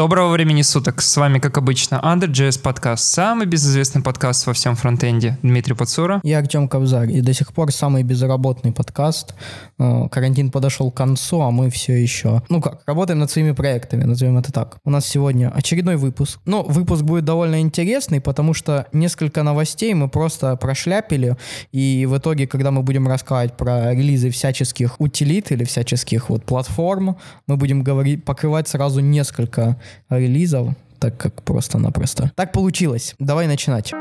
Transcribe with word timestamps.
Доброго 0.00 0.30
времени 0.32 0.62
суток. 0.62 1.02
С 1.02 1.14
вами, 1.18 1.40
как 1.40 1.58
обычно, 1.58 2.00
Under.js 2.02 2.62
подкаст. 2.62 3.04
Самый 3.04 3.46
безызвестный 3.46 4.00
подкаст 4.00 4.46
во 4.46 4.54
всем 4.54 4.74
фронтенде. 4.74 5.36
Дмитрий 5.42 5.74
Пацура. 5.74 6.22
Я 6.22 6.38
Артем 6.38 6.68
Кобзарь. 6.68 7.12
И 7.12 7.20
до 7.20 7.34
сих 7.34 7.52
пор 7.52 7.70
самый 7.70 8.02
безработный 8.02 8.72
подкаст. 8.72 9.34
Э, 9.78 10.08
карантин 10.10 10.50
подошел 10.50 10.90
к 10.90 10.96
концу, 10.96 11.42
а 11.42 11.50
мы 11.50 11.68
все 11.68 12.02
еще... 12.02 12.42
Ну 12.48 12.62
как, 12.62 12.80
работаем 12.86 13.18
над 13.18 13.30
своими 13.30 13.52
проектами, 13.52 14.04
назовем 14.04 14.38
это 14.38 14.50
так. 14.54 14.78
У 14.86 14.90
нас 14.90 15.04
сегодня 15.04 15.50
очередной 15.54 15.96
выпуск. 15.96 16.40
Но 16.46 16.62
выпуск 16.62 17.02
будет 17.02 17.26
довольно 17.26 17.60
интересный, 17.60 18.22
потому 18.22 18.54
что 18.54 18.86
несколько 18.94 19.42
новостей 19.42 19.92
мы 19.92 20.08
просто 20.08 20.56
прошляпили. 20.56 21.36
И 21.72 22.06
в 22.06 22.16
итоге, 22.16 22.46
когда 22.46 22.70
мы 22.70 22.82
будем 22.82 23.06
рассказывать 23.06 23.54
про 23.58 23.92
релизы 23.92 24.30
всяческих 24.30 24.98
утилит 24.98 25.52
или 25.52 25.64
всяческих 25.64 26.30
вот 26.30 26.46
платформ, 26.46 27.18
мы 27.46 27.58
будем 27.58 27.82
говорить, 27.82 28.24
покрывать 28.24 28.66
сразу 28.66 29.00
несколько 29.00 29.76
релизов, 30.08 30.74
так 30.98 31.16
как 31.16 31.42
просто-напросто. 31.42 32.30
Так 32.36 32.52
получилось. 32.52 33.14
Давай 33.18 33.46
начинать. 33.46 33.92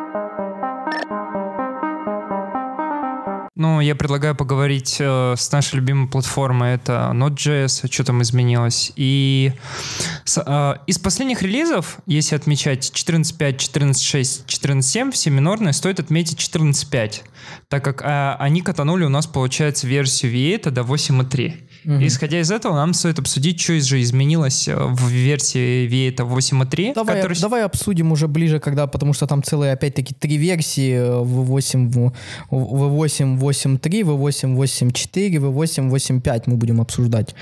Ну, 3.59 3.81
я 3.81 3.93
предлагаю 3.93 4.35
поговорить 4.35 4.95
э, 5.01 5.33
с 5.37 5.51
нашей 5.51 5.75
любимой 5.75 6.07
платформой. 6.07 6.75
Это 6.75 7.11
Node.js, 7.13 7.91
что 7.91 8.05
там 8.05 8.21
изменилось. 8.21 8.93
И 8.95 9.51
с, 10.23 10.41
э, 10.41 10.75
из 10.87 10.97
последних 10.97 11.41
релизов, 11.41 11.97
если 12.05 12.37
отмечать 12.37 12.89
14.5, 12.95 13.57
14.6, 13.57 14.45
14.7, 14.45 15.11
все 15.11 15.29
минорные, 15.29 15.73
стоит 15.73 15.99
отметить 15.99 16.39
14.5, 16.39 17.23
так 17.67 17.83
как 17.83 18.01
э, 18.01 18.35
они 18.39 18.61
катанули 18.61 19.03
у 19.03 19.09
нас, 19.09 19.27
получается, 19.27 19.87
версию 19.87 20.31
V8 20.31 20.69
до 20.69 20.81
8.3. 20.83 21.68
Угу. 21.85 22.05
Исходя 22.05 22.39
из 22.39 22.51
этого, 22.51 22.75
нам 22.75 22.93
стоит 22.93 23.19
обсудить, 23.19 23.59
что 23.59 23.79
же 23.79 24.01
изменилось 24.01 24.67
э, 24.67 24.75
в 24.75 25.07
версии 25.09 25.87
V8 25.87 26.39
8.3. 26.39 26.93
Давай, 26.93 27.15
который... 27.15 27.39
давай 27.39 27.63
обсудим 27.63 28.11
уже 28.11 28.27
ближе, 28.27 28.59
когда, 28.59 28.87
потому 28.87 29.13
что 29.13 29.27
там 29.27 29.43
целые, 29.43 29.73
опять-таки, 29.73 30.13
три 30.13 30.37
версии 30.37 30.95
V8, 31.23 32.13
V8 32.51 33.39
8.3, 33.39 33.79
V8 33.79 34.55
8.4, 34.55 35.29
V8 35.29 35.89
8.5 35.89 36.43
мы 36.45 36.55
будем 36.55 36.81
обсуждать. 36.81 37.35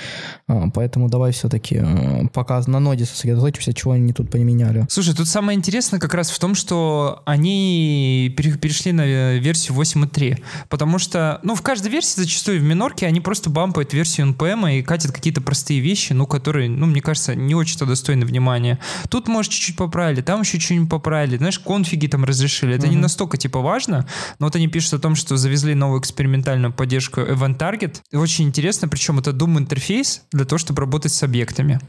А, 0.48 0.70
поэтому 0.74 1.10
давай 1.10 1.32
все-таки 1.32 1.82
э, 1.82 2.28
пока 2.34 2.62
на 2.68 2.80
ноде 2.80 3.06
сосредоточимся, 3.06 3.74
чего 3.74 3.94
они 3.94 4.14
тут 4.14 4.30
поменяли. 4.30 4.86
Слушай, 4.90 5.16
тут 5.16 5.28
самое 5.28 5.58
интересное 5.58 6.00
как 6.00 6.14
раз 6.14 6.30
в 6.30 6.40
том, 6.40 6.56
что 6.56 7.22
они 7.26 8.34
перешли 8.36 8.92
на 8.92 9.06
э, 9.06 9.38
версию 9.40 9.78
8.3, 9.78 10.40
потому 10.70 11.00
что, 11.00 11.40
ну, 11.44 11.56
в 11.56 11.62
каждой 11.62 11.92
версии 11.92 12.22
зачастую 12.22 12.60
в 12.60 12.64
минорке 12.64 13.06
они 13.06 13.22
просто 13.22 13.50
бампают 13.50 13.94
версию 13.94 14.27
NPM 14.34 14.80
и 14.80 14.82
катят 14.82 15.12
какие-то 15.12 15.42
простые 15.42 15.80
вещи, 15.80 16.14
ну, 16.14 16.26
которые, 16.26 16.70
ну, 16.70 16.86
мне 16.86 17.02
кажется, 17.02 17.36
не 17.36 17.56
очень-то 17.56 17.86
достойны 17.86 18.26
внимания. 18.26 18.80
Тут, 19.10 19.28
может, 19.28 19.52
чуть-чуть 19.52 19.78
поправили, 19.78 20.22
там 20.22 20.42
еще 20.42 20.60
что-нибудь 20.60 20.90
поправили, 20.90 21.38
знаешь, 21.38 21.60
конфиги 21.60 22.08
там 22.08 22.24
разрешили. 22.24 22.76
Это 22.76 22.88
uh-huh. 22.88 22.92
не 22.92 22.98
настолько, 22.98 23.38
типа, 23.38 23.60
важно, 23.60 24.08
но 24.40 24.48
вот 24.48 24.56
они 24.56 24.68
пишут 24.68 24.94
о 24.94 25.00
том, 25.00 25.16
что 25.16 25.38
завезли 25.38 25.74
новую 25.76 26.02
экспериментальную 26.02 26.74
поддержку 26.74 27.22
Event 27.22 27.58
Target. 27.58 28.02
И 28.12 28.16
очень 28.16 28.46
интересно, 28.46 28.88
причем 28.88 29.20
это 29.20 29.32
Doom 29.32 29.58
интерфейс 29.58 30.24
для 30.32 30.46
того, 30.46 30.58
чтобы 30.58 30.82
работать 30.82 31.12
с 31.12 31.24
объектами 31.24 31.80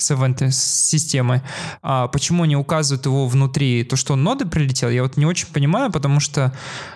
с 0.00 0.56
системой. 0.56 1.42
А 1.82 2.08
почему 2.08 2.44
они 2.44 2.56
указывают 2.56 3.06
его 3.06 3.26
внутри, 3.26 3.84
то, 3.84 3.96
что 3.96 4.14
он 4.14 4.22
ноды 4.22 4.46
прилетел, 4.46 4.90
я 4.90 5.02
вот 5.02 5.16
не 5.16 5.26
очень 5.26 5.46
понимаю, 5.48 5.90
потому 5.90 6.20
что 6.20 6.52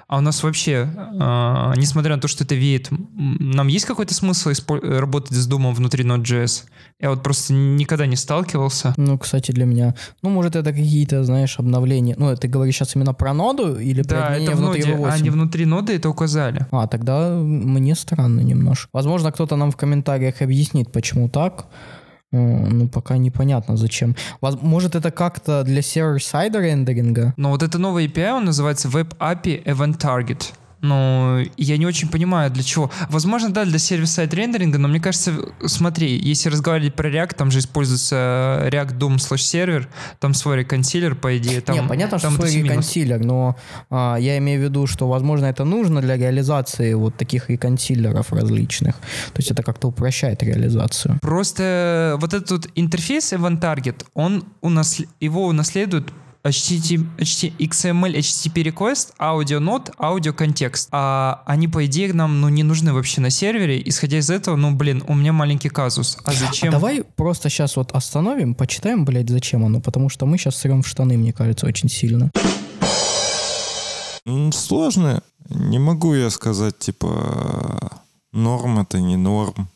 а 0.06 0.18
у 0.18 0.20
нас 0.20 0.42
вообще, 0.42 0.88
э, 0.94 1.72
несмотря 1.76 2.14
на 2.14 2.20
то, 2.20 2.28
что 2.28 2.44
это 2.44 2.54
веет, 2.54 2.88
нам 2.90 3.68
есть 3.68 3.86
какой-то 3.86 4.14
смысл 4.14 4.50
работать 4.68 5.32
с 5.32 5.48
Doom 5.48 5.72
внутри 5.72 6.04
Node.js? 6.04 6.64
Я 7.00 7.10
вот 7.10 7.22
просто 7.22 7.52
никогда 7.52 8.06
не 8.06 8.16
сталкивался. 8.16 8.94
Ну, 8.96 9.18
кстати, 9.18 9.50
для 9.50 9.64
меня, 9.64 9.94
ну, 10.22 10.30
может, 10.30 10.56
это 10.56 10.70
какие-то, 10.72 11.24
знаешь, 11.24 11.58
обновления. 11.58 12.14
Ну, 12.18 12.34
ты 12.36 12.48
говоришь 12.48 12.76
сейчас 12.76 12.94
именно 12.94 13.14
про 13.14 13.32
ноду 13.32 13.78
или 13.78 14.02
да, 14.02 14.26
про 14.26 14.36
это 14.36 14.52
внутри 14.52 14.84
ноде, 14.84 15.02
V8? 15.02 15.10
они 15.10 15.30
внутри 15.30 15.64
ноды 15.64 15.94
это 15.94 16.08
указали. 16.10 16.66
А, 16.70 16.86
тогда 16.86 17.30
мне 17.30 17.94
странно 17.94 18.40
немножко. 18.40 18.88
Возможно, 18.92 19.32
кто-то 19.32 19.56
нам 19.56 19.70
в 19.70 19.76
комментариях 19.76 20.42
объяснит, 20.42 20.92
почему 20.92 21.28
так. 21.28 21.66
Ну, 22.34 22.88
пока 22.88 23.16
непонятно 23.16 23.76
зачем. 23.76 24.16
Может, 24.40 24.96
это 24.96 25.10
как-то 25.10 25.62
для 25.62 25.82
сервер-сайда 25.82 26.58
рендеринга? 26.58 27.32
Но 27.36 27.50
вот 27.50 27.62
это 27.62 27.78
новый 27.78 28.06
API, 28.06 28.32
он 28.32 28.44
называется 28.46 28.88
Web 28.88 29.16
API 29.18 29.62
Event 29.64 29.98
Target. 29.98 30.52
Но 30.84 31.40
я 31.56 31.78
не 31.78 31.86
очень 31.86 32.08
понимаю, 32.08 32.50
для 32.50 32.62
чего. 32.62 32.90
Возможно, 33.08 33.48
да, 33.48 33.64
для 33.64 33.78
сервис-сайт 33.78 34.34
рендеринга, 34.34 34.76
но 34.76 34.86
мне 34.86 35.00
кажется, 35.00 35.32
смотри, 35.64 36.18
если 36.18 36.50
разговаривать 36.50 36.94
про 36.94 37.08
React, 37.08 37.36
там 37.36 37.50
же 37.50 37.60
используется 37.60 38.68
React 38.70 38.98
DOM 38.98 39.16
slash 39.16 39.38
сервер, 39.38 39.88
там 40.20 40.34
свой 40.34 40.58
реконсилер, 40.58 41.14
по 41.14 41.38
идее. 41.38 41.62
Там, 41.62 41.74
не, 41.74 41.88
понятно, 41.88 42.18
там 42.18 42.34
что 42.34 42.46
свой 42.46 42.62
реконсилер, 42.62 43.24
но 43.24 43.56
а, 43.88 44.16
я 44.16 44.36
имею 44.36 44.60
в 44.60 44.64
виду, 44.64 44.86
что, 44.86 45.08
возможно, 45.08 45.46
это 45.46 45.64
нужно 45.64 46.02
для 46.02 46.18
реализации 46.18 46.92
вот 46.92 47.16
таких 47.16 47.48
реконсилеров 47.48 48.30
различных. 48.34 48.96
То 48.96 49.38
есть 49.38 49.50
это 49.50 49.62
как-то 49.62 49.88
упрощает 49.88 50.42
реализацию. 50.42 51.18
Просто 51.22 52.18
вот 52.20 52.34
этот 52.34 52.68
интерфейс 52.74 53.32
Event 53.32 53.58
Target, 53.58 54.04
он 54.12 54.44
у 54.60 54.68
нас, 54.68 55.00
его 55.18 55.46
унаследует 55.46 56.12
HTTP, 56.44 57.06
XML, 57.58 58.18
HTTP 58.18 58.64
request, 58.64 59.14
аудио 59.18 59.60
нот, 59.60 59.90
аудио 59.98 60.34
контекст. 60.34 60.88
А 60.92 61.42
они, 61.46 61.68
по 61.68 61.86
идее, 61.86 62.12
нам 62.12 62.42
ну, 62.42 62.50
не 62.50 62.62
нужны 62.62 62.92
вообще 62.92 63.22
на 63.22 63.30
сервере. 63.30 63.80
Исходя 63.88 64.18
из 64.18 64.28
этого, 64.28 64.56
ну, 64.56 64.74
блин, 64.74 65.02
у 65.08 65.14
меня 65.14 65.32
маленький 65.32 65.70
казус. 65.70 66.18
А 66.22 66.32
зачем? 66.32 66.68
А 66.68 66.72
давай 66.72 67.02
просто 67.02 67.48
сейчас 67.48 67.76
вот 67.76 67.92
остановим, 67.92 68.54
почитаем, 68.54 69.06
блядь, 69.06 69.30
зачем 69.30 69.64
оно. 69.64 69.80
Потому 69.80 70.10
что 70.10 70.26
мы 70.26 70.36
сейчас 70.36 70.56
сырем 70.56 70.82
в 70.82 70.86
штаны, 70.88 71.16
мне 71.16 71.32
кажется, 71.32 71.66
очень 71.66 71.88
сильно. 71.88 72.30
Сложно. 74.52 75.22
Не 75.48 75.78
могу 75.78 76.14
я 76.14 76.28
сказать, 76.28 76.78
типа, 76.78 77.90
норм 78.32 78.80
это 78.80 79.00
не 79.00 79.16
норм. 79.16 79.68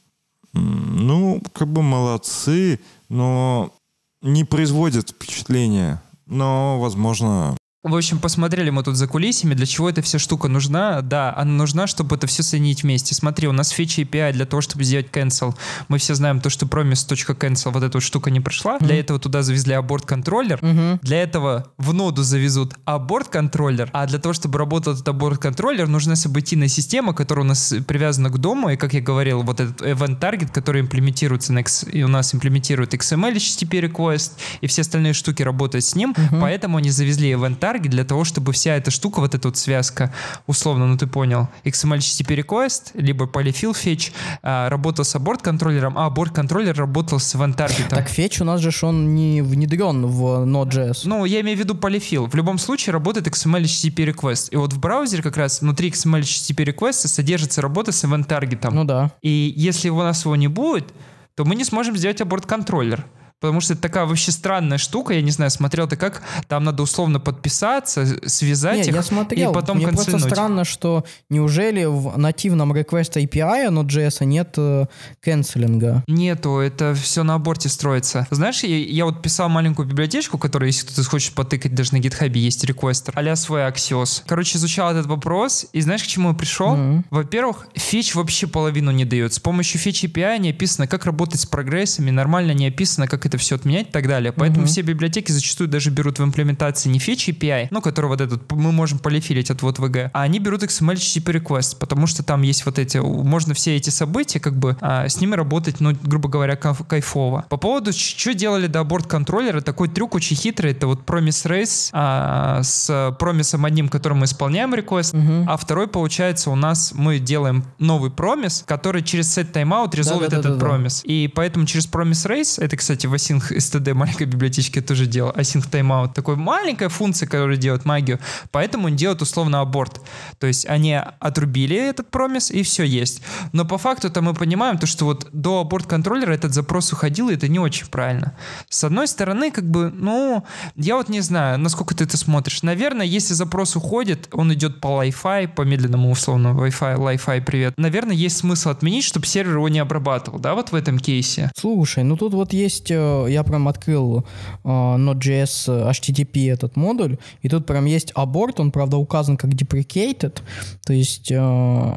Ну, 0.52 1.42
как 1.54 1.68
бы 1.68 1.82
молодцы, 1.82 2.80
но 3.08 3.72
не 4.20 4.44
производят 4.44 5.10
впечатления 5.10 6.02
но, 6.28 6.78
возможно, 6.78 7.56
в 7.84 7.94
общем, 7.94 8.18
посмотрели 8.18 8.70
мы 8.70 8.82
тут 8.82 8.96
за 8.96 9.06
кулисами, 9.06 9.54
для 9.54 9.64
чего 9.64 9.88
эта 9.88 10.02
вся 10.02 10.18
штука 10.18 10.48
нужна. 10.48 11.00
Да, 11.00 11.32
она 11.36 11.52
нужна, 11.52 11.86
чтобы 11.86 12.16
это 12.16 12.26
все 12.26 12.42
соединить 12.42 12.82
вместе. 12.82 13.14
Смотри, 13.14 13.46
у 13.46 13.52
нас 13.52 13.68
фича 13.70 14.02
API 14.02 14.32
для 14.32 14.46
того, 14.46 14.60
чтобы 14.62 14.82
сделать 14.82 15.06
cancel. 15.12 15.54
Мы 15.86 15.98
все 15.98 16.16
знаем 16.16 16.40
то, 16.40 16.50
что 16.50 16.66
promise.cancel, 16.66 17.70
вот 17.70 17.84
эта 17.84 17.98
вот 17.98 18.02
штука 18.02 18.32
не 18.32 18.40
прошла. 18.40 18.78
Mm-hmm. 18.78 18.84
Для 18.84 18.98
этого 18.98 19.20
туда 19.20 19.42
завезли 19.42 19.74
аборт-контроллер. 19.74 20.58
Mm-hmm. 20.58 20.98
Для 21.02 21.22
этого 21.22 21.68
в 21.78 21.94
ноду 21.94 22.24
завезут 22.24 22.74
аборт-контроллер. 22.84 23.90
А 23.92 24.06
для 24.08 24.18
того, 24.18 24.32
чтобы 24.32 24.58
работал 24.58 24.94
этот 24.94 25.06
аборт-контроллер, 25.06 25.86
нужна 25.86 26.16
событийная 26.16 26.68
система, 26.68 27.14
которая 27.14 27.44
у 27.44 27.48
нас 27.48 27.72
привязана 27.86 28.30
к 28.30 28.38
дому. 28.38 28.70
И, 28.70 28.76
как 28.76 28.92
я 28.92 29.00
говорил, 29.00 29.42
вот 29.42 29.60
этот 29.60 29.82
event 29.82 30.18
target, 30.18 30.50
который 30.52 30.80
имплементируется 30.80 31.52
на 31.52 31.60
X, 31.60 31.86
и 31.92 32.02
у 32.02 32.08
нас 32.08 32.34
имплементирует 32.34 32.92
XML, 32.92 33.36
HTTP 33.36 33.88
request, 33.88 34.32
и 34.60 34.66
все 34.66 34.82
остальные 34.82 35.12
штуки 35.12 35.44
работают 35.44 35.84
с 35.84 35.94
ним. 35.94 36.10
Mm-hmm. 36.10 36.40
Поэтому 36.40 36.78
они 36.78 36.90
завезли 36.90 37.30
event 37.30 37.60
target 37.60 37.67
таргет 37.68 37.90
для 37.90 38.04
того, 38.04 38.24
чтобы 38.24 38.52
вся 38.52 38.76
эта 38.76 38.90
штука, 38.90 39.20
вот 39.20 39.34
эта 39.34 39.48
вот 39.48 39.58
связка, 39.58 40.10
условно, 40.46 40.86
ну 40.86 40.96
ты 40.96 41.06
понял, 41.06 41.48
XML 41.64 41.98
HTTP 41.98 42.42
request, 42.42 42.92
либо 42.94 43.26
polyfill 43.26 43.72
fetch, 43.72 44.12
а, 44.42 44.70
работал 44.70 45.04
с 45.04 45.14
аборт 45.14 45.42
контроллером, 45.42 45.98
а 45.98 46.06
аборт 46.06 46.34
контроллер 46.34 46.74
работал 46.74 47.18
с 47.18 47.34
event 47.34 47.56
target. 47.56 47.88
Так 47.90 48.08
fetch 48.08 48.40
у 48.40 48.44
нас 48.46 48.62
же 48.62 48.70
он 48.86 49.14
не 49.14 49.42
внедрен 49.42 50.06
в 50.06 50.46
Node.js. 50.46 51.02
Ну, 51.04 51.26
я 51.26 51.42
имею 51.42 51.58
в 51.58 51.60
виду 51.60 51.74
polyfill. 51.74 52.30
В 52.30 52.34
любом 52.34 52.56
случае 52.56 52.94
работает 52.94 53.26
XML 53.26 53.64
HTTP 53.64 54.14
request. 54.14 54.48
И 54.50 54.56
вот 54.56 54.72
в 54.72 54.78
браузере 54.78 55.22
как 55.22 55.36
раз 55.36 55.60
внутри 55.60 55.90
XML 55.90 56.22
HTTP 56.22 56.74
request 56.74 57.06
содержится 57.06 57.60
работа 57.60 57.92
с 57.92 58.02
event 58.02 58.24
таргетом. 58.24 58.74
Ну 58.74 58.84
да. 58.84 59.10
И 59.20 59.52
если 59.56 59.90
у 59.90 59.98
нас 59.98 60.24
его 60.24 60.36
не 60.36 60.48
будет, 60.48 60.94
то 61.34 61.44
мы 61.44 61.54
не 61.54 61.64
сможем 61.64 61.98
сделать 61.98 62.22
аборт 62.22 62.46
контроллер. 62.46 63.04
Потому 63.40 63.60
что 63.60 63.74
это 63.74 63.82
такая 63.82 64.04
вообще 64.04 64.32
странная 64.32 64.78
штука, 64.78 65.14
я 65.14 65.22
не 65.22 65.30
знаю, 65.30 65.50
смотрел 65.50 65.86
ты 65.86 65.96
как, 65.96 66.22
там 66.48 66.64
надо 66.64 66.82
условно 66.82 67.20
подписаться, 67.20 68.06
связать 68.26 68.78
не, 68.78 68.88
их 68.88 68.94
я 68.94 69.02
смотрел. 69.02 69.50
и 69.50 69.54
потом 69.54 69.76
Мне 69.76 69.86
канцельнуть. 69.86 70.22
просто 70.22 70.28
странно, 70.28 70.64
что 70.64 71.04
неужели 71.30 71.84
в 71.84 72.18
нативном 72.18 72.72
request 72.72 73.14
API 73.14 73.68
Node.js 73.70 74.24
нет 74.24 74.54
э, 74.56 74.86
канцелинга? 75.20 76.02
Нету, 76.08 76.58
это 76.58 76.94
все 76.94 77.22
на 77.22 77.34
аборте 77.34 77.68
строится. 77.68 78.26
Знаешь, 78.30 78.62
я, 78.64 78.76
я 78.76 79.04
вот 79.04 79.22
писал 79.22 79.48
маленькую 79.48 79.86
библиотечку, 79.86 80.38
которая, 80.38 80.68
если 80.68 80.86
кто-то 80.86 81.08
хочет 81.08 81.34
потыкать, 81.34 81.74
даже 81.74 81.92
на 81.92 81.98
GitHub 81.98 82.36
есть 82.36 82.64
реквестер, 82.64 83.14
а 83.16 83.36
свой 83.36 83.62
Axios. 83.62 84.22
Короче, 84.26 84.58
изучал 84.58 84.90
этот 84.90 85.06
вопрос, 85.06 85.66
и 85.72 85.80
знаешь, 85.80 86.02
к 86.02 86.06
чему 86.06 86.30
я 86.30 86.34
пришел? 86.34 86.74
Mm-hmm. 86.74 87.04
Во-первых, 87.10 87.68
фич 87.74 88.14
вообще 88.14 88.46
половину 88.46 88.90
не 88.90 89.04
дает. 89.04 89.32
С 89.32 89.38
помощью 89.38 89.80
фич 89.80 90.04
API 90.04 90.38
не 90.38 90.50
описано, 90.50 90.86
как 90.86 91.04
работать 91.04 91.40
с 91.40 91.46
прогрессами, 91.46 92.10
нормально 92.10 92.52
не 92.52 92.66
описано, 92.66 93.06
как 93.06 93.26
это 93.28 93.38
все 93.38 93.54
отменять 93.56 93.88
и 93.88 93.92
так 93.92 94.06
далее. 94.08 94.32
Поэтому 94.32 94.62
Мгм. 94.62 94.66
все 94.68 94.82
библиотеки 94.82 95.30
зачастую 95.32 95.68
даже 95.68 95.90
берут 95.90 96.18
в 96.18 96.24
имплементации 96.24 96.88
не 96.88 96.98
фичи 96.98 97.30
API, 97.30 97.68
ну, 97.70 97.80
который 97.80 98.06
вот 98.06 98.20
этот 98.20 98.50
мы 98.52 98.72
можем 98.72 98.98
полифилить 98.98 99.50
от 99.50 99.62
вот 99.62 99.78
VG, 99.78 100.10
а 100.12 100.22
они 100.22 100.38
берут 100.38 100.62
XML 100.62 100.94
HTTP 100.96 101.40
request, 101.40 101.76
потому 101.78 102.06
что 102.06 102.22
там 102.22 102.42
есть 102.42 102.66
вот 102.66 102.78
эти, 102.78 102.98
можно 102.98 103.54
все 103.54 103.76
эти 103.76 103.90
события, 103.90 104.40
как 104.40 104.58
бы, 104.58 104.76
а, 104.80 105.08
с 105.08 105.20
ними 105.20 105.34
работать, 105.34 105.80
ну, 105.80 105.92
грубо 106.02 106.28
говоря, 106.28 106.54
кайф- 106.54 106.84
кайфово. 106.86 107.44
По 107.48 107.56
поводу, 107.56 107.92
что 107.92 108.34
делали 108.34 108.66
до 108.66 108.82
борт 108.84 109.06
контроллера, 109.06 109.60
такой 109.60 109.88
трюк 109.88 110.14
очень 110.14 110.36
хитрый, 110.36 110.72
это 110.72 110.86
вот 110.86 111.04
promise 111.04 111.46
race 111.48 111.90
а, 111.92 112.62
с 112.62 113.14
промисом 113.18 113.64
одним, 113.64 113.88
которым 113.88 114.18
мы 114.18 114.24
исполняем 114.24 114.74
request, 114.74 115.16
Мгм. 115.16 115.48
а 115.48 115.56
второй, 115.56 115.86
получается, 115.88 116.50
у 116.50 116.54
нас 116.56 116.92
мы 116.94 117.18
делаем 117.18 117.64
новый 117.78 118.10
промис, 118.10 118.64
который 118.66 119.02
через 119.02 119.36
set 119.36 119.52
timeout 119.52 119.94
резолвит 119.94 120.28
этот 120.28 120.42
Да-да-да-да-да. 120.42 120.66
промис. 120.66 121.02
И 121.04 121.30
поэтому 121.34 121.66
через 121.66 121.86
promise 121.88 122.26
race, 122.28 122.62
это, 122.62 122.76
кстати, 122.76 123.06
async 123.18 123.52
std 123.56 123.94
маленькой 123.94 124.26
библиотечке 124.26 124.80
тоже 124.80 125.06
делал, 125.06 125.32
async 125.32 125.68
timeout, 125.70 126.14
такой 126.14 126.36
маленькая 126.36 126.88
функция, 126.88 127.26
которая 127.26 127.56
делает 127.56 127.84
магию, 127.84 128.18
поэтому 128.50 128.86
он 128.86 128.96
делает 128.96 129.22
условно 129.22 129.60
аборт. 129.60 130.00
То 130.38 130.46
есть 130.46 130.66
они 130.66 130.94
отрубили 130.94 131.76
этот 131.76 132.10
промис, 132.10 132.50
и 132.50 132.62
все 132.62 132.84
есть. 132.84 133.22
Но 133.52 133.64
по 133.64 133.78
факту-то 133.78 134.22
мы 134.22 134.34
понимаем, 134.34 134.78
то, 134.78 134.86
что 134.86 135.04
вот 135.04 135.28
до 135.32 135.60
аборт 135.60 135.86
контроллера 135.86 136.32
этот 136.32 136.54
запрос 136.54 136.92
уходил, 136.92 137.28
и 137.28 137.34
это 137.34 137.48
не 137.48 137.58
очень 137.58 137.86
правильно. 137.86 138.34
С 138.68 138.84
одной 138.84 139.08
стороны, 139.08 139.50
как 139.50 139.68
бы, 139.68 139.90
ну, 139.90 140.44
я 140.76 140.96
вот 140.96 141.08
не 141.08 141.20
знаю, 141.20 141.58
насколько 141.58 141.94
ты 141.94 142.04
это 142.04 142.16
смотришь. 142.16 142.62
Наверное, 142.62 143.06
если 143.06 143.34
запрос 143.34 143.76
уходит, 143.76 144.28
он 144.32 144.52
идет 144.54 144.80
по 144.80 145.02
Wi-Fi, 145.02 145.48
по 145.48 145.62
медленному 145.62 146.10
условно 146.10 146.48
Wi-Fi, 146.48 146.96
Wi-Fi, 146.96 147.42
привет. 147.42 147.74
Наверное, 147.76 148.16
есть 148.16 148.38
смысл 148.38 148.70
отменить, 148.70 149.04
чтобы 149.04 149.26
сервер 149.26 149.54
его 149.54 149.68
не 149.68 149.78
обрабатывал, 149.78 150.38
да, 150.38 150.54
вот 150.54 150.72
в 150.72 150.74
этом 150.74 150.98
кейсе. 150.98 151.50
Слушай, 151.56 152.04
ну 152.04 152.16
тут 152.16 152.34
вот 152.34 152.52
есть, 152.52 152.90
э, 152.90 152.96
я 153.28 153.42
прям 153.44 153.68
открыл 153.68 154.24
э, 154.64 154.68
Node.js 154.68 155.90
HTTP 155.90 156.52
этот 156.52 156.76
модуль, 156.76 157.18
и 157.42 157.48
тут 157.48 157.66
прям 157.66 157.84
есть 157.84 158.12
аборт, 158.14 158.60
он, 158.60 158.70
правда, 158.70 158.96
указан 158.96 159.36
как 159.36 159.50
deprecated, 159.50 160.40
то 160.84 160.92
есть 160.92 161.30
э, 161.30 161.96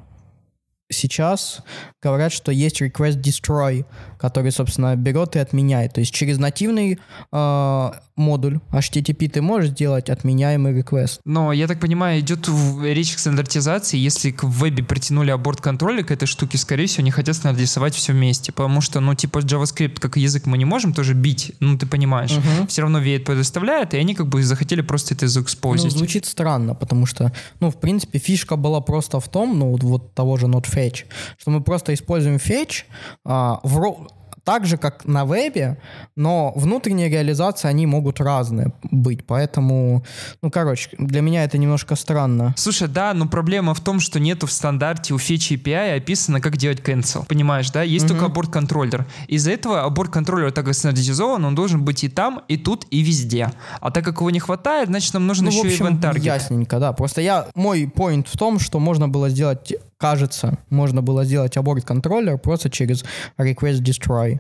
сейчас 1.02 1.62
говорят, 2.02 2.32
что 2.32 2.52
есть 2.52 2.82
request 2.82 3.22
destroy, 3.22 3.86
который, 4.20 4.52
собственно, 4.52 4.96
берет 4.96 5.36
и 5.36 5.40
отменяет. 5.40 5.94
То 5.94 6.00
есть 6.00 6.14
через 6.14 6.38
нативный 6.38 7.00
э, 7.32 7.92
модуль 8.16 8.60
HTTP 8.72 9.30
ты 9.30 9.42
можешь 9.42 9.72
сделать 9.72 10.10
отменяемый 10.10 10.74
request. 10.80 11.20
Но, 11.26 11.52
я 11.54 11.68
так 11.68 11.80
понимаю, 11.80 12.20
идет 12.20 12.48
речь 12.84 13.16
к 13.16 13.20
стандартизации. 13.20 13.98
Если 13.98 14.32
к 14.32 14.44
вебе 14.44 14.84
притянули 14.84 15.32
аборт 15.32 15.62
контроля 15.62 16.04
к 16.04 16.12
этой 16.12 16.26
штуке, 16.28 16.58
скорее 16.58 16.86
всего, 16.88 17.02
они 17.02 17.12
хотят 17.12 17.36
стандартизовать 17.36 17.96
все 17.96 18.14
вместе. 18.14 18.52
Потому 18.52 18.82
что, 18.82 19.00
ну, 19.00 19.16
типа, 19.16 19.40
JavaScript 19.40 20.00
как 20.00 20.18
язык 20.18 20.46
мы 20.46 20.58
не 20.58 20.66
можем 20.66 20.94
тоже 20.94 21.14
бить, 21.14 21.54
ну, 21.60 21.78
ты 21.78 21.86
понимаешь. 21.86 22.32
Мгм. 22.32 22.68
Все 22.68 22.82
равно 22.84 23.00
V8 23.02 23.20
предоставляет, 23.26 23.94
и 23.94 23.98
они 23.98 24.14
как 24.16 24.28
бы 24.28 24.44
захотели 24.44 24.82
просто 24.82 25.14
это 25.16 25.26
Ну, 25.26 25.30
заэкспозить. 25.30 25.92
звучит 25.92 26.26
странно, 26.26 26.76
потому 26.76 27.06
что, 27.06 27.32
ну, 27.60 27.72
в 27.72 27.80
принципе, 27.80 28.20
фишка 28.20 28.56
была 28.56 28.82
просто 28.82 29.20
в 29.20 29.28
том, 29.30 29.58
ну, 29.58 29.76
вот, 29.82 30.14
того 30.14 30.38
же 30.38 30.48
NodeFetch, 30.92 31.04
что 31.38 31.52
мы 31.52 31.62
просто 31.62 31.94
используем 31.94 32.36
fetch 32.38 32.84
а, 33.26 33.60
в 33.64 33.78
ро- 33.80 34.08
так 34.44 34.66
же, 34.66 34.78
как 34.78 35.06
на 35.06 35.24
вебе, 35.24 35.80
но 36.16 36.52
внутренние 36.56 37.10
реализации, 37.10 37.68
они 37.68 37.86
могут 37.86 38.20
разные 38.20 38.74
быть, 38.82 39.24
поэтому, 39.28 40.04
ну, 40.42 40.50
короче, 40.50 40.90
для 40.98 41.22
меня 41.22 41.44
это 41.44 41.60
немножко 41.60 41.96
странно. 41.96 42.56
Слушай, 42.58 42.88
да, 42.88 43.14
но 43.14 43.28
проблема 43.28 43.76
в 43.76 43.82
том, 43.82 44.00
что 44.00 44.20
нету 44.20 44.48
в 44.48 44.52
стандарте 44.52 45.14
у 45.14 45.20
фичи 45.20 45.54
API 45.54 45.98
описано, 45.98 46.42
как 46.42 46.58
делать 46.58 46.80
cancel. 46.80 47.24
Понимаешь, 47.28 47.70
да? 47.70 47.84
Есть 47.84 48.06
Мгм. 48.06 48.14
только 48.16 48.26
аборт-контроллер. 48.26 49.06
Из-за 49.28 49.52
этого 49.52 49.84
аборт-контроллер 49.84 50.52
так 50.52 50.66
как 50.66 50.74
стандартизован, 50.74 51.46
он 51.46 51.54
должен 51.54 51.86
быть 51.86 52.04
и 52.04 52.10
там, 52.10 52.42
и 52.48 52.58
тут, 52.58 52.88
и 52.90 53.02
везде. 53.04 53.52
А 53.80 53.92
так 53.92 54.04
как 54.04 54.16
его 54.22 54.32
не 54.32 54.40
хватает, 54.40 54.90
значит, 54.90 55.14
нам 55.14 55.28
нужен 55.28 55.46
Ну, 55.46 55.52
еще 55.52 55.68
и 55.72 55.78
event 55.80 56.02
target. 56.02 56.20
ясненько, 56.22 56.80
да. 56.80 56.94
Просто 56.94 57.22
я, 57.22 57.46
мой 57.54 57.84
point 57.84 58.26
в 58.28 58.36
том, 58.40 58.58
что 58.58 58.80
можно 58.80 59.08
было 59.08 59.30
сделать, 59.30 59.72
кажется, 60.02 60.58
можно 60.70 61.02
было 61.02 61.24
сделать 61.24 61.56
аборт 61.58 61.86
контроллер 61.86 62.38
просто 62.38 62.70
через 62.70 63.06
request 63.38 63.82
destroy. 63.84 64.40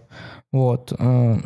Вот. 0.51 0.91
э, 0.97 1.39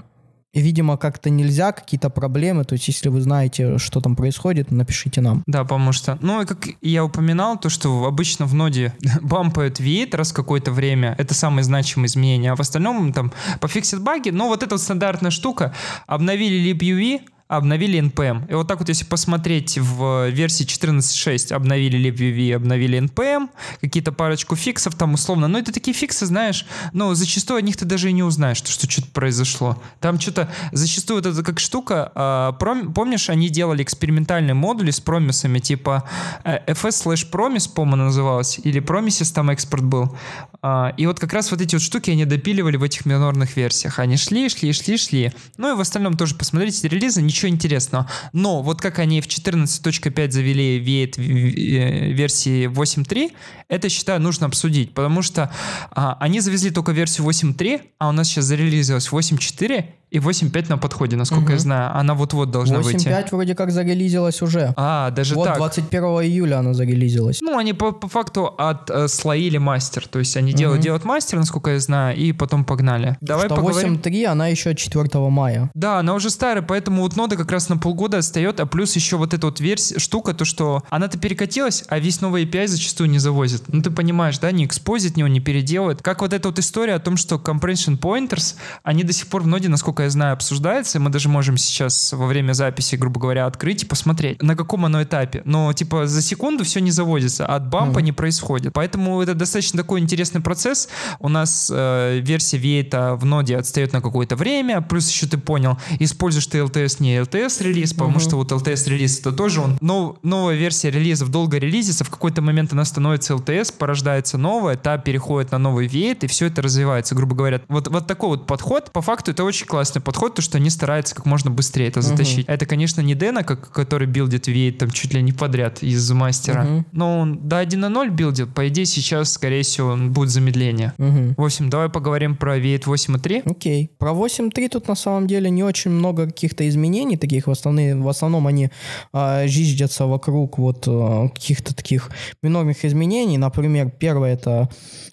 И, 0.54 0.62
видимо, 0.62 0.98
как-то 0.98 1.30
нельзя, 1.30 1.74
какие-то 1.74 2.10
проблемы. 2.10 2.64
То 2.64 2.76
есть, 2.76 2.88
если 2.88 3.10
вы 3.10 3.20
знаете, 3.22 3.78
что 3.78 4.00
там 4.00 4.16
происходит, 4.16 4.72
напишите 4.72 5.20
нам. 5.22 5.44
Да, 5.48 5.64
потому 5.64 5.92
что, 5.92 6.18
ну, 6.22 6.42
и 6.42 6.46
как 6.46 6.68
я 6.82 7.04
упоминал, 7.04 7.60
то, 7.60 7.70
что 7.70 8.06
обычно 8.06 8.46
в 8.46 8.54
ноде 8.54 8.94
бампают 9.22 9.82
V8 9.82 10.16
раз 10.16 10.32
какое-то 10.32 10.72
время, 10.72 11.14
это 11.18 11.34
самые 11.34 11.66
значимые 11.66 12.08
изменения, 12.08 12.54
а 12.54 12.56
в 12.56 12.62
остальном 12.62 13.12
там 13.12 13.34
пофиксят 13.60 14.02
баги, 14.02 14.32
но 14.32 14.48
вот 14.48 14.64
эта 14.64 14.76
вот 14.76 14.82
стандартная 14.82 15.32
штука, 15.32 15.74
обновили 16.08 16.72
libuv, 16.72 17.20
обновили 17.48 18.00
NPM. 18.00 18.50
И 18.50 18.56
вот 18.56 18.68
так 18.68 18.80
вот, 18.80 18.90
если 18.90 19.06
посмотреть 19.06 19.78
в 19.78 20.30
версии 20.30 20.66
14.6, 20.66 21.54
обновили 21.54 22.10
libuv, 22.10 22.56
обновили 22.56 23.00
NPM, 23.00 23.50
какие-то 23.82 24.12
парочку 24.12 24.56
фиксов 24.56 24.96
там 24.96 25.14
условно, 25.14 25.48
но 25.48 25.60
это 25.60 25.72
такие 25.72 25.94
фиксы, 25.94 26.26
знаешь, 26.26 26.66
но 26.92 27.14
зачастую 27.14 27.60
о 27.60 27.62
них 27.62 27.78
ты 27.78 27.86
даже 27.86 28.10
и 28.10 28.14
не 28.14 28.24
узнаешь, 28.24 28.58
что, 28.58 28.72
что 28.72 28.90
что-то 28.90 29.08
произошло. 29.12 29.82
Там 30.00 30.20
что-то, 30.20 30.50
зачастую 30.72 31.22
вот 31.22 31.26
это 31.28 31.44
как 31.44 31.60
штука, 31.60 32.12
а, 32.16 32.52
пром- 32.54 32.94
помнишь, 32.94 33.30
они 33.30 33.50
делали 33.50 33.84
экспериментальные 33.84 34.56
модули 34.56 34.90
с 34.90 35.00
промисами, 35.00 35.60
типа 35.60 36.04
э, 36.44 36.74
fs 36.74 37.06
slash 37.06 37.30
promise, 37.30 37.72
по-моему, 37.72 38.06
называлось, 38.06 38.60
или 38.64 38.82
promises 38.82 39.32
там 39.34 39.52
экспорт 39.52 39.84
был. 39.84 40.18
А, 40.64 40.96
и 40.98 41.06
вот 41.06 41.20
как 41.20 41.32
раз 41.32 41.52
вот 41.52 41.62
эти 41.62 41.76
вот 41.76 41.84
штуки 41.84 42.10
они 42.10 42.26
допиливали 42.26 42.78
в 42.78 42.82
этих 42.84 43.06
минорных 43.06 43.56
версиях. 43.56 44.00
Они 44.00 44.18
шли, 44.18 44.50
шли, 44.50 44.74
шли, 44.74 44.98
шли. 44.98 45.34
Ну 45.58 45.72
и 45.72 45.76
в 45.76 45.80
остальном 45.80 46.18
тоже 46.18 46.34
посмотрите 46.34 46.88
релизы, 46.88 47.22
ничего 47.22 47.35
интересного. 47.44 48.10
Но 48.34 48.62
вот 48.62 48.82
как 48.82 49.00
они 49.00 49.22
в 49.22 49.28
14.5 49.28 50.32
завели 50.32 50.80
V8 50.80 51.14
э, 51.18 52.12
версии 52.14 52.68
8.3, 52.68 53.32
это, 53.68 53.90
считаю, 53.90 54.22
нужно 54.22 54.46
обсудить, 54.48 54.94
потому 54.94 55.22
что 55.22 55.52
а, 55.92 56.18
они 56.20 56.40
завезли 56.40 56.70
только 56.72 56.92
версию 56.92 57.28
8.3, 57.28 57.82
а 58.00 58.10
у 58.10 58.12
нас 58.12 58.28
сейчас 58.28 58.46
зарелизилась 58.46 59.10
8.4 59.10 59.86
и 60.12 60.20
8.5 60.20 60.66
на 60.70 60.78
подходе, 60.78 61.16
насколько 61.18 61.50
я 61.50 61.56
Мгм. 61.56 61.60
знаю. 61.60 61.98
Она 61.98 62.14
вот-вот 62.14 62.52
должна 62.52 62.80
выйти. 62.80 63.08
8.5 63.08 63.28
вроде 63.32 63.56
как 63.56 63.72
зарелизилась 63.72 64.42
уже. 64.42 64.74
А, 64.78 65.10
даже 65.10 65.36
вот 65.36 65.46
так. 65.46 65.58
21 65.58 66.04
июля 66.24 66.60
она 66.60 66.74
зарелизилась. 66.74 67.42
Ну, 67.42 67.58
они 67.58 67.74
по, 67.74 67.92
по 67.92 68.08
факту 68.08 68.54
отслоили 68.58 69.58
мастер. 69.58 70.08
То 70.08 70.20
есть 70.20 70.38
они 70.38 70.54
делают, 70.54 70.78
Мгм. 70.80 70.84
делают 70.84 71.06
мастер, 71.06 71.40
насколько 71.40 71.72
я 71.72 71.80
знаю, 71.80 72.16
и 72.16 72.32
потом 72.34 72.64
погнали. 72.66 73.18
Давай 73.20 73.48
что 73.48 73.56
поговорим. 73.56 73.96
8.3, 73.96 74.26
она 74.26 74.48
еще 74.48 74.76
4 74.76 75.30
мая. 75.30 75.70
Да, 75.74 76.00
она 76.00 76.14
уже 76.14 76.30
старая, 76.30 76.62
поэтому 76.64 77.02
вот 77.02 77.16
нода 77.26 77.38
как 77.38 77.52
раз 77.52 77.70
на 77.70 77.78
полгода 77.78 78.20
отстает, 78.20 78.60
а 78.60 78.68
плюс 78.68 78.96
еще 78.96 79.18
вот 79.18 79.34
эта 79.34 79.48
вот 79.48 79.60
версия, 79.60 79.98
штука, 79.98 80.34
то 80.36 80.46
что 80.46 80.84
она-то 80.92 81.18
перекатилась, 81.18 81.84
а 81.88 81.98
весь 81.98 82.22
новый 82.22 82.46
API 82.46 82.68
зачастую 82.68 83.10
не 83.10 83.18
завозит. 83.18 83.64
Ну 83.68 83.82
ты 83.82 83.90
понимаешь, 83.90 84.38
да, 84.38 84.52
не 84.52 84.64
экспозит, 84.66 85.18
него 85.18 85.28
не 85.28 85.40
переделывает. 85.40 86.04
Как 86.04 86.22
вот 86.22 86.34
эта 86.34 86.50
вот 86.50 86.60
история 86.60 86.94
о 86.94 87.00
том, 87.00 87.18
что 87.18 87.38
compression 87.38 87.98
pointers, 87.98 88.56
они 88.84 89.04
до 89.04 89.12
сих 89.12 89.26
пор 89.26 89.42
в 89.42 89.48
ноде, 89.48 89.70
насколько 89.70 90.04
я 90.04 90.10
знаю, 90.12 90.34
обсуждаются, 90.34 91.00
и 91.00 91.02
мы 91.02 91.10
даже 91.10 91.28
можем 91.28 91.58
сейчас 91.58 92.14
во 92.14 92.28
время 92.28 92.54
записи, 92.54 92.96
грубо 92.96 93.20
говоря, 93.20 93.48
открыть 93.48 93.82
и 93.82 93.86
посмотреть, 93.88 94.44
на 94.44 94.56
каком 94.56 94.86
оно 94.86 95.02
этапе. 95.02 95.42
Но 95.46 95.74
типа 95.74 96.06
за 96.06 96.22
секунду 96.22 96.64
все 96.64 96.80
не 96.80 96.92
заводится, 96.92 97.48
а 97.48 97.56
от 97.56 97.68
бампа 97.70 98.00
Мгм. 98.00 98.06
не 98.06 98.12
происходит. 98.12 98.74
Поэтому 98.74 99.20
это 99.20 99.34
достаточно 99.34 99.80
такой 99.82 100.00
интересный 100.00 100.42
процесс. 100.42 100.90
У 101.20 101.30
нас 101.30 101.72
э, 101.74 102.20
версия 102.20 102.58
V8 102.60 103.16
в 103.16 103.26
ноде 103.26 103.58
отстает 103.58 103.94
на 103.94 104.02
какое-то 104.02 104.36
время, 104.36 104.82
плюс 104.82 105.10
еще 105.10 105.26
ты 105.26 105.40
понял, 105.40 105.80
используешь 105.98 106.46
ты 106.46 106.60
LTS, 106.60 106.98
не 107.00 107.15
LTS 107.22 107.64
релиз, 107.64 107.94
потому 107.94 108.12
Мгм. 108.12 108.20
что 108.20 108.36
вот 108.38 108.52
LTS 108.52 108.90
релиз 108.90 109.20
это 109.20 109.32
тоже 109.32 109.62
он. 109.62 109.78
Но, 109.82 110.18
новая 110.24 110.56
версия 110.56 110.90
релизов 110.92 111.30
долго 111.30 111.58
релизится, 111.58 112.04
в 112.04 112.10
какой-то 112.10 112.42
момент 112.42 112.74
она 112.74 112.86
становится 112.86 113.34
LTS, 113.34 113.74
порождается 113.78 114.38
новая, 114.38 114.76
та 114.76 114.98
переходит 114.98 115.52
на 115.52 115.58
новый 115.58 115.88
V8, 115.88 116.18
и 116.26 116.28
все 116.28 116.48
это 116.48 116.62
развивается, 116.62 117.16
грубо 117.16 117.36
говоря. 117.36 117.62
Вот, 117.68 117.88
вот 117.88 118.08
такой 118.08 118.30
вот 118.30 118.48
подход, 118.48 118.92
по 118.92 119.02
факту 119.02 119.32
это 119.32 119.44
очень 119.44 119.66
классный 119.66 120.02
подход, 120.02 120.36
то 120.36 120.42
что 120.42 120.58
они 120.58 120.70
стараются 120.70 121.16
как 121.16 121.26
можно 121.26 121.52
быстрее 121.52 121.88
это 121.88 122.02
затащить. 122.02 122.46
Это, 122.48 122.66
конечно, 122.66 123.02
не 123.02 123.16
Дэна, 123.16 123.44
как, 123.44 123.72
который 123.72 124.08
билдит 124.08 124.48
V8 124.48 124.72
там 124.74 124.92
чуть 124.92 125.14
ли 125.14 125.22
не 125.22 125.32
подряд 125.32 125.84
из 125.84 126.10
мастера. 126.12 126.64
Мгм. 126.64 126.86
Но 126.92 127.20
он 127.20 127.48
до 127.48 127.60
1.0 127.60 128.10
билдит, 128.10 128.54
по 128.54 128.68
идее 128.68 128.86
сейчас, 128.86 129.34
скорее 129.34 129.64
всего, 129.64 129.96
будет 129.96 130.30
замедление. 130.30 130.94
Мгм. 130.98 131.36
8, 131.38 131.70
давай 131.70 131.90
поговорим 131.90 132.36
про 132.36 132.58
V8 132.58 132.86
8.3. 132.86 133.44
Окей. 133.46 133.92
Про 133.98 134.12
8.3 134.14 134.70
тут 134.70 134.88
на 134.88 134.96
самом 134.96 135.28
деле 135.28 135.50
не 135.50 135.64
очень 135.64 135.92
много 135.92 136.26
каких-то 136.26 136.68
изменений 136.68 137.05
таких. 137.14 137.48
В, 137.48 137.52
основные, 137.52 137.96
в 137.96 138.08
основном 138.10 138.48
они 138.48 138.70
а, 139.14 139.48
жиждятся 139.48 140.06
вокруг 140.06 140.58
вот 140.58 140.86
а, 140.88 141.30
каких-то 141.30 141.76
таких 141.76 142.10
минорных 142.42 142.84
изменений. 142.86 143.38
Например, 143.38 143.90
первое 143.90 144.34
это... 144.34 144.70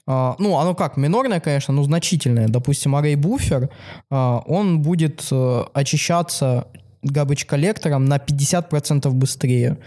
а, 0.07 0.35
ну, 0.39 0.59
оно 0.59 0.75
как, 0.75 0.97
минорное, 0.97 1.41
конечно, 1.41 1.75
но 1.75 1.83
значительное. 1.85 2.49
Допустим, 2.49 2.97
array 2.97 3.17
буфер, 3.17 3.69
а, 4.11 4.43
он 4.47 4.81
будет 4.81 5.29
а, 5.31 5.69
очищаться 5.75 6.67
garbage 7.05 7.47
коллектором 7.47 8.05
на 8.05 8.17
50% 8.17 9.11
быстрее. 9.11 9.79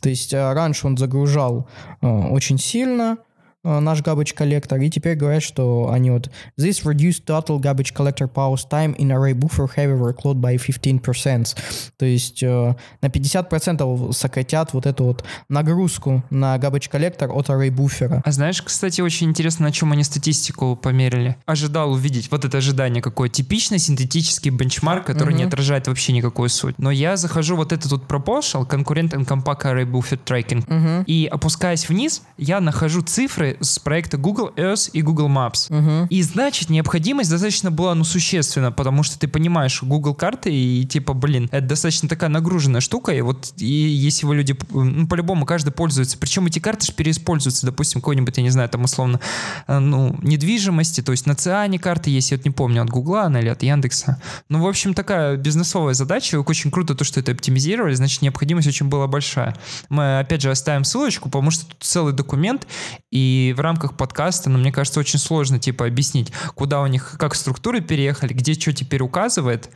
То 0.00 0.08
есть 0.08 0.34
а, 0.34 0.54
раньше 0.54 0.86
он 0.86 0.96
загружал 0.96 1.68
а, 2.00 2.28
очень 2.28 2.58
сильно, 2.58 3.18
э, 3.18 3.31
наш 3.64 4.00
garbage 4.00 4.34
коллектор, 4.34 4.78
и 4.80 4.90
теперь 4.90 5.16
говорят, 5.16 5.42
что 5.42 5.90
они 5.92 6.10
вот 6.10 6.30
this 6.58 6.82
reduced 6.84 7.24
total 7.24 7.60
garbage 7.60 7.94
collector 7.94 8.28
pause 8.32 8.66
time 8.68 8.96
in 8.96 9.08
array 9.10 9.34
buffer 9.34 9.68
heavy 9.76 9.96
workload 9.98 10.34
by 10.40 10.56
15%. 10.56 11.56
То 11.96 12.04
есть 12.06 12.42
э, 12.42 12.74
на 13.00 13.06
50% 13.06 14.12
сократят 14.12 14.72
вот 14.72 14.86
эту 14.86 15.04
вот 15.04 15.24
нагрузку 15.48 16.22
на 16.30 16.56
garbage 16.56 16.90
коллектор 16.90 17.30
от 17.30 17.48
array 17.50 17.70
буфера. 17.70 18.22
А 18.24 18.32
знаешь, 18.32 18.60
кстати, 18.62 19.00
очень 19.00 19.28
интересно, 19.28 19.66
на 19.66 19.72
чем 19.72 19.92
они 19.92 20.02
статистику 20.04 20.76
померили. 20.76 21.36
Ожидал 21.46 21.92
увидеть 21.92 22.30
вот 22.30 22.44
это 22.44 22.58
ожидание 22.58 23.02
какое. 23.02 23.28
Типичный 23.28 23.78
синтетический 23.78 24.50
бенчмарк, 24.50 25.06
который 25.06 25.30
Мгм. 25.30 25.38
не 25.38 25.44
отражает 25.44 25.86
вообще 25.88 26.12
никакую 26.12 26.48
суть. 26.48 26.74
Но 26.78 26.90
я 26.90 27.16
захожу 27.16 27.56
вот 27.56 27.72
этот 27.72 27.90
вот 27.92 28.04
proposal, 28.06 28.66
конкурент 28.66 29.14
Compact 29.14 29.62
Array 29.62 29.84
Buffer 29.90 30.18
Tracking, 30.24 30.64
Мгм. 30.66 31.04
и 31.06 31.26
опускаясь 31.30 31.88
вниз, 31.88 32.22
я 32.38 32.60
нахожу 32.60 33.02
цифры 33.02 33.51
с 33.60 33.78
проекта 33.78 34.16
Google 34.16 34.52
Earth 34.56 34.90
и 34.92 35.02
Google 35.02 35.28
Maps. 35.28 35.66
Мгм. 35.68 36.06
И 36.06 36.22
значит, 36.22 36.70
необходимость 36.70 37.30
достаточно 37.30 37.70
была, 37.70 37.94
ну, 37.94 38.04
существенна, 38.04 38.72
потому 38.72 39.02
что 39.02 39.18
ты 39.18 39.28
понимаешь, 39.28 39.82
Google 39.82 40.14
карты 40.14 40.52
и 40.52 40.84
типа, 40.84 41.14
блин, 41.14 41.48
это 41.52 41.66
достаточно 41.66 42.08
такая 42.08 42.30
нагруженная 42.30 42.80
штука, 42.80 43.12
и 43.12 43.20
вот 43.20 43.52
и 43.56 43.66
если 43.66 44.26
вы 44.26 44.36
люди, 44.36 44.56
ну, 44.70 45.06
по-любому 45.06 45.46
каждый 45.46 45.72
пользуется, 45.72 46.18
причем 46.18 46.46
эти 46.46 46.58
карты 46.58 46.86
же 46.86 46.92
переиспользуются, 46.92 47.66
допустим, 47.66 48.00
какой-нибудь, 48.00 48.36
я 48.36 48.42
не 48.42 48.50
знаю, 48.50 48.68
там 48.68 48.84
условно, 48.84 49.20
э, 49.66 49.78
ну, 49.78 50.16
недвижимости, 50.22 51.00
то 51.02 51.12
есть 51.12 51.26
на 51.26 51.34
Циане 51.34 51.78
карты 51.78 52.10
есть, 52.10 52.30
я 52.30 52.36
вот 52.36 52.44
не 52.44 52.50
помню, 52.50 52.82
от 52.82 52.90
Гугла 52.90 53.24
она 53.24 53.40
или 53.40 53.48
от 53.48 53.62
Яндекса. 53.62 54.20
Ну, 54.48 54.62
в 54.62 54.66
общем, 54.66 54.94
такая 54.94 55.36
бизнесовая 55.36 55.94
задача, 55.94 56.40
очень 56.40 56.70
круто 56.70 56.94
то, 56.94 57.04
что 57.04 57.20
это 57.20 57.32
оптимизировали, 57.32 57.94
значит, 57.94 58.22
необходимость 58.22 58.68
очень 58.68 58.86
была 58.86 59.06
большая. 59.06 59.56
Мы, 59.88 60.18
опять 60.18 60.42
же, 60.42 60.50
оставим 60.50 60.84
ссылочку, 60.84 61.28
потому 61.28 61.50
что 61.50 61.66
тут 61.66 61.78
целый 61.80 62.12
документ, 62.12 62.66
и 63.10 63.41
в 63.50 63.58
рамках 63.60 63.96
подкаста, 63.96 64.48
ну, 64.50 64.58
мне 64.58 64.70
кажется, 64.70 65.00
очень 65.00 65.18
сложно, 65.18 65.58
типа, 65.58 65.86
объяснить, 65.86 66.32
куда 66.54 66.80
у 66.82 66.86
них, 66.86 67.16
как 67.18 67.34
структуры 67.34 67.80
переехали, 67.80 68.32
где 68.32 68.54
что 68.54 68.72
теперь 68.72 69.02
указывает. 69.02 69.68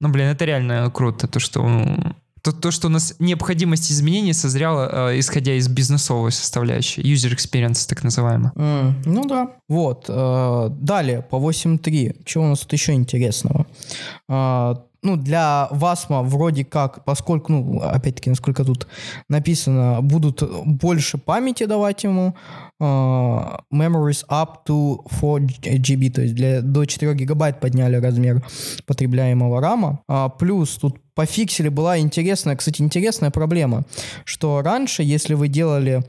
Ну, 0.00 0.08
блин, 0.08 0.28
это 0.28 0.44
реально 0.46 0.90
круто, 0.90 1.28
то, 1.28 1.38
что... 1.40 1.60
м, 1.62 2.16
То, 2.44 2.50
то, 2.52 2.70
что 2.72 2.88
у 2.88 2.90
нас 2.90 3.14
необходимость 3.20 3.92
изменений 3.92 4.32
созрела, 4.34 5.10
э, 5.12 5.18
исходя 5.20 5.52
из 5.54 5.68
бизнесовой 5.68 6.32
составляющей, 6.32 7.00
user 7.02 7.32
experience, 7.36 7.86
так 7.88 8.02
называемый. 8.02 8.50
М, 8.56 9.00
Ну 9.06 9.24
да. 9.26 9.50
Вот. 9.68 10.06
э, 10.08 10.68
Далее, 10.70 11.22
по 11.22 11.36
8.3. 11.38 12.22
Чего 12.24 12.44
у 12.44 12.48
нас 12.48 12.60
тут 12.60 12.72
еще 12.72 12.94
интересного? 12.94 13.66
А, 14.28 14.74
Ну, 15.04 15.16
для 15.16 15.66
Васма 15.72 16.22
вроде 16.22 16.64
как, 16.64 17.04
поскольку, 17.04 17.52
ну, 17.52 17.80
опять-таки, 17.80 18.30
насколько 18.30 18.64
тут 18.64 18.86
написано, 19.28 20.00
будут 20.00 20.42
больше 20.64 21.18
памяти 21.18 21.66
давать 21.66 22.04
ему, 22.04 22.36
а, 22.80 23.62
memories 23.72 24.24
up 24.28 24.64
to 24.64 24.98
4 25.10 25.78
GB, 25.78 26.10
то 26.10 26.22
есть 26.22 26.34
для, 26.36 26.62
до 26.62 26.84
4 26.84 27.14
гигабайт 27.14 27.58
подняли 27.58 27.96
размер 27.96 28.44
потребляемого 28.86 29.60
рама. 29.60 30.00
А, 30.06 30.28
плюс 30.28 30.76
тут 30.76 30.98
пофиксили 31.14 31.68
была 31.68 31.98
интересная, 31.98 32.56
кстати, 32.56 32.80
интересная 32.80 33.30
проблема, 33.30 33.84
что 34.24 34.62
раньше, 34.62 35.02
если 35.02 35.34
вы 35.34 35.48
делали 35.48 36.04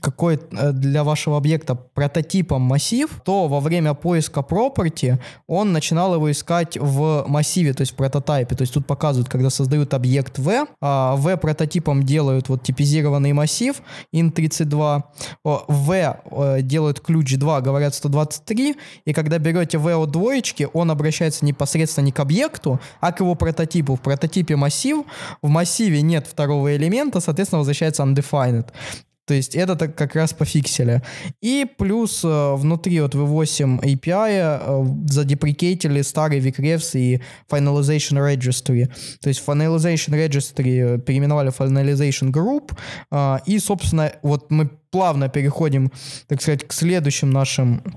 какой 0.00 0.38
э, 0.52 0.72
для 0.72 1.04
вашего 1.04 1.36
объекта 1.36 1.74
прототипом 1.74 2.62
массив, 2.62 3.08
то 3.24 3.48
во 3.48 3.60
время 3.60 3.94
поиска 3.94 4.40
property 4.40 5.18
он 5.46 5.72
начинал 5.72 6.14
его 6.14 6.30
искать 6.30 6.76
в 6.78 7.24
массиве, 7.26 7.72
то 7.72 7.80
есть 7.82 7.92
в 7.92 7.96
прототипе. 7.96 8.54
То 8.54 8.62
есть 8.62 8.74
тут 8.74 8.86
показывают, 8.86 9.28
когда 9.28 9.50
создают 9.50 9.94
объект 9.94 10.38
V, 10.38 10.66
а 10.80 11.16
V 11.16 11.36
прототипом 11.36 12.02
делают 12.02 12.48
вот 12.48 12.62
типизированный 12.62 13.32
массив 13.32 13.76
int32, 14.14 15.02
о, 15.44 15.64
V 15.68 16.16
э, 16.24 16.62
делают 16.62 17.00
ключ 17.00 17.34
2, 17.36 17.60
говорят 17.60 17.94
123, 17.94 18.76
и 19.04 19.12
когда 19.12 19.38
берете 19.38 19.78
V 19.78 19.94
от 19.94 20.10
двоечки, 20.10 20.68
он 20.72 20.90
обращается 20.90 21.44
непосредственно 21.44 22.06
не 22.06 22.12
к 22.12 22.20
объекту, 22.20 22.80
а 23.00 23.12
к 23.12 23.20
его 23.20 23.34
прототипу. 23.34 23.96
В 23.96 24.00
прототипе 24.00 24.56
массив, 24.56 25.04
в 25.42 25.48
массиве 25.48 26.02
нет 26.02 26.26
второго 26.26 26.76
элемента, 26.76 27.20
соответственно, 27.20 27.60
возвращается 27.60 28.02
undefined. 28.02 28.66
То 29.26 29.34
есть 29.34 29.56
это 29.56 29.74
так 29.76 29.94
как 29.94 30.14
раз 30.14 30.32
пофиксили. 30.32 31.02
И 31.40 31.66
плюс 31.78 32.24
э, 32.24 32.54
внутри 32.54 33.00
вот 33.00 33.14
V8 33.14 33.80
API 33.80 34.60
э, 34.60 34.84
задеприкейтили 35.08 36.02
старый 36.02 36.40
Vcrefs 36.40 36.98
и 36.98 37.20
Finalization 37.50 38.18
Registry. 38.18 38.88
То 39.20 39.28
есть 39.28 39.42
Finalization 39.44 40.14
Registry 40.14 40.98
переименовали 40.98 41.50
в 41.50 41.60
Finalization 41.60 42.30
Group. 42.30 42.76
э, 43.10 43.38
и, 43.46 43.58
собственно, 43.58 44.12
вот 44.22 44.50
мы 44.50 44.70
плавно 44.90 45.28
переходим, 45.28 45.90
так 46.28 46.40
сказать, 46.40 46.66
к 46.66 46.72
следующим 46.72 47.30
нашим 47.30 47.82
э, 47.84 47.90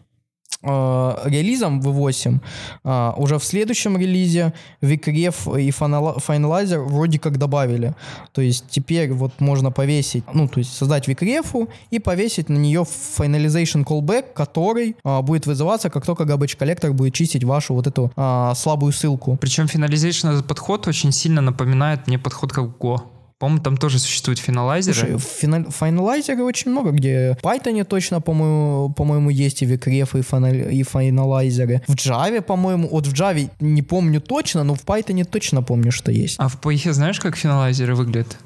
релизом 0.62 1.80
V8, 1.80 2.40
а, 2.84 3.14
уже 3.18 3.38
в 3.38 3.44
следующем 3.44 3.98
релизе 3.98 4.54
Vcref 4.82 5.62
и 5.62 5.70
Final- 5.70 6.18
Finalizer 6.18 6.80
вроде 6.80 7.20
как 7.20 7.38
добавили. 7.38 7.94
То 8.34 8.42
есть 8.42 8.66
теперь 8.70 9.12
вот 9.14 9.40
можно 9.40 9.72
повесить, 9.72 10.24
ну, 10.34 10.48
то 10.48 10.60
есть 10.60 10.76
создать 10.76 11.08
Vcref 11.08 11.70
и 11.92 12.00
повесить 12.00 12.50
на 12.50 12.58
нее 12.58 12.86
Finalization 13.18 13.86
Callback, 13.86 14.34
который 14.34 14.96
а, 15.04 15.22
будет 15.22 15.46
вызываться, 15.46 15.90
как 15.90 16.06
только 16.06 16.24
Garbage 16.24 16.58
Collector 16.58 16.92
будет 16.92 17.14
чистить 17.14 17.44
вашу 17.44 17.74
вот 17.74 17.88
эту 17.88 18.12
а, 18.16 18.54
слабую 18.56 18.92
ссылку. 18.92 19.38
Причем 19.38 19.68
финализейшн 19.68 20.28
этот 20.28 20.48
подход 20.48 20.88
очень 20.88 21.12
сильно 21.12 21.42
напоминает 21.42 22.08
мне 22.08 22.20
подход 22.20 22.52
как 22.52 22.66
Go. 22.80 23.00
По-моему, 23.40 23.64
там 23.64 23.78
тоже 23.78 24.00
существуют 24.00 24.38
финалайзеры. 24.40 24.98
Слушай, 24.98 25.18
финал- 25.18 25.70
файналайзеры 25.72 26.44
очень 26.44 26.72
много, 26.72 26.92
где 26.92 27.38
в 27.42 27.46
Python 27.46 27.84
точно, 27.86 28.20
по-моему, 28.20 28.94
по-моему, 28.94 29.30
есть 29.30 29.62
и 29.62 29.66
Vcref, 29.66 30.20
и, 30.20 30.22
фанал- 30.22 30.70
и 30.70 30.84
файналайзеры. 30.84 31.82
В 31.88 31.96
Java, 31.96 32.42
по-моему, 32.42 32.90
вот 32.90 33.08
в 33.08 33.14
Java 33.14 33.50
не 33.62 33.82
помню 33.82 34.20
точно, 34.20 34.64
но 34.66 34.76
в 34.76 34.84
Python 34.84 35.24
точно 35.24 35.64
помню, 35.64 35.92
что 35.94 36.12
есть. 36.12 36.36
А 36.38 36.50
в 36.50 36.60
PHP 36.60 36.92
знаешь, 36.92 37.20
как 37.22 37.38
финалайзеры 37.38 37.96
выглядят? 37.96 38.38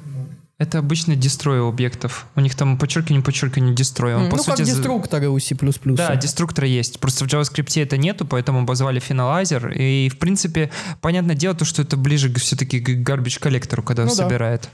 Это 0.60 0.78
обычно 0.78 1.16
дестрой 1.16 1.68
объектов. 1.68 2.28
У 2.36 2.40
них 2.40 2.54
там 2.56 2.78
подчеркивание, 2.78 3.24
подчеркивание 3.24 3.74
дестрой. 3.76 4.14
Он, 4.16 4.30
по 4.30 4.38
ну, 4.38 4.44
как 4.44 4.58
сути, 4.58 4.66
за- 4.70 4.76
деструкторы 4.76 5.28
у 5.28 5.40
C++. 5.40 5.56
Да, 5.86 6.16
деструкторы 6.16 6.68
есть. 6.68 7.00
Просто 7.00 7.26
в 7.26 7.28
JavaScript 7.28 7.82
это 7.82 7.98
нету, 7.98 8.26
поэтому 8.26 8.60
обозвали 8.60 9.00
финалайзер. 9.00 9.70
И, 9.72 10.10
в 10.10 10.20
принципе, 10.20 10.70
понятное 11.02 11.36
дело, 11.36 11.56
то, 11.56 11.66
что 11.66 11.82
это 11.82 11.98
ближе 11.98 12.32
все-таки 12.36 12.80
к 12.80 12.90
garbage 12.90 13.40
коллектору, 13.40 13.82
когда 13.82 14.04
Ну 14.06 14.12
он 14.12 14.18
да. 14.18 14.24
собирает. 14.24 14.70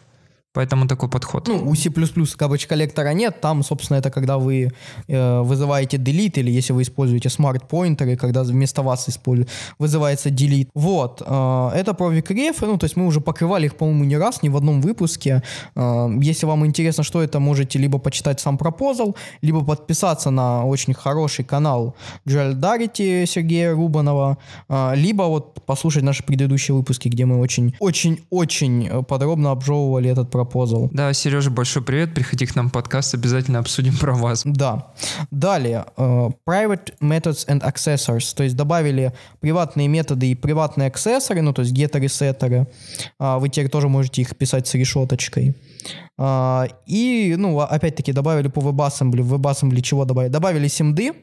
Поэтому 0.53 0.88
такой 0.88 1.10
подход. 1.10 1.48
Ну, 1.48 1.70
у 1.70 1.75
C++ 1.75 1.89
garbage 1.89 2.68
коллектора 2.68 3.13
нет, 3.13 3.39
там, 3.41 3.63
собственно, 3.63 3.98
это 4.00 4.10
когда 4.10 4.38
вы 4.38 4.72
э, 5.08 5.41
вызываете 5.41 5.98
delete, 5.98 6.39
или 6.39 6.51
если 6.51 6.74
вы 6.74 6.82
используете 6.82 7.29
pointer, 7.29 8.15
когда 8.15 8.44
вместо 8.44 8.82
вас 8.82 9.10
исполь- 9.10 9.48
вызывается 9.77 10.29
delete. 10.29 10.70
Вот, 10.74 11.22
э, 11.25 11.70
это 11.75 11.94
про 11.94 12.12
Vcref, 12.12 12.65
ну, 12.65 12.77
то 12.77 12.86
есть 12.86 12.98
мы 12.98 13.06
уже 13.06 13.22
покрывали 13.22 13.65
их, 13.65 13.75
по-моему, 13.75 14.06
не 14.06 14.18
раз, 14.18 14.41
ни 14.44 14.50
в 14.50 14.58
одном 14.58 14.82
выпуске. 14.82 15.44
Э, 15.75 16.10
если 16.20 16.48
вам 16.48 16.65
интересно, 16.65 17.03
что 17.03 17.22
это, 17.22 17.39
можете 17.39 17.79
либо 17.79 18.00
почитать 18.00 18.39
сам 18.39 18.58
пропозал, 18.58 19.15
либо 19.44 19.63
подписаться 19.63 20.32
на 20.32 20.65
очень 20.65 20.94
хороший 20.96 21.46
канал 21.46 21.96
Джальдарити 22.27 23.25
Сергея 23.27 23.74
Рубанова, 23.74 24.38
э, 24.68 24.96
либо 24.96 25.24
вот 25.24 25.62
послушать 25.65 26.03
наши 26.03 26.24
предыдущие 26.24 26.75
выпуски, 26.75 27.08
где 27.10 27.25
мы 27.25 27.39
очень, 27.39 27.75
очень-очень 27.79 28.88
э, 28.88 29.03
подробно 29.03 29.51
обжевывали 29.51 30.10
этот 30.10 30.38
пропозал. 30.39 30.89
Да, 30.93 31.12
Сережа, 31.12 31.51
большой 31.51 31.84
привет. 31.84 32.13
Приходи 32.13 32.46
к 32.46 32.55
нам 32.55 32.69
в 32.69 32.72
подкаст, 32.72 33.13
обязательно 33.13 33.60
обсудим 33.60 33.98
про 33.98 34.13
вас. 34.13 34.43
Да. 34.46 34.93
Далее. 35.31 35.86
э, 35.98 36.29
private 36.48 36.93
methods 37.01 37.46
and 37.48 37.62
accessors. 37.62 38.34
То 38.36 38.43
есть 38.43 38.55
добавили 38.55 39.12
приватные 39.41 39.89
методы 39.89 40.31
и 40.31 40.36
приватные 40.36 40.88
аксессоры, 40.88 41.41
ну 41.41 41.51
то 41.51 41.62
есть 41.62 41.74
геттеры, 41.74 42.08
сеттеры. 42.08 42.67
А, 43.19 43.38
Вы 43.38 43.50
теперь 43.50 43.69
тоже 43.69 43.89
можете 43.89 44.22
их 44.22 44.36
писать 44.38 44.65
с 44.67 44.74
решеточкой. 44.75 45.55
А, 46.22 46.68
И, 46.86 47.36
ну, 47.38 47.60
а- 47.60 47.66
опять-таки 47.66 48.12
добавили 48.12 48.50
по 48.50 48.60
WebAssembly. 48.60 49.22
В 49.22 49.36
WebAssembly 49.36 49.82
чего 49.82 50.06
добавили? 50.06 50.32
Добавили 50.32 50.68
симды. 50.68 51.14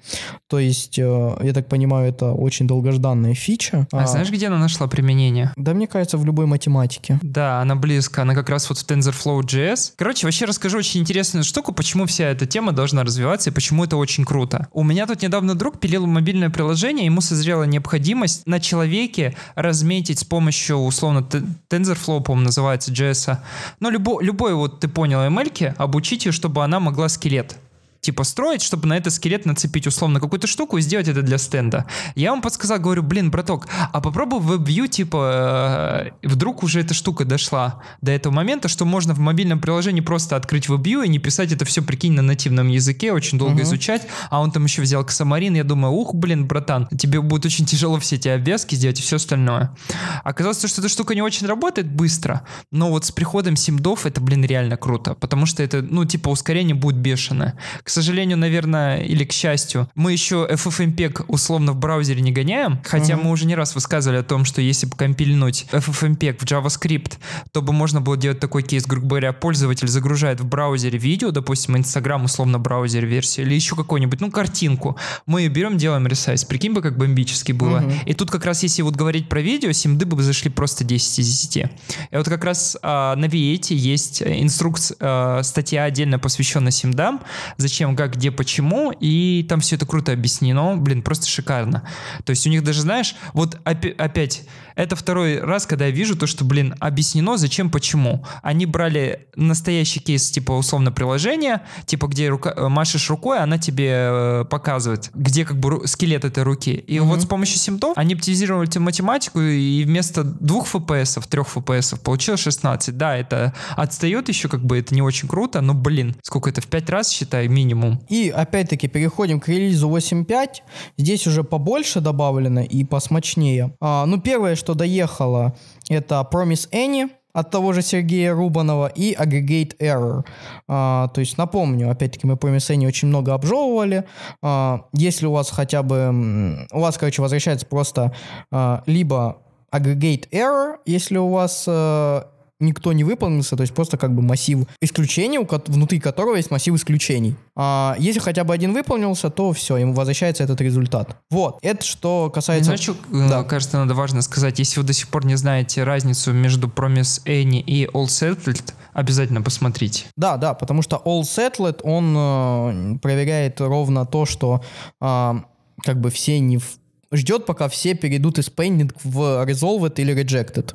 То 0.49 0.59
есть, 0.59 0.99
э, 0.99 1.37
я 1.43 1.53
так 1.53 1.69
понимаю, 1.69 2.09
это 2.09 2.33
очень 2.33 2.67
долгожданная 2.67 3.35
фича. 3.35 3.87
А, 3.93 4.07
знаешь, 4.07 4.31
где 4.31 4.47
она 4.47 4.59
нашла 4.59 4.87
применение? 4.87 5.53
Да, 5.57 5.75
мне 5.75 5.87
кажется, 5.87 6.17
в 6.17 6.25
любой 6.25 6.47
математике. 6.47 7.19
Да, 7.23 7.61
она 7.61 7.75
близко, 7.77 8.23
она 8.23 8.35
как 8.35 8.49
раз 8.49 8.69
вот 8.71 8.79
в 8.79 8.87
TensorFlow.js. 8.87 9.93
Короче, 9.97 10.27
вообще 10.27 10.47
расскажу 10.47 10.79
очень 10.79 11.01
интересную 11.01 11.45
штуку, 11.45 11.73
почему 11.73 12.07
вся 12.07 12.25
эта 12.25 12.47
тема 12.47 12.73
должна 12.73 13.03
развиваться 13.03 13.51
и 13.51 13.53
почему 13.53 13.85
это 13.85 13.97
очень 13.97 14.25
круто. 14.25 14.69
У 14.73 14.83
меня 14.83 15.07
тут 15.07 15.23
недавно 15.23 15.55
друг 15.55 15.79
пилил 15.79 16.07
мобильное 16.07 16.49
приложение, 16.49 17.05
ему 17.05 17.21
созрела 17.21 17.65
необходимость 17.65 18.47
на 18.47 18.61
человеке 18.61 19.37
разметить 19.57 20.21
с 20.21 20.25
помощью, 20.25 20.77
условно, 20.79 21.27
TensorFlow, 21.69 22.23
по-моему, 22.23 22.47
называется, 22.47 22.93
JS. 22.93 23.39
Ну, 23.81 23.91
любо, 23.91 24.21
любой, 24.21 24.55
вот 24.55 24.86
ты 24.87 24.93
понял, 24.93 25.19
ML, 25.19 25.75
обучить 25.79 26.27
ее, 26.27 26.33
чтобы 26.33 26.63
она 26.63 26.79
могла 26.79 27.09
скелет 27.09 27.59
типа 28.07 28.23
строить, 28.23 28.63
чтобы 28.63 28.87
на 28.87 28.97
это 28.97 29.11
скелет 29.11 29.47
нацепить 29.47 29.87
условно 29.89 30.21
какую-то 30.21 30.47
штуку 30.47 30.79
и 30.79 30.81
сделать 30.81 31.09
это 31.09 31.23
для 31.23 31.39
стенда. 31.39 31.87
Я 32.15 32.31
вам 32.31 32.41
подсказал, 32.41 32.79
говорю, 32.79 33.03
блин, 33.03 33.31
браток, 33.33 33.67
а 33.93 34.01
попробуй 34.01 34.39
в 34.41 34.53
WebView, 34.53 34.87
типа, 34.87 36.11
э, 36.23 36.27
вдруг 36.29 36.63
уже 36.63 36.81
эта 36.81 36.95
штука 36.95 37.25
дошла 37.25 37.83
до 38.01 38.13
этого 38.13 38.33
момента, 38.33 38.69
что 38.69 38.85
можно 38.85 39.13
в 39.13 39.19
мобильном 39.19 39.61
приложении 39.61 40.01
просто 40.03 40.37
открыть 40.37 40.69
WebView 40.69 41.05
и 41.05 41.09
не 41.09 41.19
писать 41.19 41.51
это 41.51 41.65
все, 41.65 41.83
прикинь, 41.83 42.13
на 42.13 42.23
нативном 42.23 42.69
языке, 42.69 43.13
очень 43.13 43.39
долго 43.39 43.55
Мгм. 43.55 43.63
изучать, 43.63 44.03
а 44.31 44.41
он 44.41 44.53
там 44.53 44.65
еще 44.65 44.83
взял 44.83 45.05
Ксамарин, 45.05 45.55
я 45.57 45.65
думаю, 45.65 45.93
ух, 45.93 46.15
блин, 46.15 46.47
братан, 46.47 46.87
тебе 46.97 47.21
будет 47.21 47.45
очень 47.45 47.67
тяжело 47.67 47.99
все 47.99 48.17
эти 48.17 48.29
обвязки 48.29 48.77
сделать 48.77 49.01
и 49.01 49.03
все 49.03 49.17
остальное. 49.17 49.75
Оказалось, 50.23 50.65
что 50.65 50.81
эта 50.81 50.89
штука 50.89 51.15
не 51.17 51.23
очень 51.23 51.49
работает 51.49 51.91
быстро, 51.91 52.43
но 52.71 52.91
вот 52.91 53.05
с 53.05 53.11
приходом 53.11 53.57
симдов 53.57 54.07
это, 54.07 54.21
блин, 54.21 54.45
реально 54.45 54.77
круто, 54.77 55.15
потому 55.15 55.47
что 55.47 55.65
это, 55.65 55.83
ну, 55.83 56.05
типа, 56.05 56.29
ускорение 56.29 56.77
будет 56.77 56.97
бешеное. 56.97 57.59
К 57.83 57.91
сожалению, 57.97 58.39
наверное, 58.39 58.99
или 58.99 59.25
к 59.25 59.33
счастью, 59.33 59.89
мы 59.95 60.13
еще 60.13 60.47
FFmpeg 60.51 61.25
условно 61.29 61.73
в 61.73 61.77
браузере 61.77 62.21
не 62.21 62.31
гоняем, 62.33 62.79
хотя 62.85 63.17
Мгм. 63.17 63.25
мы 63.27 63.31
уже 63.33 63.47
не 63.47 63.55
раз 63.55 63.75
высказывали 63.75 64.19
о 64.19 64.23
том, 64.23 64.45
что 64.45 64.61
если 64.61 64.87
бы 64.87 64.97
компильнуть 64.97 65.67
FFmpeg 65.73 66.39
в 66.39 66.45
JavaScript, 66.45 67.15
то 67.53 67.63
бы 67.63 67.73
можно 67.73 68.01
было 68.01 68.17
делать 68.17 68.39
такой 68.41 68.63
кейс, 68.63 68.85
грубо 68.87 69.09
говоря, 69.09 69.33
пользователь 69.33 69.89
загружает 69.89 70.41
в 70.41 70.47
браузере 70.47 70.99
видео, 70.99 71.31
допустим, 71.31 71.77
Instagram 71.77 72.25
условно 72.25 72.59
браузер 72.59 73.07
версию, 73.07 73.47
или 73.47 73.55
еще 73.55 73.75
какую-нибудь, 73.77 74.21
ну, 74.21 74.31
картинку. 74.31 74.97
Мы 75.27 75.43
ее 75.43 75.49
берем, 75.49 75.79
делаем 75.79 76.07
ресайз. 76.07 76.45
Прикинь 76.45 76.73
бы, 76.73 76.83
как 76.83 76.99
бомбически 76.99 77.53
было. 77.53 77.79
Мгм. 77.81 77.93
И 78.07 78.13
тут 78.15 78.31
как 78.31 78.45
раз, 78.45 78.63
если 78.63 78.83
вот 78.83 78.97
говорить 78.97 79.29
про 79.29 79.41
видео, 79.41 79.73
симды 79.73 80.05
бы 80.05 80.23
зашли 80.23 80.51
просто 80.51 80.85
10 80.85 81.19
из 81.21 81.29
10. 81.29 81.57
И 81.57 82.17
вот 82.17 82.29
как 82.29 82.45
раз 82.45 82.77
а, 82.83 83.15
на 83.17 83.27
V8 83.27 83.75
есть 83.75 84.23
инструкция, 84.23 84.97
а, 85.01 85.43
статья 85.43 85.85
отдельно 85.85 86.19
посвященная 86.19 86.73
симдам, 86.73 87.21
зачем, 87.57 87.76
как, 87.97 88.17
где, 88.17 88.31
почему, 88.31 88.93
и 88.93 89.45
там 89.49 89.61
все 89.61 89.77
это 89.77 89.87
круто 89.87 90.13
объяснено, 90.13 90.77
блин, 90.77 91.03
просто 91.03 91.27
шикарно. 91.29 91.83
То 92.25 92.31
есть 92.31 92.47
у 92.47 92.51
них 92.51 92.63
даже, 92.65 92.83
знаешь, 92.83 93.15
вот 93.33 93.59
опи- 93.65 93.95
опять, 93.97 94.45
это 94.75 94.95
второй 94.97 95.41
раз, 95.41 95.67
когда 95.67 95.87
я 95.87 95.91
вижу 95.91 96.17
то, 96.17 96.27
что, 96.27 96.45
блин, 96.45 96.75
объяснено, 96.81 97.37
зачем, 97.39 97.71
почему. 97.71 98.25
Они 98.43 98.67
брали 98.67 99.27
настоящий 99.37 100.01
кейс, 100.01 100.31
типа, 100.31 100.53
условно, 100.53 100.93
приложения, 100.93 101.63
типа, 101.87 102.07
где 102.09 102.29
рука, 102.29 102.53
э, 102.57 102.69
машешь 102.69 103.09
рукой, 103.11 103.39
она 103.39 103.59
тебе 103.59 103.89
э, 103.93 104.45
показывает, 104.51 105.11
где 105.15 105.45
как 105.45 105.59
бы 105.59 105.87
скелет 105.89 106.25
этой 106.25 106.43
руки. 106.43 106.73
И 106.73 107.01
Мгм. 107.01 107.09
вот 107.09 107.23
с 107.23 107.27
помощью 107.27 107.59
симптов 107.59 107.97
они 107.97 108.15
оптимизировали 108.15 108.67
математику, 108.79 109.41
и 109.41 109.85
вместо 109.85 110.25
двух 110.25 110.67
FPS, 110.75 111.27
трех 111.29 111.49
FPS 111.57 111.99
получилось 111.99 112.41
16. 112.41 112.97
Да, 112.99 113.17
это 113.17 113.55
отстает 113.77 114.29
еще, 114.29 114.49
как 114.49 114.63
бы, 114.65 114.79
это 114.79 114.95
не 114.95 115.03
очень 115.03 115.29
круто, 115.29 115.61
но, 115.61 115.73
блин, 115.75 116.15
сколько 116.23 116.51
это, 116.51 116.61
в 116.61 116.67
пять 116.67 116.91
раз, 116.91 117.11
считай, 117.11 117.49
минимум. 117.49 117.66
И 118.09 118.31
опять-таки 118.31 118.89
переходим 118.89 119.41
к 119.41 119.49
релизу 119.49 119.89
8.5. 119.89 120.49
Здесь 120.97 121.27
уже 121.27 121.45
побольше 121.45 122.01
добавлено 122.01 122.61
и 122.63 122.85
посмочнее. 122.85 123.75
А, 123.81 124.07
ну, 124.07 124.21
первое, 124.21 124.57
что 124.57 124.75
доехало, 124.75 125.55
это 125.89 126.27
Promise 126.31 126.71
Any 126.71 127.11
от 127.33 127.51
того 127.51 127.75
же 127.75 127.83
Сергея 127.83 128.33
Рубанова 128.33 128.87
и 128.87 129.15
Aggregate 129.15 129.77
Error. 129.79 130.25
А, 130.69 131.09
то 131.09 131.21
есть, 131.21 131.37
напомню, 131.37 131.91
опять-таки, 131.91 132.27
мы 132.27 132.35
Promise 132.35 132.77
Any 132.77 132.87
очень 132.87 133.09
много 133.09 133.35
обжевывали. 133.35 134.05
А, 134.43 134.87
если 134.93 135.27
у 135.27 135.33
вас 135.33 135.51
хотя 135.51 135.83
бы... 135.83 136.67
У 136.73 136.81
вас, 136.81 136.97
короче, 136.97 137.21
возвращается 137.21 137.67
просто 137.67 138.15
а, 138.51 138.83
либо 138.87 139.39
Aggregate 139.71 140.31
Error, 140.31 140.77
если 140.87 141.19
у 141.19 141.29
вас 141.29 141.65
э, 141.67 142.23
никто 142.61 142.93
не 142.93 143.05
выполнился, 143.05 143.57
то 143.57 143.63
есть 143.63 143.75
просто 143.75 143.97
как 143.99 144.15
бы 144.15 144.23
массив 144.23 144.67
исключений, 144.81 145.39
внутри 145.67 146.01
которого 146.01 146.37
есть 146.37 146.51
массив 146.51 146.75
исключений. 146.75 147.37
А 147.55 147.95
если 147.99 148.21
хотя 148.21 148.45
бы 148.45 148.55
один 148.55 148.73
выполнился, 148.73 149.31
то 149.31 149.53
все, 149.53 149.77
ему 149.77 149.93
возвращается 149.93 150.45
этот 150.45 150.61
результат. 150.61 151.17
Вот, 151.31 151.59
это 151.63 151.85
что 151.85 152.31
касается... 152.31 152.65
Знаешь, 152.67 152.81
что, 152.81 152.93
э, 153.13 153.29
Да. 153.29 153.45
кажется, 153.45 153.79
надо 153.79 153.95
важно 153.95 154.23
сказать, 154.23 154.59
если 154.59 154.81
вы 154.81 154.87
до 154.87 154.93
сих 154.93 155.09
пор 155.09 155.27
не 155.27 155.35
знаете 155.37 155.85
разницу 155.85 156.33
между 156.33 156.69
Promise 156.69 157.23
Any 157.27 157.61
и 157.61 157.87
All 157.87 158.07
Settled, 158.07 158.73
обязательно 158.93 159.43
посмотрите. 159.43 160.07
Да, 160.17 160.37
да, 160.37 160.55
потому 160.55 160.83
что 160.83 161.01
All 161.05 161.23
Settled, 161.23 161.81
он 161.83 162.15
э, 162.17 162.99
проверяет 163.01 163.61
ровно 163.61 164.07
то, 164.07 164.25
что 164.27 164.63
а, 165.01 165.45
как 165.83 166.01
бы 166.01 166.11
все 166.11 166.39
не... 166.41 166.59
в- 166.59 166.79
Ждет, 167.13 167.47
пока 167.47 167.69
все 167.69 167.95
перейдут 167.95 168.39
из 168.39 168.49
pending 168.49 168.93
в 169.05 169.45
resolved 169.45 169.95
или 169.97 170.15
rejected. 170.15 170.75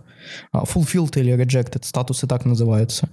А, 0.51 0.63
Fulfilled 0.63 1.19
или 1.19 1.33
rejected, 1.33 1.83
статусы 1.83 2.27
так 2.27 2.45
называются. 2.45 3.09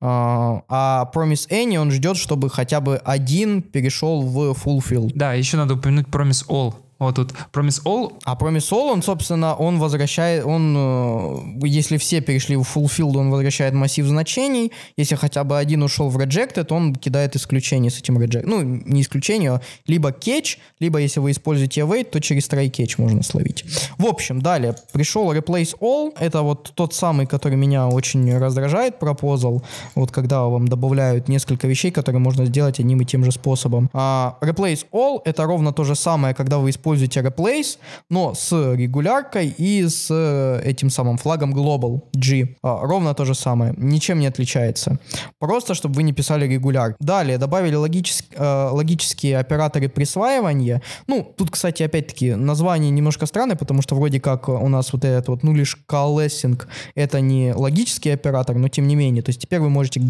А 0.00 0.62
а 0.68 1.10
Promise 1.14 1.48
Any, 1.50 1.76
он 1.76 1.90
ждет, 1.90 2.16
чтобы 2.16 2.50
хотя 2.50 2.80
бы 2.80 2.96
один 2.96 3.62
перешел 3.62 4.22
в 4.22 4.52
fulfilled. 4.52 5.12
Да, 5.14 5.34
еще 5.34 5.56
надо 5.56 5.74
упомянуть 5.74 6.06
Promise 6.06 6.46
All. 6.48 6.74
Вот 6.98 7.16
тут 7.16 7.32
Promise 7.52 7.82
All 7.84 8.12
А 8.24 8.34
Promise 8.34 8.70
All, 8.70 8.92
он, 8.92 9.02
собственно, 9.02 9.54
он 9.54 9.78
возвращает, 9.78 10.44
он, 10.44 10.74
э, 10.76 11.66
если 11.66 11.96
все 11.96 12.20
перешли 12.20 12.56
в 12.56 12.62
Fulfilled, 12.62 13.16
он 13.16 13.30
возвращает 13.30 13.74
массив 13.74 14.06
значений. 14.06 14.72
Если 14.96 15.16
хотя 15.16 15.44
бы 15.44 15.58
один 15.58 15.82
ушел 15.82 16.08
в 16.08 16.18
Rejected, 16.18 16.66
он 16.70 16.94
кидает 16.94 17.36
исключение 17.36 17.90
с 17.90 17.98
этим 17.98 18.18
Reject. 18.18 18.44
Ну, 18.46 18.62
не 18.62 19.02
исключение, 19.02 19.54
а 19.54 19.60
либо 19.86 20.10
catch, 20.10 20.58
либо 20.80 20.98
если 20.98 21.20
вы 21.20 21.32
используете 21.32 21.80
await, 21.80 22.04
то 22.04 22.20
через 22.20 22.48
try 22.48 22.70
catch 22.70 22.94
можно 22.98 23.22
словить. 23.22 23.64
В 23.98 24.06
общем, 24.06 24.40
далее, 24.40 24.76
пришел 24.92 25.32
Replace 25.32 25.76
All. 25.80 26.12
Это 26.18 26.42
вот 26.42 26.72
тот 26.74 26.94
самый, 26.94 27.26
который 27.26 27.56
меня 27.56 27.88
очень 27.88 28.36
раздражает, 28.38 28.98
пропозал. 28.98 29.62
Вот 29.94 30.10
когда 30.12 30.42
вам 30.44 30.68
добавляют 30.68 31.28
несколько 31.28 31.66
вещей, 31.66 31.90
которые 31.90 32.20
можно 32.20 32.46
сделать 32.46 32.80
одним 32.80 33.00
и 33.00 33.04
тем 33.04 33.24
же 33.24 33.32
способом. 33.32 33.90
А 33.92 34.38
Replace 34.40 34.86
All— 34.92 35.20
это 35.24 35.44
ровно 35.44 35.72
то 35.72 35.84
же 35.84 35.94
самое, 35.94 36.34
когда 36.34 36.58
вы 36.58 36.70
используете 36.70 36.83
Replace, 36.92 37.78
но 38.10 38.34
с 38.34 38.52
регуляркой 38.74 39.48
и 39.48 39.86
с 39.88 40.08
э, 40.10 40.60
этим 40.64 40.90
самым 40.90 41.16
флагом 41.16 41.54
Global 41.54 42.02
G. 42.14 42.56
А, 42.62 42.80
ровно 42.82 43.14
то 43.14 43.24
же 43.24 43.34
самое. 43.34 43.74
Ничем 43.76 44.18
не 44.18 44.26
отличается. 44.26 44.98
Просто, 45.38 45.74
чтобы 45.74 45.96
вы 45.96 46.02
не 46.02 46.12
писали 46.12 46.46
регуляр. 46.46 46.96
Далее 47.00 47.38
добавили 47.38 47.76
логичес- 47.76 48.24
э, 48.34 48.68
логические 48.72 49.38
операторы 49.38 49.88
присваивания. 49.88 50.82
Ну, 51.06 51.34
тут, 51.36 51.50
кстати, 51.50 51.82
опять-таки, 51.82 52.34
название 52.34 52.90
немножко 52.90 53.26
странное, 53.26 53.56
потому 53.56 53.82
что 53.82 53.94
вроде 53.94 54.20
как 54.20 54.48
у 54.48 54.68
нас 54.68 54.92
вот 54.92 55.04
этот 55.04 55.28
вот, 55.28 55.42
ну, 55.42 55.54
лишь 55.54 55.78
coalescing, 55.88 56.60
это 56.94 57.20
не 57.20 57.52
логический 57.54 58.10
оператор, 58.10 58.56
но 58.56 58.68
тем 58.68 58.86
не 58.86 58.96
менее. 58.96 59.22
То 59.22 59.30
есть 59.30 59.40
теперь 59.40 59.60
вы 59.60 59.70
можете 59.70 60.00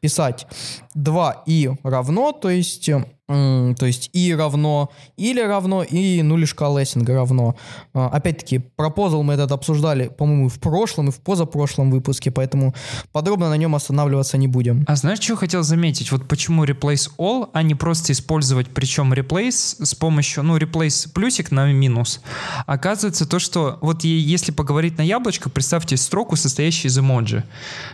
писать 0.00 0.46
2 0.94 1.42
и 1.46 1.70
равно, 1.82 2.32
то 2.32 2.50
есть 2.50 2.90
то 3.26 3.86
есть 3.86 4.10
и 4.12 4.34
равно, 4.34 4.90
или 5.16 5.40
равно, 5.40 5.82
и 5.82 6.20
ну 6.20 6.36
лишь 6.36 6.54
coalescing 6.54 7.10
равно. 7.10 7.56
А, 7.94 8.08
Опять-таки, 8.08 8.58
пропозал 8.58 9.22
мы 9.22 9.32
этот 9.32 9.50
обсуждали, 9.52 10.08
по-моему, 10.08 10.50
в 10.50 10.60
прошлом, 10.60 11.08
и 11.08 11.10
в 11.10 11.20
позапрошлом 11.20 11.90
выпуске, 11.90 12.30
поэтому 12.30 12.74
подробно 13.12 13.48
на 13.48 13.56
нем 13.56 13.74
останавливаться 13.74 14.36
не 14.36 14.46
будем. 14.46 14.84
А 14.86 14.96
знаешь, 14.96 15.20
что 15.20 15.36
хотел 15.36 15.62
заметить? 15.62 16.12
Вот 16.12 16.28
почему 16.28 16.64
replace 16.64 17.10
all, 17.18 17.48
а 17.54 17.62
не 17.62 17.74
просто 17.74 18.12
использовать, 18.12 18.68
причем 18.68 19.14
replace 19.14 19.82
с 19.82 19.94
помощью, 19.94 20.42
ну, 20.42 20.58
replace 20.58 21.10
плюсик 21.10 21.50
на 21.50 21.72
минус. 21.72 22.20
Оказывается, 22.66 23.26
то, 23.26 23.38
что 23.38 23.78
вот 23.80 24.04
если 24.04 24.52
поговорить 24.52 24.98
на 24.98 25.02
яблочко, 25.02 25.48
представьте 25.48 25.96
строку, 25.96 26.36
состоящую 26.36 26.90
из 26.90 26.98
эмоджи, 26.98 27.44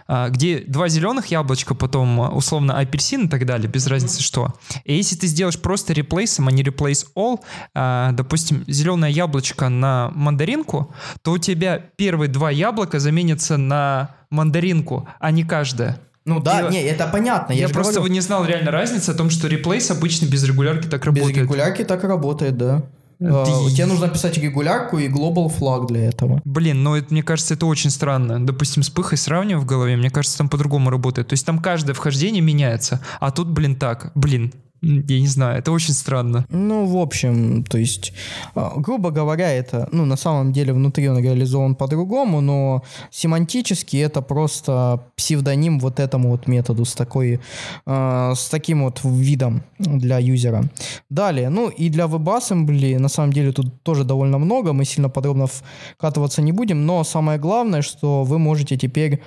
а, 0.09 0.29
где 0.29 0.59
два 0.59 0.88
зеленых 0.88 1.27
яблочка, 1.27 1.77
потом 1.77 2.19
условно 2.37 2.79
апельсин 2.79 3.27
и 3.27 3.29
так 3.29 3.47
далее, 3.47 3.69
без 3.69 3.87
разницы 3.87 4.23
что. 4.23 4.55
И 4.85 4.95
если 4.95 5.19
ты 5.20 5.26
сделаешь 5.26 5.59
просто 5.61 5.92
реплейсом, 5.92 6.48
а 6.48 6.52
не 6.52 6.62
replace 6.62 7.06
all, 7.16 7.38
а, 7.74 8.12
допустим, 8.12 8.64
зеленое 8.66 9.12
яблочко 9.12 9.68
на 9.68 10.11
мандаринку, 10.14 10.92
то 11.22 11.33
у 11.33 11.38
тебя 11.38 11.78
первые 11.96 12.28
два 12.28 12.50
яблока 12.50 12.98
заменятся 12.98 13.56
на 13.56 14.14
мандаринку, 14.30 15.09
а 15.18 15.30
не 15.30 15.44
каждое. 15.44 15.98
Ну 16.24 16.40
да, 16.40 16.61
Я- 16.61 16.68
не, 16.70 16.83
это 16.83 17.06
понятно. 17.06 17.52
Я, 17.52 17.68
же 17.68 17.74
просто 17.74 17.94
говорю, 17.94 18.12
не 18.12 18.20
знал 18.20 18.44
реально 18.44 18.70
разницы 18.70 19.11
о 19.11 19.14
том, 19.14 19.30
что 19.30 19.48
реплейс 19.48 19.90
обычно 19.90 20.26
без 20.26 20.44
регулярки 20.44 20.87
так 20.87 21.00
без 21.00 21.06
работает. 21.06 21.37
регулярки 21.37 21.85
так 21.85 22.04
и 22.04 22.06
работает, 22.06 22.56
да. 22.56 22.83
А, 23.22 23.44
Ты- 23.44 23.74
Тебе 23.74 23.87
нужно 23.87 24.09
писать 24.09 24.38
регулярку 24.38 24.98
и 24.98 25.09
global 25.09 25.48
flag 25.54 25.87
для 25.88 26.06
этого. 26.09 26.40
Блин, 26.44 26.83
но 26.83 26.96
это, 26.96 27.09
мне 27.12 27.22
кажется, 27.22 27.54
это 27.54 27.66
очень 27.66 27.90
странно. 27.90 28.44
Допустим, 28.44 28.83
с 28.83 28.88
пыхой 28.90 29.18
сравниваю 29.18 29.62
в 29.62 29.66
голове, 29.66 29.96
мне 29.96 30.11
кажется, 30.11 30.38
там 30.38 30.48
по-другому 30.48 30.88
работает. 30.90 31.28
То 31.28 31.35
есть 31.35 31.44
там 31.44 31.59
каждое 31.59 31.92
вхождение 31.94 32.40
меняется, 32.42 33.00
а 33.18 33.30
тут, 33.30 33.48
блин, 33.48 33.76
так. 33.76 34.12
Блин, 34.14 34.52
я 34.83 35.21
не 35.21 35.27
знаю, 35.27 35.59
это 35.59 35.73
очень 35.73 35.95
странно. 35.95 36.47
Ну, 36.49 36.87
в 36.87 36.97
общем, 36.97 37.64
то 37.64 37.79
есть, 37.79 38.12
а, 38.55 38.73
грубо 38.77 39.11
говоря, 39.11 39.51
это, 39.53 39.88
ну, 39.93 40.05
на 40.07 40.16
самом 40.16 40.53
деле 40.53 40.73
внутри 40.73 41.09
он 41.09 41.19
реализован 41.19 41.75
по-другому, 41.75 42.40
но 42.40 42.83
семантически 43.11 43.99
это 43.99 44.23
просто 44.23 45.05
псевдоним 45.16 45.79
вот 45.81 46.01
этому 46.01 46.31
вот 46.31 46.47
методу 46.47 46.85
с 46.85 46.95
такой, 46.95 47.40
а, 47.85 48.35
с 48.35 48.49
таким 48.49 48.85
вот 48.85 49.01
видом 49.05 49.62
для 49.79 50.19
юзера. 50.19 50.64
Далее, 51.11 51.51
ну, 51.51 51.69
и 51.69 51.90
для 51.90 52.05
WebAssembly, 52.05 52.99
на 52.99 53.09
самом 53.09 53.33
деле, 53.33 53.53
тут 53.53 53.83
тоже 53.83 54.05
довольно 54.05 54.38
много, 54.38 54.73
мы 54.73 54.85
сильно 54.85 55.11
подробно 55.11 55.47
вкатываться 55.47 56.43
не 56.43 56.53
будем, 56.53 56.87
но 56.87 57.05
самое 57.05 57.38
главное, 57.38 57.83
что 57.83 58.25
вы 58.25 58.38
можете 58.38 58.77
теперь 58.79 59.21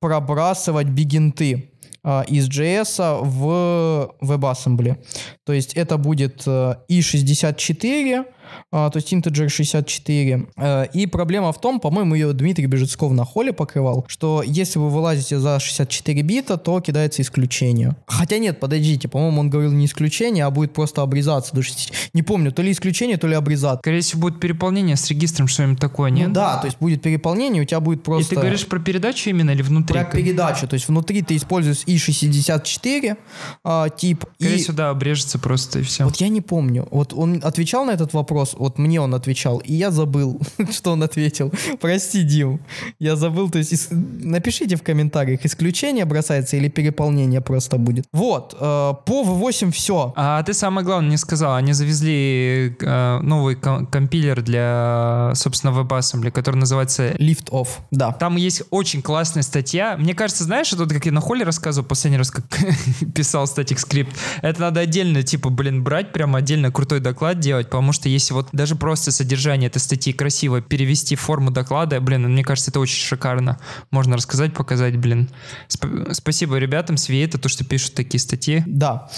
пробрасывать 0.00 0.88
бигинты. 0.88 1.70
А, 2.04 2.22
из 2.28 2.48
JS 2.48 3.22
в 3.22 4.14
WebAssembly. 4.20 4.96
То 5.44 5.54
есть 5.54 5.72
это 5.72 5.96
будет 5.96 6.42
э, 6.46 6.76
i64, 6.90 8.18
а, 8.18 8.24
то 8.70 8.92
есть 8.94 9.12
integer 9.12 9.48
64. 9.48 10.46
Э, 10.56 10.86
и 10.92 11.06
проблема 11.06 11.52
в 11.52 11.60
том, 11.60 11.80
по-моему, 11.80 12.14
ее 12.14 12.32
Дмитрий 12.32 12.66
Бежецков 12.66 13.12
на 13.12 13.24
холле 13.24 13.52
покрывал, 13.52 14.04
что 14.08 14.42
если 14.44 14.78
вы 14.78 14.90
вылазите 14.90 15.38
за 15.38 15.58
64 15.60 16.22
бита, 16.22 16.56
то 16.56 16.80
кидается 16.80 17.22
исключение. 17.22 17.96
Хотя 18.06 18.38
нет, 18.38 18.60
подождите, 18.60 19.08
по-моему, 19.08 19.40
он 19.40 19.50
говорил 19.50 19.72
не 19.72 19.86
исключение, 19.86 20.44
а 20.44 20.50
будет 20.50 20.72
просто 20.72 21.02
обрезаться 21.02 21.54
до 21.54 21.62
60. 21.62 22.14
Не 22.14 22.22
помню, 22.22 22.52
то 22.52 22.62
ли 22.62 22.72
исключение, 22.72 23.16
то 23.16 23.26
ли 23.26 23.34
обрезаться. 23.34 23.80
Скорее 23.80 24.00
всего, 24.00 24.22
будет 24.22 24.40
переполнение 24.40 24.96
с 24.96 25.08
регистром, 25.10 25.48
что-нибудь 25.48 25.80
такое, 25.80 26.10
нет? 26.10 26.28
Ну, 26.28 26.34
да, 26.34 26.58
то 26.58 26.66
есть 26.66 26.78
будет 26.78 27.02
переполнение, 27.02 27.62
у 27.62 27.66
тебя 27.66 27.80
будет 27.80 28.02
просто... 28.02 28.34
И 28.34 28.36
ты 28.36 28.40
говоришь 28.40 28.66
про 28.66 28.78
передачу 28.78 29.30
именно 29.30 29.50
или 29.50 29.62
внутри? 29.62 29.94
Про 29.94 30.04
передачу, 30.04 30.66
то 30.66 30.74
есть 30.74 30.88
внутри 30.88 31.22
ты 31.22 31.36
используешь 31.36 31.84
i64 31.86 33.16
а, 33.64 33.88
тип. 33.88 34.24
Скорее 34.38 34.56
и... 34.56 34.58
всего, 34.58 34.76
да, 34.76 34.90
обрежется 34.90 35.38
просто 35.38 35.80
и 35.80 35.82
все. 35.82 36.04
Вот 36.04 36.16
я 36.16 36.28
не 36.28 36.40
помню. 36.40 36.86
Вот 36.90 37.12
он 37.12 37.40
отвечал 37.42 37.84
на 37.84 37.92
этот 37.92 38.12
вопрос, 38.12 38.43
вот 38.52 38.78
мне 38.78 39.00
он 39.00 39.14
отвечал, 39.14 39.58
и 39.58 39.72
я 39.74 39.90
забыл, 39.90 40.40
что 40.70 40.92
он 40.92 41.02
ответил. 41.02 41.52
Прости, 41.80 42.22
Дим, 42.22 42.60
я 42.98 43.16
забыл. 43.16 43.48
То 43.50 43.58
есть 43.58 43.72
ис- 43.72 43.94
напишите 43.94 44.76
в 44.76 44.82
комментариях, 44.82 45.44
исключение 45.44 46.04
бросается 46.04 46.56
или 46.56 46.68
переполнение 46.68 47.40
просто 47.40 47.78
будет. 47.78 48.04
Вот, 48.12 48.54
э, 48.54 48.56
по 48.58 49.22
V8 49.24 49.70
все. 49.70 50.12
А 50.16 50.42
ты 50.42 50.52
самое 50.52 50.84
главное 50.84 51.10
не 51.10 51.16
сказал. 51.16 51.54
Они 51.54 51.72
завезли 51.72 52.76
э, 52.80 53.18
новый 53.22 53.54
ком- 53.56 53.86
компилер 53.86 54.42
для, 54.42 55.32
собственно, 55.34 55.70
WebAssembly, 55.72 56.30
который 56.30 56.56
называется 56.56 57.12
Lift 57.12 57.50
off, 57.50 57.68
да. 57.90 58.12
Там 58.12 58.36
есть 58.36 58.62
очень 58.70 59.02
классная 59.02 59.42
статья. 59.42 59.96
Мне 59.96 60.14
кажется, 60.14 60.44
знаешь, 60.44 60.72
это 60.72 60.82
вот 60.84 60.92
как 60.92 61.06
я 61.06 61.12
на 61.12 61.20
холле 61.20 61.44
рассказывал 61.44 61.86
последний 61.88 62.18
раз, 62.18 62.30
как 62.30 62.44
писал 63.14 63.46
статик 63.46 63.78
скрипт. 63.78 64.12
Это 64.42 64.60
надо 64.60 64.80
отдельно, 64.80 65.22
типа, 65.22 65.50
блин, 65.50 65.82
брать, 65.84 66.12
прям 66.12 66.34
отдельно 66.36 66.70
крутой 66.72 67.00
доклад 67.00 67.38
делать, 67.38 67.66
потому 67.66 67.92
что 67.92 68.08
если 68.24 68.32
вот 68.34 68.48
даже 68.52 68.74
просто 68.74 69.12
содержание 69.12 69.68
этой 69.68 69.78
статьи 69.78 70.12
красиво 70.12 70.62
перевести 70.62 71.14
в 71.14 71.20
форму 71.20 71.50
доклада, 71.50 72.00
блин, 72.00 72.22
мне 72.32 72.42
кажется, 72.42 72.70
это 72.70 72.80
очень 72.80 72.96
шикарно. 72.96 73.58
Можно 73.90 74.16
рассказать, 74.16 74.54
показать, 74.54 74.96
блин. 74.96 75.28
Сп- 75.68 76.14
спасибо 76.14 76.56
ребятам 76.56 76.96
с 76.96 77.10
Виэта, 77.10 77.38
то, 77.38 77.50
что 77.50 77.64
пишут 77.64 77.94
такие 77.94 78.18
статьи. 78.18 78.62
Да. 78.66 79.10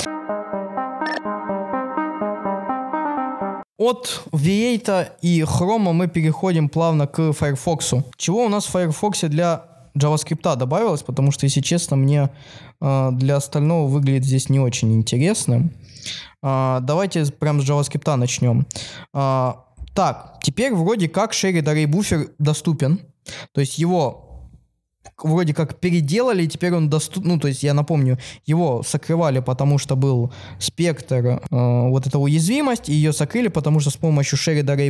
От 3.79 4.25
V8 4.33 5.09
и 5.23 5.43
Chrome 5.43 5.93
мы 5.93 6.09
переходим 6.09 6.69
плавно 6.69 7.07
к 7.07 7.33
Firefox. 7.33 7.95
Чего 8.17 8.47
у 8.47 8.49
нас 8.49 8.65
в 8.67 8.71
Firefox 8.73 9.21
для 9.21 9.67
JavaScript 9.97 10.57
добавилось, 10.57 11.03
потому 11.03 11.31
что, 11.31 11.47
если 11.47 11.61
честно, 11.61 11.97
мне 11.97 12.31
э, 12.81 13.11
для 13.13 13.37
остального 13.37 13.87
выглядит 13.87 14.25
здесь 14.25 14.49
не 14.49 14.59
очень 14.59 14.93
интересно. 14.95 15.71
А, 16.43 16.81
давайте 16.81 17.25
прям 17.27 17.61
с 17.61 17.69
JavaScript 17.69 18.15
начнем. 18.17 18.67
А, 19.13 19.65
так, 19.95 20.39
теперь 20.43 20.75
вроде 20.75 21.09
как 21.09 21.33
Shared 21.33 21.65
Array 21.65 21.87
Buffer 21.87 22.31
доступен. 22.39 23.01
То 23.53 23.61
есть 23.61 23.79
его 23.79 24.26
вроде 25.23 25.55
как 25.55 25.77
переделали, 25.77 26.45
и 26.45 26.49
теперь 26.49 26.75
он 26.75 26.89
доступен, 26.91 27.29
ну, 27.29 27.39
то 27.39 27.49
есть 27.49 27.63
я 27.63 27.75
напомню, 27.75 28.19
его 28.47 28.83
сокрывали, 28.83 29.41
потому 29.41 29.79
что 29.79 29.97
был 29.97 30.33
спектр 30.59 31.15
э, 31.17 31.39
вот 31.51 32.07
эта 32.07 32.19
уязвимость, 32.19 32.89
и 32.89 32.93
ее 32.93 33.13
сокрыли, 33.13 33.49
потому 33.49 33.81
что 33.81 33.91
с 33.91 33.97
помощью 33.97 34.39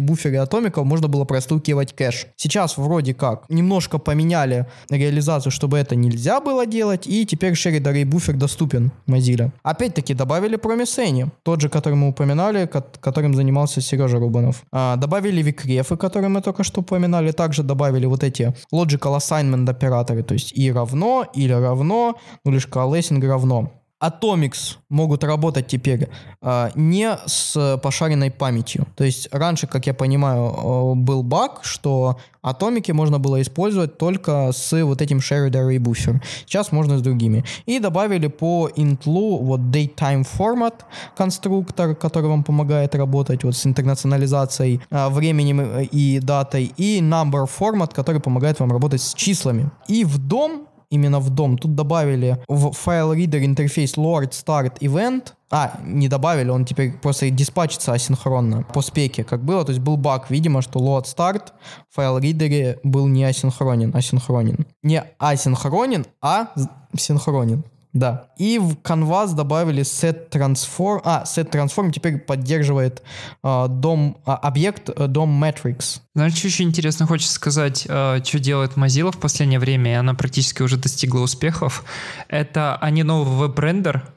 Buffer 0.00 0.32
и 0.32 0.36
атомиков 0.36 0.84
можно 0.84 1.08
было 1.08 1.24
простукивать 1.24 1.94
кэш. 1.94 2.26
Сейчас 2.36 2.76
вроде 2.78 3.14
как 3.14 3.44
немножко 3.48 3.98
поменяли 3.98 4.66
реализацию, 4.90 5.52
чтобы 5.52 5.78
это 5.78 5.96
нельзя 5.96 6.40
было 6.40 6.66
делать, 6.66 7.06
и 7.06 7.24
теперь 7.26 7.52
Shared 7.52 7.82
Array 7.82 8.04
Buffer 8.04 8.32
доступен 8.32 8.90
Mozilla. 9.06 9.50
Опять-таки 9.62 10.14
добавили 10.14 10.56
Promise 10.56 11.06
Any, 11.06 11.30
тот 11.42 11.60
же, 11.60 11.68
который 11.68 11.94
мы 11.94 12.08
упоминали, 12.08 12.66
ко- 12.66 12.84
которым 13.00 13.34
занимался 13.34 13.80
Сережа 13.80 14.18
Рубанов. 14.18 14.62
А, 14.72 14.96
добавили 14.96 15.42
викрефы, 15.42 15.96
которые 15.96 16.28
мы 16.28 16.40
только 16.40 16.64
что 16.64 16.80
упоминали, 16.80 17.32
также 17.32 17.62
добавили 17.62 18.06
вот 18.06 18.22
эти 18.22 18.54
logical 18.72 19.16
assignment 19.16 19.68
операторы, 19.70 20.05
то 20.22 20.34
есть 20.34 20.52
и 20.56 20.72
равно, 20.72 21.26
или 21.34 21.52
равно, 21.52 22.18
ну 22.44 22.50
лишь 22.50 22.66
лессинг 22.66 23.24
равно. 23.24 23.72
Atomics 24.02 24.76
могут 24.90 25.24
работать 25.24 25.68
теперь 25.68 26.08
а, 26.42 26.70
не 26.74 27.16
с 27.26 27.78
пошаренной 27.82 28.30
памятью. 28.30 28.86
То 28.94 29.04
есть 29.04 29.28
раньше, 29.32 29.66
как 29.66 29.86
я 29.86 29.94
понимаю, 29.94 30.52
э, 30.52 30.94
был 30.96 31.22
баг, 31.22 31.60
что 31.62 32.18
атомики 32.42 32.92
можно 32.92 33.18
было 33.18 33.40
использовать 33.40 33.96
только 33.96 34.52
с 34.52 34.84
вот 34.84 35.00
этим 35.00 35.18
shared 35.18 35.52
array 35.52 35.78
buffer. 35.78 36.20
Сейчас 36.44 36.72
можно 36.72 36.98
с 36.98 37.02
другими. 37.02 37.44
И 37.64 37.78
добавили 37.78 38.26
по 38.26 38.70
интлу 38.76 39.38
вот 39.38 39.60
datetime 39.60 40.26
format 40.26 40.74
конструктор, 41.16 41.94
который 41.94 42.28
вам 42.28 42.44
помогает 42.44 42.94
работать 42.94 43.44
вот 43.44 43.56
с 43.56 43.64
интернационализацией 43.66 44.82
а, 44.90 45.08
временем 45.08 45.60
э, 45.60 45.84
и 45.84 46.20
датой, 46.20 46.72
и 46.76 47.00
number 47.00 47.46
format, 47.46 47.94
который 47.94 48.20
помогает 48.20 48.60
вам 48.60 48.72
работать 48.72 49.00
с 49.00 49.14
числами. 49.14 49.70
И 49.88 50.04
в 50.04 50.18
дом 50.18 50.68
именно 50.90 51.20
в 51.20 51.30
дом. 51.30 51.58
Тут 51.58 51.74
добавили 51.74 52.38
в 52.48 52.72
файл 52.72 53.12
reader 53.12 53.44
интерфейс 53.44 53.94
load 53.96 54.30
start 54.30 54.78
event. 54.80 55.32
А, 55.50 55.78
не 55.84 56.08
добавили, 56.08 56.50
он 56.50 56.64
теперь 56.64 56.92
просто 56.92 57.30
диспатчится 57.30 57.92
асинхронно 57.92 58.62
по 58.62 58.82
спеке, 58.82 59.22
как 59.22 59.44
было. 59.44 59.64
То 59.64 59.70
есть 59.72 59.82
был 59.82 59.96
баг, 59.96 60.30
видимо, 60.30 60.62
что 60.62 60.80
load 60.80 61.04
start 61.04 61.52
в 61.88 61.94
файл 61.94 62.18
ридере 62.18 62.78
был 62.82 63.06
не 63.06 63.24
асинхронен, 63.24 63.94
асинхронен. 63.94 64.66
Не 64.82 65.04
асинхронен, 65.18 66.06
а 66.20 66.48
синхронен. 66.96 67.64
Да. 67.96 68.28
И 68.36 68.58
в 68.58 68.74
Canvas 68.74 69.34
добавили 69.34 69.82
set 69.82 70.28
transform. 70.28 71.00
А, 71.02 71.24
set 71.24 71.50
transform 71.50 71.90
теперь 71.90 72.18
поддерживает 72.18 73.02
а, 73.42 73.68
дом, 73.68 74.18
а, 74.26 74.36
объект 74.36 74.90
э, 74.90 75.06
дом 75.06 75.42
matrix. 75.42 76.00
Знаешь, 76.14 76.34
что 76.34 76.48
еще 76.48 76.64
интересно 76.64 77.06
хочется 77.06 77.32
сказать, 77.32 77.86
э, 77.88 78.20
что 78.22 78.38
делает 78.38 78.72
Mozilla 78.72 79.12
в 79.12 79.18
последнее 79.18 79.58
время, 79.58 79.92
и 79.92 79.94
она 79.94 80.12
практически 80.12 80.60
уже 80.60 80.76
достигла 80.76 81.20
успехов. 81.20 81.84
Это 82.28 82.76
они 82.76 83.02
новый 83.02 83.34
веб-рендер 83.34 84.02
э, 84.04 84.15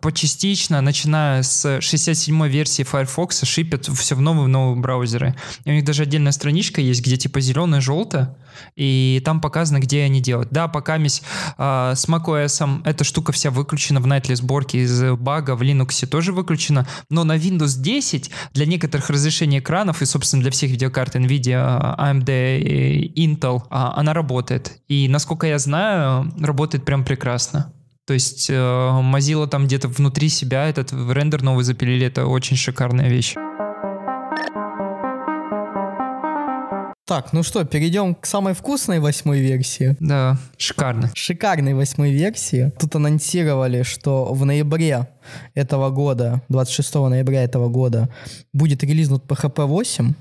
почастично, 0.00 0.80
начиная 0.80 1.42
с 1.42 1.80
67 1.80 2.46
версии 2.48 2.82
Firefox, 2.82 3.42
шипят 3.42 3.86
все 3.86 4.14
в 4.14 4.20
новые 4.20 4.48
новые 4.48 4.80
браузеры. 4.80 5.34
И 5.64 5.70
у 5.70 5.74
них 5.74 5.84
даже 5.84 6.02
отдельная 6.02 6.32
страничка 6.32 6.80
есть, 6.80 7.02
где 7.02 7.16
типа 7.16 7.40
зеленое, 7.40 7.80
желтое, 7.80 8.36
и 8.76 9.20
там 9.24 9.40
показано, 9.40 9.78
где 9.78 10.02
они 10.02 10.20
делают. 10.20 10.50
Да, 10.50 10.68
пока 10.68 10.96
месь 10.96 11.22
э, 11.56 11.92
с 11.94 12.08
macOS 12.08 12.82
эта 12.84 13.04
штука 13.04 13.32
вся 13.32 13.50
выключена 13.50 14.00
в 14.00 14.06
nightly 14.06 14.36
сборке 14.36 14.82
из 14.82 15.02
бага, 15.16 15.54
в 15.56 15.62
Linux 15.62 16.06
тоже 16.06 16.32
выключена, 16.32 16.86
но 17.10 17.24
на 17.24 17.36
Windows 17.36 17.78
10 17.80 18.30
для 18.52 18.66
некоторых 18.66 19.10
разрешений 19.10 19.58
экранов 19.58 20.02
и, 20.02 20.06
собственно, 20.06 20.42
для 20.42 20.50
всех 20.50 20.70
видеокарт 20.70 21.16
NVIDIA, 21.16 21.96
AMD, 21.98 22.60
и 22.60 23.26
Intel, 23.26 23.62
а, 23.70 23.94
она 23.96 24.14
работает. 24.14 24.80
И, 24.88 25.08
насколько 25.08 25.46
я 25.46 25.58
знаю, 25.58 26.32
работает 26.40 26.84
прям 26.84 27.04
прекрасно. 27.04 27.72
То 28.08 28.14
есть 28.14 28.48
э, 28.48 28.54
Mozilla 28.54 29.46
там 29.46 29.66
где-то 29.66 29.88
внутри 29.88 30.30
себя 30.30 30.66
этот 30.66 30.92
рендер 30.92 31.42
новый 31.42 31.62
запилили, 31.62 32.06
это 32.06 32.24
очень 32.24 32.56
шикарная 32.56 33.10
вещь. 33.10 33.34
Так, 37.06 37.34
ну 37.34 37.42
что, 37.42 37.64
перейдем 37.64 38.14
к 38.14 38.24
самой 38.24 38.54
вкусной 38.54 39.00
восьмой 39.00 39.40
версии. 39.40 39.94
Да, 40.00 40.38
шикарно. 40.56 41.10
Шикарной 41.14 41.74
восьмой 41.74 42.12
версии. 42.12 42.72
Тут 42.80 42.96
анонсировали, 42.96 43.82
что 43.82 44.32
в 44.32 44.42
ноябре 44.46 45.06
этого 45.52 45.90
года, 45.90 46.40
26 46.48 46.94
ноября 46.94 47.44
этого 47.44 47.68
года, 47.68 48.08
будет 48.54 48.84
релизнут 48.84 49.26
PHP 49.26 49.66
8, 49.66 50.14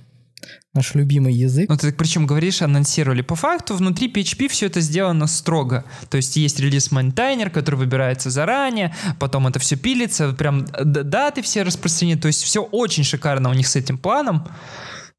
наш 0.74 0.96
любимый 0.96 1.34
язык. 1.34 1.70
Ну, 1.70 1.78
ты 1.78 1.92
причем 1.92 2.26
говоришь, 2.26 2.62
анонсировали. 2.62 3.22
По 3.22 3.36
факту 3.36 3.76
внутри 3.76 4.12
PHP 4.12 4.48
все 4.48 4.68
это 4.68 4.82
сделано 4.82 5.28
строго. 5.28 5.84
То 6.10 6.18
есть 6.18 6.36
есть 6.36 6.60
релиз 6.60 6.92
майнтайнер, 6.92 7.50
который 7.50 7.76
выбирается 7.76 8.30
заранее, 8.30 8.96
потом 9.20 9.48
это 9.48 9.60
все 9.60 9.76
пилится, 9.76 10.34
прям 10.34 10.66
даты 10.66 11.42
все 11.42 11.64
распространены. 11.64 12.20
То 12.20 12.28
есть 12.28 12.44
все 12.44 12.62
очень 12.64 13.04
шикарно 13.04 13.50
у 13.50 13.54
них 13.54 13.68
с 13.68 13.76
этим 13.76 13.98
планом. 13.98 14.48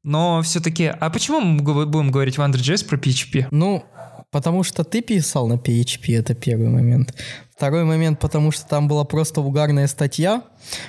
Но 0.03 0.41
все-таки... 0.41 0.85
А 0.85 1.09
почему 1.09 1.41
мы 1.41 1.85
будем 1.85 2.11
говорить 2.11 2.37
в 2.37 2.41
Android.js 2.41 2.85
про 2.85 2.97
PHP? 2.97 3.47
Ну, 3.51 3.83
потому 4.31 4.63
что 4.63 4.83
ты 4.83 5.01
писал 5.01 5.47
на 5.47 5.55
PHP, 5.55 6.17
это 6.17 6.35
первый 6.35 6.69
момент. 6.69 7.13
Второй 7.55 7.83
момент, 7.83 8.19
потому 8.19 8.51
что 8.51 8.65
там 8.65 8.87
была 8.87 9.03
просто 9.03 9.41
угарная 9.41 9.87
статья, 9.87 10.43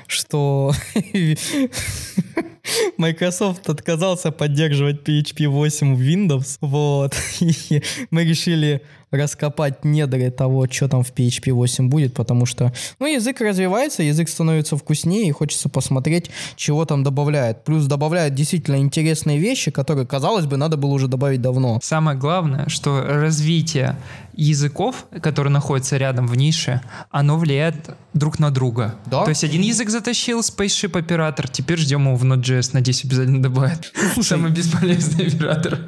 что 0.06 0.72
Microsoft 2.96 3.68
отказался 3.68 4.30
поддерживать 4.30 5.02
PHP 5.08 5.48
8 5.48 5.94
в 5.94 6.00
Windows. 6.00 6.56
Вот. 6.60 7.14
И 7.40 7.82
мы 8.10 8.24
решили 8.24 8.82
раскопать 9.10 9.84
недры 9.84 10.30
того, 10.30 10.66
что 10.70 10.88
там 10.88 11.02
в 11.02 11.12
PHP 11.12 11.52
8 11.52 11.88
будет, 11.88 12.14
потому 12.14 12.46
что, 12.46 12.72
ну, 12.98 13.06
язык 13.06 13.40
развивается, 13.40 14.02
язык 14.02 14.28
становится 14.28 14.76
вкуснее, 14.76 15.28
и 15.28 15.32
хочется 15.32 15.68
посмотреть, 15.68 16.30
чего 16.56 16.84
там 16.84 17.02
добавляет. 17.02 17.64
Плюс 17.64 17.86
добавляют 17.86 18.34
действительно 18.34 18.76
интересные 18.76 19.38
вещи, 19.38 19.70
которые, 19.70 20.06
казалось 20.06 20.46
бы, 20.46 20.56
надо 20.56 20.76
было 20.76 20.90
уже 20.90 21.08
добавить 21.08 21.40
давно. 21.40 21.80
Самое 21.82 22.16
главное, 22.16 22.68
что 22.68 23.02
развитие 23.02 23.96
языков, 24.34 25.06
которые 25.20 25.52
находятся 25.52 25.96
рядом 25.96 26.26
в 26.26 26.36
нише, 26.36 26.80
оно 27.10 27.36
влияет 27.36 27.90
друг 28.14 28.38
на 28.38 28.50
друга. 28.50 28.94
Да. 29.06 29.24
То 29.24 29.30
есть 29.30 29.44
один 29.44 29.62
язык 29.62 29.90
затащил 29.90 30.40
Spaceship 30.40 30.98
оператор, 30.98 31.48
теперь 31.48 31.78
ждем 31.78 32.06
его 32.06 32.16
в 32.16 32.24
Node.js, 32.24 32.70
надеюсь, 32.72 33.04
обязательно 33.04 33.42
добавят. 33.42 33.92
Самый 34.20 34.50
бесполезный 34.50 35.26
оператор. 35.26 35.80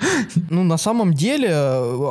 Ну, 0.50 0.64
на 0.64 0.76
самом 0.76 1.14
деле, 1.14 1.54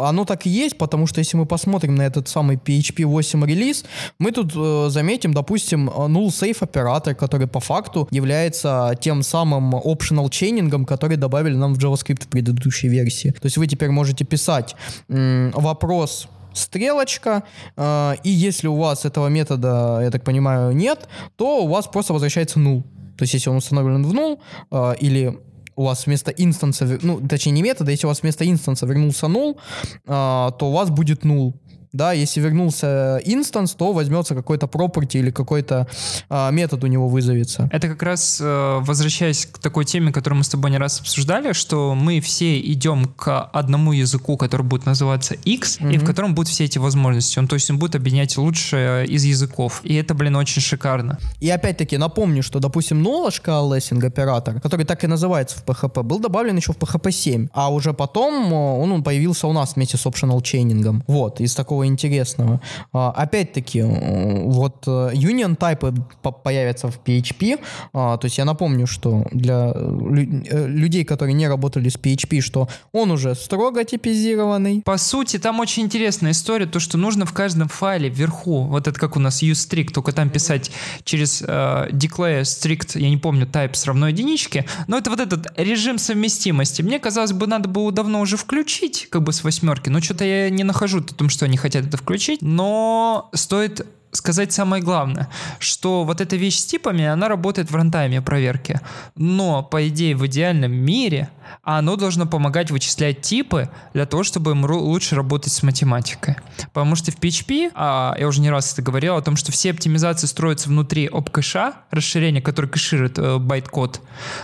оно 0.04 0.26
так 0.26 0.46
и 0.46 0.50
есть, 0.50 0.78
потому 0.78 1.01
что 1.08 1.20
если 1.20 1.38
мы 1.38 1.46
посмотрим 1.46 1.96
на 1.96 2.04
этот 2.04 2.28
самый 2.28 2.58
PHP 2.58 3.06
8 3.06 3.46
релиз, 3.46 3.86
мы 4.20 4.32
тут 4.32 4.54
э, 4.56 4.90
заметим, 4.90 5.34
допустим, 5.34 5.90
э, 5.90 5.94
null 5.94 6.28
safe 6.28 6.58
оператор, 6.62 7.16
который 7.16 7.48
по 7.48 7.60
факту 7.60 8.08
является 8.12 8.96
тем 9.00 9.24
самым 9.24 9.76
optional 9.76 10.30
чейнингом, 10.30 10.86
который 10.86 11.18
добавили 11.18 11.56
нам 11.56 11.74
в 11.74 11.78
JavaScript 11.78 12.26
в 12.26 12.28
предыдущей 12.28 12.88
версии. 12.88 13.32
То 13.32 13.46
есть 13.46 13.58
вы 13.58 13.68
теперь 13.68 13.90
можете 13.90 14.26
писать 14.26 14.76
м, 15.10 15.52
вопрос 15.52 16.28
стрелочка, 16.54 17.44
э, 17.78 18.16
и 18.24 18.30
если 18.30 18.68
у 18.68 18.76
вас 18.76 19.06
этого 19.06 19.28
метода, 19.28 20.00
я 20.02 20.12
так 20.12 20.24
понимаю, 20.24 20.72
нет, 20.76 21.08
то 21.36 21.64
у 21.64 21.68
вас 21.68 21.88
просто 21.88 22.14
возвращается 22.14 22.60
null. 22.60 22.84
То 23.18 23.24
есть 23.24 23.34
если 23.34 23.50
он 23.50 23.58
установлен 23.58 24.04
в 24.04 24.14
null, 24.14 24.40
э, 24.72 24.96
или 25.00 25.40
у 25.76 25.84
вас 25.84 26.06
вместо 26.06 26.32
инстанса, 26.32 27.00
ну, 27.02 27.20
точнее 27.28 27.54
не 27.54 27.62
метода, 27.62 27.92
если 27.92 28.06
у 28.06 28.10
вас 28.10 28.22
вместо 28.22 28.50
инстанса 28.50 28.86
вернулся 28.86 29.28
null, 29.28 29.56
э, 29.56 29.98
то 30.06 30.58
у 30.62 30.72
вас 30.72 30.90
будет 30.90 31.24
null. 31.24 31.54
Да, 31.94 32.14
если 32.14 32.40
вернулся 32.40 33.20
инстанс, 33.26 33.74
то 33.74 33.92
возьмется 33.92 34.34
какой-то 34.34 34.68
property 34.68 35.20
или 35.20 35.32
какой-то 35.32 35.88
э, 36.30 36.52
метод 36.52 36.84
у 36.84 36.88
него 36.88 37.10
вызовется. 37.10 37.70
Это 37.72 37.90
как 37.90 38.02
раз 38.04 38.40
э, 38.42 38.80
возвращаясь 38.82 39.46
к 39.46 39.58
такой 39.58 39.86
теме, 39.86 40.12
которую 40.12 40.38
мы 40.38 40.44
с 40.44 40.50
тобой 40.50 40.72
не 40.72 40.78
раз 40.78 41.02
обсуждали, 41.02 41.52
что 41.54 41.94
мы 41.94 42.22
все 42.22 42.60
идем 42.60 43.06
к 43.06 43.50
одному 43.52 43.92
языку, 43.92 44.38
который 44.38 44.64
будет 44.64 44.86
называться 44.86 45.34
X, 45.34 45.80
и 45.82 45.98
в 45.98 46.06
котором 46.06 46.34
будут 46.34 46.50
все 46.50 46.66
эти 46.66 46.78
возможности. 46.78 47.40
Он, 47.40 47.48
то 47.48 47.56
есть 47.56 47.70
он 47.70 47.78
будет 47.78 47.96
объединять 47.96 48.38
лучшее 48.38 49.06
из 49.06 49.26
языков. 49.26 49.82
И 49.84 49.94
это, 49.96 50.14
блин, 50.14 50.36
очень 50.36 50.62
шикарно. 50.62 51.20
И 51.40 51.50
опять-таки 51.50 51.98
напомню, 51.98 52.42
что, 52.42 52.60
допустим, 52.60 53.06
knowledge 53.06 53.42
coalescing 53.44 54.06
оператор, 54.06 54.62
который 54.62 54.86
так 54.86 55.04
и 55.04 55.08
называется 55.08 55.58
в 55.58 55.66
PHP, 55.66 56.04
был 56.04 56.20
добавлен 56.20 56.56
еще 56.56 56.72
в 56.72 56.78
PHP 56.78 57.12
7, 57.12 57.48
а 57.54 57.72
уже 57.72 57.94
потом 57.94 58.54
э, 58.54 58.56
он, 58.56 58.92
он 58.92 59.04
появился 59.04 59.48
у 59.48 59.54
нас 59.54 59.76
вместе 59.76 59.98
с 59.98 60.06
optional 60.06 60.42
чейнингом. 60.42 61.04
Вот, 61.08 61.42
из 61.42 61.54
такого 61.54 61.81
интересного. 61.86 62.62
А, 62.94 63.12
Опять-таки, 63.12 63.82
вот 63.82 64.84
э, 64.88 65.12
union 65.14 65.58
type 65.58 65.94
по- 66.22 66.32
появятся 66.32 66.90
в 66.90 67.00
PHP, 67.06 67.60
а, 67.94 68.18
то 68.18 68.26
есть 68.26 68.38
я 68.38 68.46
напомню, 68.46 68.88
что 68.88 69.26
для 69.32 69.72
э, 69.74 70.26
э, 70.50 70.68
людей, 70.68 71.04
которые 71.04 71.34
не 71.34 71.48
работали 71.48 71.90
с 71.90 71.96
PHP, 71.98 72.42
что 72.42 72.68
он 72.92 73.12
уже 73.12 73.36
строго 73.36 73.84
типизированный, 73.84 74.82
По 74.82 74.98
сути, 74.98 75.38
там 75.38 75.60
очень 75.60 75.84
интересная 75.84 76.32
история, 76.32 76.66
то, 76.66 76.80
что 76.80 76.98
нужно 76.98 77.26
в 77.26 77.34
каждом 77.34 77.68
файле 77.68 78.10
вверху, 78.10 78.64
вот 78.64 78.88
это 78.88 79.00
как 79.00 79.16
у 79.16 79.20
нас 79.20 79.44
usestrict, 79.44 79.92
только 79.94 80.12
там 80.12 80.30
писать 80.30 80.72
через 81.04 81.42
э, 81.42 81.46
declare 81.92 82.42
strict, 82.42 83.00
я 83.00 83.10
не 83.10 83.18
помню, 83.18 83.46
types 83.46 83.86
равно 83.86 84.08
единичке, 84.08 84.66
но 84.88 84.98
это 84.98 85.10
вот 85.10 85.20
этот 85.20 85.48
режим 85.58 85.98
совместимости. 85.98 86.82
Мне 86.82 87.00
казалось 87.00 87.34
бы, 87.34 87.48
надо 87.48 87.70
было 87.70 87.92
давно 87.92 88.22
уже 88.22 88.38
включить, 88.38 89.08
как 89.10 89.24
бы 89.24 89.34
с 89.34 89.44
восьмерки, 89.44 89.90
но 89.90 90.02
что-то 90.02 90.26
я 90.26 90.50
не 90.50 90.64
нахожу 90.64 91.00
о 91.00 91.02
том, 91.02 91.30
что 91.30 91.46
они 91.46 91.58
хотят 91.58 91.71
это 91.80 91.98
включить, 91.98 92.42
но 92.42 93.30
стоит 93.34 93.86
сказать 94.12 94.52
самое 94.52 94.84
главное, 94.84 95.30
что 95.60 96.04
вот 96.04 96.22
эта 96.22 96.36
вещь 96.36 96.58
с 96.58 96.66
типами, 96.66 97.06
она 97.06 97.28
работает 97.28 97.72
в 97.72 97.76
рантайме 97.76 98.22
проверки. 98.22 98.80
Но, 99.16 99.64
по 99.64 99.88
идее, 99.88 100.16
в 100.16 100.26
идеальном 100.28 100.72
мире 100.72 101.30
оно 101.64 101.96
должно 101.96 102.26
помогать 102.26 102.72
вычислять 102.72 103.22
типы 103.22 103.70
для 103.94 104.06
того, 104.06 104.24
чтобы 104.24 104.52
им 104.52 104.66
лучше 104.66 105.16
работать 105.16 105.52
с 105.54 105.64
математикой. 105.64 106.36
Потому 106.74 106.96
что 106.96 107.12
в 107.12 107.18
PHP, 107.18 107.72
а, 107.74 108.16
я 108.18 108.28
уже 108.28 108.42
не 108.42 108.50
раз 108.50 108.74
это 108.74 108.82
говорил, 108.82 109.16
о 109.16 109.22
том, 109.22 109.36
что 109.36 109.52
все 109.52 109.72
оптимизации 109.72 110.28
строятся 110.28 110.70
внутри 110.70 111.08
OPcache 111.08 111.54
'а, 111.54 111.74
расширение, 111.92 112.42
которое 112.42 112.68
кэширует 112.68 113.18
э, 113.18 113.38
байт-код, 113.38 114.02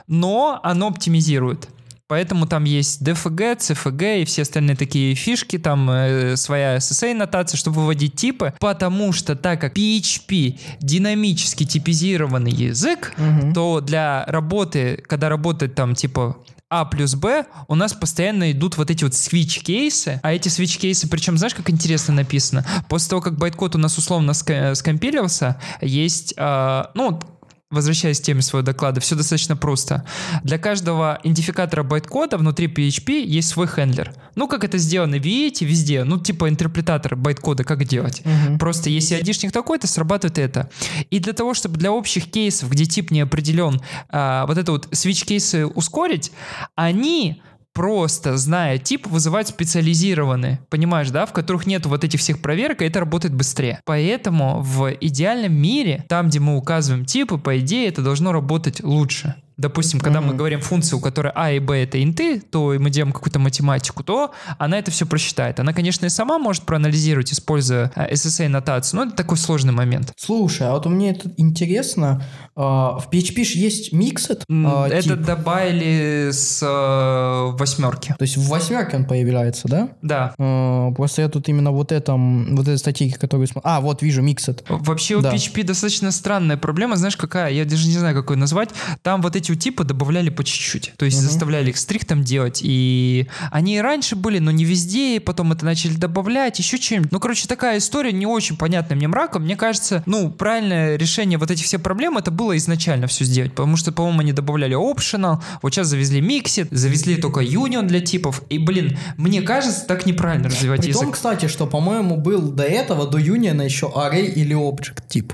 но 0.08 0.60
оно 0.64 0.88
оптимизирует. 0.88 1.70
Поэтому 2.08 2.48
там 2.48 2.64
есть 2.64 3.02
DFG, 3.02 3.58
CFG 3.58 4.22
и 4.22 4.26
все 4.26 4.44
остальные 4.44 4.78
такие 4.78 5.14
фишки, 5.16 5.58
там 5.58 5.90
э, 5.90 6.36
своя 6.38 6.78
SSA-нотация, 6.78 7.58
чтобы 7.58 7.82
выводить 7.82 8.16
типы, 8.16 8.54
потому 8.60 9.12
что 9.12 9.36
так 9.36 9.60
как 9.62 9.78
PHP 9.78 10.58
динамически 10.80 11.66
типизированный 11.66 12.52
язык, 12.52 13.14
Мгм. 13.18 13.54
то 13.54 13.82
для 13.82 14.24
работы, 14.28 15.04
когда 15.08 15.30
работает 15.30 15.76
там 15.76 15.96
типа 15.96 16.38
а 16.70 16.84
плюс 16.84 17.16
Б, 17.16 17.46
у 17.70 17.76
нас 17.76 17.94
постоянно 17.94 18.52
идут 18.52 18.76
вот 18.76 18.92
эти 18.92 19.06
вот 19.06 19.14
switch-case 19.14 20.03
ы, 20.03 20.20
а 20.22 20.34
эти 20.34 20.50
switch-case 20.50 20.99
ы, 20.99 21.08
причем 21.08 21.38
знаешь, 21.38 21.56
как 21.56 21.70
интересно 21.70 22.14
написано? 22.14 22.66
После 22.90 23.10
того, 23.10 23.22
как 23.22 23.38
байткод 23.38 23.76
у 23.76 23.78
нас 23.78 23.98
условно 23.98 24.32
ска- 24.32 24.76
скомпилился, 24.76 25.62
есть, 25.82 26.34
а, 26.38 26.92
ну, 26.94 27.22
возвращаясь 27.70 28.20
к 28.20 28.24
теме 28.24 28.42
своего 28.42 28.66
доклада, 28.66 29.02
все 29.02 29.16
достаточно 29.16 29.58
просто. 29.58 30.06
Для 30.44 30.58
каждого 30.58 31.20
идентификатора 31.24 31.84
байткода 31.84 32.38
внутри 32.38 32.68
PHP 32.68 33.24
есть 33.24 33.50
свой 33.50 33.68
handler. 33.68 34.14
Ну, 34.36 34.48
как 34.48 34.64
это 34.64 34.78
сделано, 34.78 35.16
видите, 35.16 35.66
везде, 35.66 36.04
ну, 36.06 36.18
типа 36.18 36.48
интерпретатор 36.48 37.16
байткода, 37.16 37.66
как 37.66 37.84
делать. 37.84 38.22
Мгм. 38.24 38.58
Просто 38.58 38.90
если 38.90 39.16
айдишник 39.16 39.52
такой-то, 39.52 39.88
срабатывает 39.88 40.38
это. 40.38 40.70
И 41.10 41.20
для 41.20 41.34
того, 41.34 41.54
чтобы 41.54 41.78
для 41.78 41.92
общих 41.92 42.32
кейсов, 42.32 42.70
где 42.70 42.86
тип 42.86 43.12
не 43.12 43.22
определен, 43.22 43.82
а, 44.10 44.46
вот 44.46 44.58
это 44.58 44.72
вот 44.72 44.88
switch-кейсы 44.94 45.66
ускорить, 45.66 46.32
они 46.76 47.42
просто, 47.78 48.38
зная 48.38 48.80
тип, 48.80 49.06
вызывают 49.06 49.48
специализированные, 49.50 50.60
понимаешь, 50.72 51.12
да, 51.12 51.28
в 51.28 51.32
которых 51.32 51.68
нет 51.68 51.86
вот 51.86 52.04
этих 52.04 52.20
всех 52.20 52.42
проверок, 52.42 52.82
и 52.82 52.86
это 52.86 53.00
работает 53.00 53.36
быстрее. 53.36 53.82
Поэтому 53.86 54.62
в 54.62 54.96
идеальном 55.00 55.54
мире, 55.54 56.04
там, 56.10 56.28
где 56.30 56.40
мы 56.40 56.58
указываем 56.58 57.06
типы, 57.06 57.38
по 57.38 57.60
идее, 57.60 57.88
это 57.88 58.02
должно 58.02 58.32
работать 58.32 58.84
лучше. 58.84 59.36
Допустим, 59.58 60.00
когда 60.00 60.22
мы 60.22 60.28
Мгм. 60.28 60.38
говорим 60.38 60.62
функцию, 60.62 61.00
у 61.00 61.02
которой 61.02 61.32
А 61.36 61.52
и 61.52 61.58
Б 61.58 61.82
это 61.82 62.04
инты, 62.04 62.40
то 62.40 62.76
и 62.76 62.78
мы 62.78 62.92
делаем 62.92 63.12
какую-то 63.12 63.40
математику, 63.40 64.04
то 64.04 64.32
она 64.60 64.78
это 64.78 64.92
все 64.92 65.08
просчитает. 65.08 65.60
Она, 65.60 65.74
конечно, 65.74 66.06
и 66.06 66.10
сама 66.10 66.38
может 66.38 66.64
проанализировать, 66.64 67.34
используя 67.34 67.92
э, 67.96 68.14
SSA-нотацию, 68.14 68.98
но 69.00 69.08
это 69.08 69.16
такой 69.16 69.38
сложный 69.38 69.74
момент. 69.74 70.14
Слушай, 70.16 70.68
а 70.68 70.74
вот 70.74 70.86
мне 70.86 71.10
это 71.10 71.32
интересно, 71.38 72.24
а, 72.58 72.98
в 73.00 73.10
PHP 73.10 73.44
ж 73.44 73.52
есть 73.52 73.94
mixed 73.94 74.42
а, 74.50 74.88
это 74.88 75.02
тип. 75.10 75.20
добавили 75.22 76.30
с 76.32 76.62
э, 76.64 77.58
восьмерки. 77.58 78.16
То 78.18 78.24
есть 78.24 78.36
в 78.38 78.48
восьмерке 78.48 78.98
он 78.98 79.06
появляется, 79.06 79.68
да? 79.68 79.90
Да. 80.02 80.34
А, 80.38 80.92
Просто 80.92 81.22
я 81.22 81.30
тут 81.30 81.48
именно 81.50 81.72
вот 81.72 81.92
этом, 81.92 82.56
вот 82.56 82.68
этой 82.68 82.78
статейки, 82.78 83.14
которую. 83.18 83.48
А, 83.64 83.80
вот 83.82 84.02
вижу, 84.02 84.24
mixed. 84.24 84.64
Вообще 84.68 85.16
у 85.16 85.22
Да. 85.22 85.34
PHP 85.34 85.64
достаточно 85.64 86.12
странная 86.12 86.58
проблема, 86.58 86.96
знаешь, 86.96 87.16
какая? 87.16 87.52
Я 87.54 87.66
даже 87.66 87.88
не 87.88 87.98
знаю, 87.98 88.16
как 88.16 88.32
ее 88.32 88.38
назвать. 88.38 88.70
Там 89.04 89.22
вот 89.22 89.36
эти 89.36 89.56
типы 89.56 89.84
добавляли 89.84 90.30
по 90.30 90.44
чуть-чуть. 90.44 90.94
То 90.98 91.06
есть 91.06 91.18
Мгм. 91.18 91.28
заставляли 91.28 91.70
их 91.70 91.78
стрихтом 91.78 92.24
делать. 92.24 92.62
И 92.64 93.28
они 93.52 93.78
и 93.78 93.80
раньше 93.80 94.16
были, 94.16 94.40
но 94.40 94.52
не 94.52 94.66
везде. 94.66 95.18
И 95.18 95.20
потом 95.20 95.52
это 95.52 95.64
начали 95.66 95.94
добавлять, 95.94 96.58
еще 96.60 96.78
чем-нибудь. 96.80 97.12
Ну, 97.12 97.20
короче, 97.20 97.48
такая 97.48 97.78
история 97.78 98.12
не 98.12 98.26
очень 98.26 98.58
понятная 98.58 98.96
мне 98.98 99.08
мраком. 99.08 99.44
Мне 99.44 99.56
кажется, 99.56 100.02
ну, 100.06 100.32
правильное 100.32 100.96
решение 100.98 101.38
вот 101.38 101.52
этих 101.52 101.66
всех 101.66 101.82
проблем, 101.84 102.18
это 102.18 102.32
было 102.32 102.47
изначально 102.56 103.08
все 103.08 103.26
сделать. 103.26 103.54
Потому 103.54 103.76
что, 103.76 103.92
по-моему, 103.92 104.22
они 104.22 104.32
добавляли 104.32 104.76
optional. 104.78 105.42
Вот 105.62 105.74
сейчас 105.74 105.88
завезли 105.88 106.22
mixit, 106.22 106.68
завезли 106.72 107.18
только 107.18 107.42
union 107.42 107.86
для 107.88 108.00
типов. 108.00 108.42
И, 108.50 108.58
блин, 108.60 108.98
мне 109.18 109.42
кажется, 109.42 109.86
так 109.88 110.06
неправильно 110.06 110.48
развивать 110.50 110.82
При 110.82 110.94
том, 110.94 111.02
язык. 111.04 111.16
кстати, 111.16 111.48
что, 111.48 111.66
по-моему, 111.68 112.16
был 112.18 112.52
до 112.52 112.64
этого, 112.64 113.08
до 113.08 113.18
Union 113.20 113.64
еще 113.64 113.88
array 113.88 114.26
или 114.28 114.56
object 114.56 115.04
тип. 115.08 115.34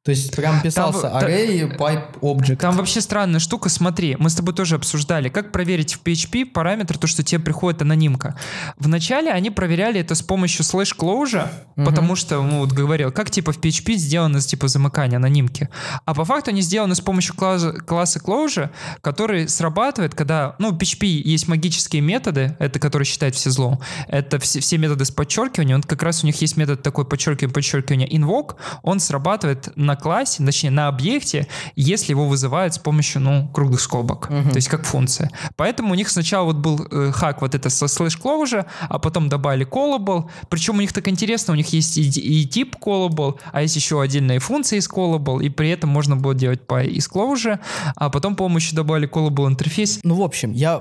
То 0.07 0.11
есть 0.12 0.35
прям 0.37 0.62
писался 0.62 1.03
та- 1.11 1.21
array, 1.29 1.77
pipe, 1.77 2.21
object. 2.21 2.57
Там 2.59 2.77
вообще 2.77 3.01
странная 3.01 3.40
штука, 3.40 3.69
смотри, 3.69 4.16
мы 4.21 4.31
с 4.31 4.37
тобой 4.37 4.55
тоже 4.55 4.77
обсуждали, 4.77 5.29
как 5.29 5.51
проверить 5.51 5.95
в 5.95 6.03
PHP 6.05 6.47
параметр, 6.47 6.97
то, 6.97 7.09
что 7.09 7.25
тебе 7.25 7.40
приходит 7.40 7.83
анонимка. 7.83 8.37
Вначале 8.79 9.33
они 9.33 9.51
проверяли 9.51 9.99
это 10.01 10.14
с 10.14 10.23
помощью 10.23 10.64
slash 10.64 10.97
closure, 10.97 11.49
Мгм. 11.75 11.87
потому 11.87 12.14
что, 12.14 12.40
ну, 12.40 12.61
вот 12.61 12.71
говорил, 12.71 13.11
как 13.11 13.31
типа 13.33 13.51
в 13.53 13.59
PHP 13.59 13.95
сделано 13.97 14.40
типа 14.40 14.69
замыкание 14.69 15.16
анонимки. 15.16 15.69
А 16.05 16.14
по 16.14 16.25
факту 16.25 16.51
они 16.53 16.61
сделаны 16.62 16.95
с 16.95 17.01
помощью 17.01 17.35
класса, 17.35 17.73
класса 17.73 18.21
closure, 18.25 18.71
который 19.01 19.49
срабатывает, 19.49 20.14
когда, 20.14 20.55
ну, 20.61 20.71
в 20.71 20.79
PHP 20.79 21.07
есть 21.07 21.49
магические 21.49 22.01
методы, 22.01 22.57
это 22.61 22.79
которые 22.79 23.07
считают 23.07 23.35
все 23.35 23.51
злом. 23.51 23.81
Это 24.07 24.38
все, 24.38 24.61
все 24.61 24.79
методы 24.79 25.05
с 25.05 25.11
подчеркиванием, 25.11 25.79
вот 25.79 25.87
как 25.87 26.05
раз 26.05 26.23
у 26.23 26.27
них 26.27 26.40
есть 26.40 26.57
метод 26.57 26.83
такой 26.85 27.05
подчеркивание, 27.05 27.53
подчеркивание 27.53 28.09
invoke, 28.09 28.55
он 28.85 29.01
срабатывает 29.01 29.77
на 29.77 29.96
на 29.97 30.03
классе, 30.03 30.45
точнее 30.45 30.71
на 30.71 30.89
объекте, 30.89 31.47
если 31.77 32.13
его 32.13 32.27
вызывают 32.27 32.75
с 32.75 32.79
помощью, 32.79 33.21
ну, 33.23 33.49
круглых 33.53 33.81
скобок, 33.81 34.31
Мгм. 34.31 34.51
то 34.51 34.57
есть 34.57 34.69
как 34.69 34.85
функция. 34.85 35.31
Поэтому 35.57 35.93
у 35.93 35.95
них 35.95 36.09
сначала 36.09 36.45
вот 36.45 36.57
был 36.57 36.87
э, 36.91 37.13
хак 37.13 37.41
вот 37.43 37.55
это 37.55 37.71
со 37.71 37.89
слэш 37.89 38.19
closure, 38.19 38.67
а 38.89 38.99
потом 38.99 39.29
добавили 39.29 39.67
callable, 39.67 40.29
причем 40.49 40.77
у 40.77 40.81
них 40.81 40.93
так 40.93 41.09
интересно, 41.09 41.53
у 41.53 41.57
них 41.57 41.73
есть 41.73 41.99
и, 41.99 42.09
и 42.09 42.47
тип 42.47 42.77
callable, 42.77 43.39
а 43.53 43.63
есть 43.63 43.77
еще 43.77 44.01
отдельные 44.01 44.39
функции 44.39 44.79
из 44.79 44.89
callable, 44.89 45.43
и 45.43 45.49
при 45.49 45.71
этом 45.71 45.91
можно 45.91 46.17
было 46.17 46.35
делать 46.35 46.67
по 46.67 46.83
из 46.83 47.09
closure, 47.09 47.59
а 47.97 48.11
потом, 48.11 48.37
еще 48.57 48.77
добавили 48.77 49.09
callable 49.09 49.47
интерфейс. 49.49 50.01
Ну, 50.03 50.15
в 50.15 50.23
общем, 50.23 50.53
я 50.53 50.79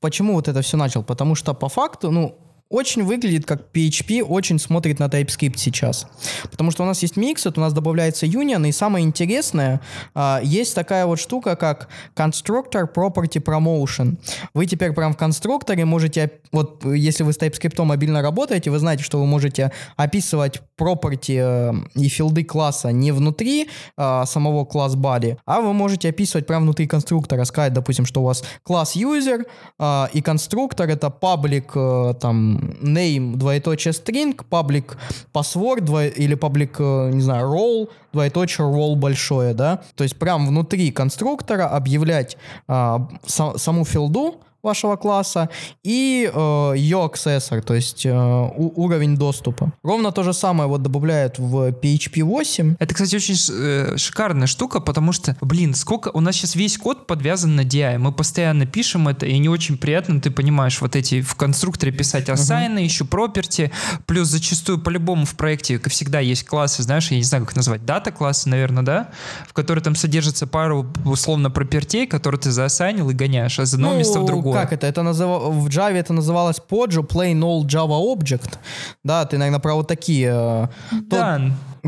почему 0.00 0.34
вот 0.34 0.48
это 0.48 0.60
все 0.62 0.76
начал? 0.76 1.02
Потому 1.02 1.34
что 1.34 1.54
по 1.54 1.68
факту, 1.68 2.10
ну, 2.10 2.36
очень 2.72 3.04
выглядит 3.04 3.44
как 3.44 3.70
PHP, 3.72 4.22
очень 4.22 4.58
смотрит 4.58 4.98
на 4.98 5.04
TypeScript 5.04 5.58
сейчас. 5.58 6.06
Потому 6.50 6.70
что 6.70 6.82
у 6.82 6.86
нас 6.86 7.02
есть 7.02 7.16
Mixed, 7.16 7.52
у 7.54 7.60
нас 7.60 7.72
добавляется 7.72 8.26
Union, 8.26 8.66
и 8.66 8.72
самое 8.72 9.04
интересное, 9.04 9.80
а, 10.14 10.40
есть 10.42 10.74
такая 10.74 11.06
вот 11.06 11.20
штука, 11.20 11.54
как 11.54 11.88
Constructor 12.16 12.92
Property 12.92 13.42
Promotion. 13.42 14.16
Вы 14.54 14.66
теперь 14.66 14.92
прям 14.92 15.12
в 15.12 15.16
конструкторе 15.18 15.84
можете, 15.84 16.32
вот 16.50 16.84
если 16.84 17.24
вы 17.24 17.32
с 17.32 17.38
TypeScript 17.38 17.82
мобильно 17.84 18.22
работаете, 18.22 18.70
вы 18.70 18.78
знаете, 18.78 19.04
что 19.04 19.18
вы 19.18 19.26
можете 19.26 19.70
описывать 19.96 20.62
property 20.82 21.36
э, 21.38 21.72
и 21.94 22.08
филды 22.08 22.44
класса 22.44 22.92
не 22.92 23.12
внутри 23.12 23.68
а, 23.96 24.26
самого 24.26 24.64
класс 24.64 24.96
body, 24.96 25.36
а 25.46 25.60
вы 25.60 25.72
можете 25.72 26.08
описывать 26.08 26.46
прямо 26.46 26.62
внутри 26.64 26.86
конструктора, 26.86 27.44
сказать, 27.44 27.72
допустим, 27.72 28.06
что 28.06 28.20
у 28.22 28.24
вас 28.24 28.42
класс 28.62 28.96
user 28.96 29.44
а, 29.78 30.08
и 30.14 30.20
конструктор 30.22 30.88
это 30.88 31.06
public 31.20 31.70
э, 31.74 32.14
там 32.14 32.56
name 32.82 33.36
двоеточие 33.36 33.92
string, 33.92 34.36
public 34.50 34.96
password 35.32 35.80
двое- 35.80 36.12
или 36.24 36.36
public, 36.36 36.70
э, 36.78 37.10
не 37.12 37.20
знаю, 37.22 37.46
role 37.46 37.88
двоеточие 38.12 38.66
role 38.66 38.96
большое, 38.96 39.54
да, 39.54 39.80
то 39.94 40.04
есть 40.04 40.18
прям 40.18 40.46
внутри 40.46 40.90
конструктора 40.90 41.68
объявлять 41.68 42.36
а, 42.68 43.08
са- 43.26 43.58
саму 43.58 43.84
филду 43.84 44.34
вашего 44.62 44.96
класса 44.96 45.48
и 45.82 46.30
э, 46.32 46.72
ее 46.76 46.98
accessor, 46.98 47.60
то 47.62 47.74
есть 47.74 48.06
э, 48.06 48.12
у- 48.12 48.72
уровень 48.84 49.16
доступа. 49.16 49.72
Ровно 49.82 50.12
то 50.12 50.22
же 50.22 50.32
самое 50.32 50.68
вот 50.68 50.82
добавляют 50.82 51.38
в 51.38 51.70
PHP 51.70 52.22
8. 52.22 52.76
Это, 52.78 52.94
кстати, 52.94 53.16
очень 53.16 53.34
э, 53.52 53.96
шикарная 53.96 54.46
штука, 54.46 54.80
потому 54.80 55.12
что, 55.12 55.36
блин, 55.40 55.74
сколько 55.74 56.10
у 56.14 56.20
нас 56.20 56.36
сейчас 56.36 56.54
весь 56.54 56.78
код 56.78 57.06
подвязан 57.06 57.56
на 57.56 57.62
DI. 57.62 57.98
Мы 57.98 58.12
постоянно 58.12 58.66
пишем 58.66 59.08
это, 59.08 59.26
и 59.26 59.36
не 59.38 59.48
очень 59.48 59.76
приятно, 59.76 60.20
ты 60.20 60.30
понимаешь, 60.30 60.80
вот 60.80 60.94
эти 60.96 61.20
в 61.22 61.34
конструкторе 61.34 61.90
писать 61.92 62.28
ассайны, 62.28 62.78
еще 62.78 63.04
property, 63.04 63.72
плюс 64.06 64.28
зачастую 64.28 64.78
по-любому 64.80 65.24
в 65.26 65.34
проекте, 65.34 65.78
как 65.78 65.92
всегда, 65.92 66.20
есть 66.20 66.44
классы, 66.44 66.82
знаешь, 66.82 67.10
я 67.10 67.16
не 67.16 67.24
знаю, 67.24 67.44
как 67.46 67.56
назвать, 67.56 67.84
дата-классы, 67.84 68.48
наверное, 68.48 68.82
да, 68.82 69.10
в 69.48 69.52
которые 69.52 69.82
там 69.82 69.94
содержится 69.96 70.46
пару, 70.46 70.86
условно, 71.04 71.50
пропертей, 71.50 72.06
которые 72.06 72.40
ты 72.40 72.50
заассайнил 72.50 73.10
и 73.10 73.14
гоняешь 73.14 73.58
из 73.58 73.74
одного 73.74 73.94
Ну, 73.94 73.98
места 73.98 74.20
в 74.20 74.24
другое. 74.26 74.51
Как 74.52 74.72
это? 74.72 74.86
это 74.86 75.02
называ- 75.02 75.50
в 75.50 75.66
Java 75.68 75.92
это 75.94 76.12
называлось 76.12 76.60
Pojo, 76.70 77.06
Plain 77.06 77.40
Old 77.40 77.66
Java 77.66 77.98
Object. 78.16 78.58
Да, 79.04 79.24
ты, 79.24 79.38
наверное, 79.38 79.60
про 79.60 79.74
вот 79.74 79.88
такие. 79.88 80.28
э, 80.30 80.68
то- 81.10 81.16
Да, 81.16 81.40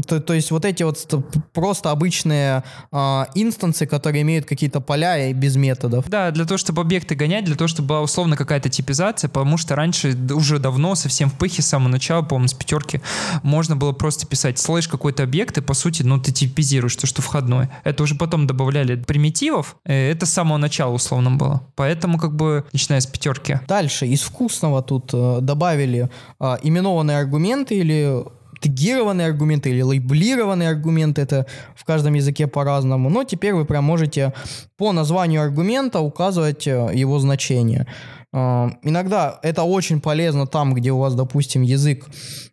То, 0.08 0.18
то 0.20 0.34
есть 0.34 0.50
вот 0.50 0.64
эти 0.64 0.82
вот 0.82 0.98
ст- 0.98 1.14
просто 1.52 1.92
обычные 1.92 2.64
а, 2.90 3.28
инстансы, 3.36 3.86
которые 3.86 4.22
имеют 4.22 4.44
какие-то 4.44 4.80
поля 4.80 5.28
и 5.28 5.32
без 5.32 5.54
методов. 5.54 6.08
Да, 6.08 6.32
для 6.32 6.44
того, 6.46 6.58
чтобы 6.58 6.82
объекты 6.82 7.14
гонять, 7.14 7.44
для 7.44 7.54
того, 7.54 7.68
чтобы 7.68 7.88
была 7.88 8.00
условно 8.00 8.36
какая-то 8.36 8.68
типизация, 8.68 9.28
потому 9.28 9.56
что 9.56 9.76
раньше 9.76 10.16
уже 10.32 10.58
давно, 10.58 10.94
совсем 10.96 11.30
в 11.30 11.34
пыхе, 11.34 11.62
с 11.62 11.66
самого 11.68 11.88
начала, 11.90 12.22
по-моему, 12.22 12.48
с 12.48 12.54
пятерки, 12.54 13.00
можно 13.44 13.76
было 13.76 13.92
просто 13.92 14.26
писать 14.26 14.58
слэш 14.58 14.88
какой-то 14.88 15.22
объект, 15.22 15.58
и 15.58 15.60
по 15.60 15.74
сути, 15.74 16.02
ну, 16.02 16.18
ты 16.18 16.32
типизируешь 16.32 16.96
то, 16.96 17.06
что 17.06 17.22
входной. 17.22 17.68
Это 17.84 18.02
уже 18.02 18.14
потом 18.16 18.46
добавляли 18.46 18.96
примитивов, 18.96 19.76
э, 19.84 20.10
это 20.10 20.26
с 20.26 20.32
самого 20.32 20.58
начала 20.58 20.92
условно 20.92 21.30
было. 21.30 21.62
Поэтому, 21.76 22.18
как 22.18 22.34
бы, 22.34 22.53
начиная 22.72 23.00
с 23.00 23.06
пятерки. 23.06 23.58
Дальше 23.66 24.06
из 24.06 24.22
вкусного 24.22 24.82
тут 24.82 25.10
э, 25.12 25.38
добавили 25.40 26.08
а, 26.38 26.58
именованные 26.62 27.18
аргументы 27.18 27.74
или 27.76 28.24
тегированные 28.60 29.26
аргументы 29.26 29.70
или 29.70 29.82
лейблированные 29.82 30.70
аргументы, 30.70 31.20
это 31.20 31.46
в 31.76 31.84
каждом 31.84 32.14
языке 32.14 32.46
по-разному, 32.46 33.10
но 33.10 33.24
теперь 33.24 33.52
вы 33.52 33.66
прям 33.66 33.84
можете 33.84 34.32
по 34.78 34.92
названию 34.92 35.42
аргумента 35.42 36.00
указывать 36.00 36.66
э, 36.66 36.90
его 36.94 37.18
значение. 37.18 37.86
А, 38.36 38.68
Иногда 38.82 39.38
это 39.42 39.62
очень 39.62 40.00
полезно 40.00 40.46
там, 40.46 40.74
где 40.74 40.90
у 40.90 40.98
вас, 40.98 41.14
допустим, 41.14 41.62
язык 41.62 42.04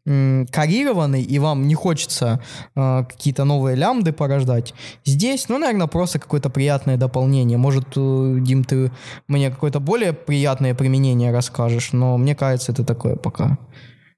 м, 0.06 0.46
карированный, 0.52 1.24
и 1.24 1.40
вам 1.40 1.68
не 1.68 1.74
хочется 1.74 2.40
э, 2.76 3.04
какие-то 3.10 3.46
новые 3.46 3.76
лямбды 3.76 4.14
порождать. 4.14 4.76
Здесь, 5.06 5.50
ну, 5.50 5.58
наверное, 5.58 5.88
просто 5.88 6.20
какое-то 6.20 6.52
приятное 6.52 6.98
дополнение. 6.98 7.58
Может, 7.58 7.86
э, 7.96 8.38
Дим, 8.42 8.64
ты 8.64 8.92
мне 9.28 9.50
какое-то 9.50 9.80
более 9.80 10.14
приятное 10.14 10.76
применение 10.76 11.32
расскажешь, 11.32 11.94
но 11.94 12.16
мне 12.18 12.36
кажется, 12.36 12.72
это 12.72 12.84
такое 12.84 13.16
пока 13.16 13.58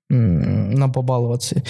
на 0.09 0.89
побаловаться. 0.89 1.63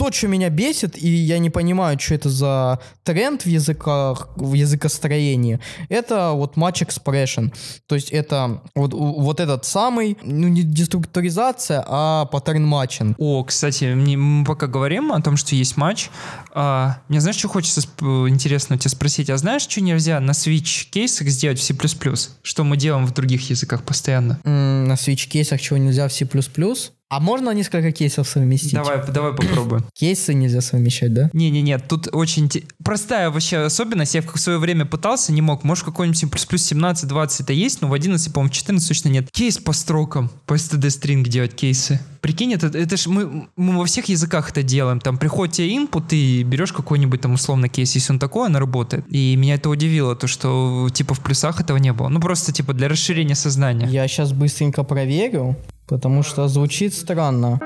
То, 0.00 0.10
что 0.10 0.28
меня 0.28 0.48
бесит, 0.48 0.96
и 0.96 1.08
я 1.10 1.38
не 1.38 1.50
понимаю, 1.50 1.98
что 2.00 2.14
это 2.14 2.30
за 2.30 2.78
тренд 3.04 3.42
в 3.42 3.46
языках, 3.46 4.30
в 4.36 4.54
языкостроении, 4.54 5.60
это 5.90 6.30
вот 6.32 6.56
match 6.56 6.82
expression. 6.86 7.52
То 7.86 7.96
есть 7.96 8.08
это 8.10 8.62
вот, 8.74 8.94
вот 8.94 9.40
этот 9.40 9.66
самый, 9.66 10.16
ну 10.22 10.48
не 10.48 10.62
деструктуризация, 10.62 11.84
а 11.86 12.24
паттерн 12.24 12.64
матчинг. 12.64 13.14
О, 13.18 13.44
кстати, 13.44 13.92
мне- 13.92 14.16
мы 14.16 14.46
пока 14.46 14.68
говорим 14.68 15.12
о 15.12 15.20
том, 15.20 15.36
что 15.36 15.54
есть 15.54 15.76
матч. 15.76 16.08
а, 16.52 17.02
мне 17.08 17.20
знаешь, 17.20 17.36
что 17.36 17.48
хочется 17.48 17.82
интересно 18.28 18.78
тебя 18.78 18.90
спросить? 18.90 19.28
А 19.30 19.36
знаешь, 19.36 19.62
что 19.62 19.82
нельзя 19.82 20.18
на 20.18 20.30
Switch 20.32 20.88
кейсах 20.90 21.28
сделать 21.28 21.58
в 21.58 21.62
C++? 21.62 21.74
Что 22.42 22.64
мы 22.64 22.76
делаем 22.78 23.06
в 23.06 23.12
других 23.12 23.50
языках 23.50 23.82
постоянно? 23.84 24.40
М, 24.44 24.88
На 24.88 24.94
switch 24.94 25.28
кейсах 25.28 25.60
чего 25.60 25.76
нельзя 25.76 26.08
в 26.08 26.12
C++. 26.12 26.24
А 27.10 27.18
можно 27.18 27.50
несколько 27.50 27.90
кейсов 27.90 28.28
совместить? 28.28 28.74
Давай, 28.74 29.02
давай 29.04 29.34
попробуем. 29.34 29.84
Кейсы 29.94 30.32
нельзя 30.32 30.60
совмещать, 30.60 31.12
да? 31.12 31.28
Не-не-не, 31.32 31.76
тут 31.78 32.08
очень 32.12 32.48
простая 32.84 33.30
вообще 33.30 33.58
особенность. 33.58 34.14
Я 34.14 34.22
в 34.22 34.38
свое 34.38 34.58
время 34.58 34.84
пытался, 34.84 35.32
не 35.32 35.42
мог. 35.42 35.64
Может, 35.64 35.84
какой-нибудь 35.84 36.18
C++ 36.18 36.26
17-20 36.26 37.42
это 37.42 37.52
есть, 37.52 37.82
но 37.82 37.88
в 37.88 37.94
11, 37.94 38.32
по-моему, 38.32 38.52
14 38.52 38.88
точно 38.88 39.08
нет. 39.08 39.28
Кейс 39.32 39.58
по 39.58 39.72
строкам, 39.72 40.30
по 40.46 40.54
std-string 40.54 41.24
делать 41.24 41.56
кейсы. 41.56 42.00
Прикинь, 42.20 42.52
это, 42.52 42.66
это 42.68 42.96
ж 42.96 43.06
мы, 43.08 43.48
мы 43.56 43.78
во 43.78 43.86
всех 43.86 44.04
языках 44.04 44.50
это 44.50 44.62
делаем. 44.62 45.00
Там 45.00 45.18
приходит 45.18 45.56
тебе 45.56 45.74
input, 45.74 46.04
ты 46.08 46.44
берешь 46.44 46.72
какой-нибудь 46.72 47.20
там 47.20 47.32
условно 47.32 47.68
кейс, 47.68 47.92
если 47.96 48.12
он 48.12 48.20
такой, 48.20 48.46
она 48.46 48.60
работает. 48.60 49.04
И 49.08 49.34
меня 49.34 49.54
это 49.54 49.68
удивило, 49.68 50.14
то, 50.14 50.28
что 50.28 50.88
типа 50.92 51.14
в 51.14 51.20
плюсах 51.20 51.60
этого 51.60 51.78
не 51.78 51.92
было. 51.92 52.08
Ну, 52.08 52.20
просто 52.20 52.52
типа 52.52 52.72
для 52.72 52.88
расширения 52.88 53.34
сознания. 53.34 53.88
Я 53.88 54.06
сейчас 54.06 54.32
быстренько 54.32 54.84
проверю, 54.84 55.56
потому 55.90 56.22
что 56.22 56.48
звучит 56.48 56.94
странно. 56.94 57.58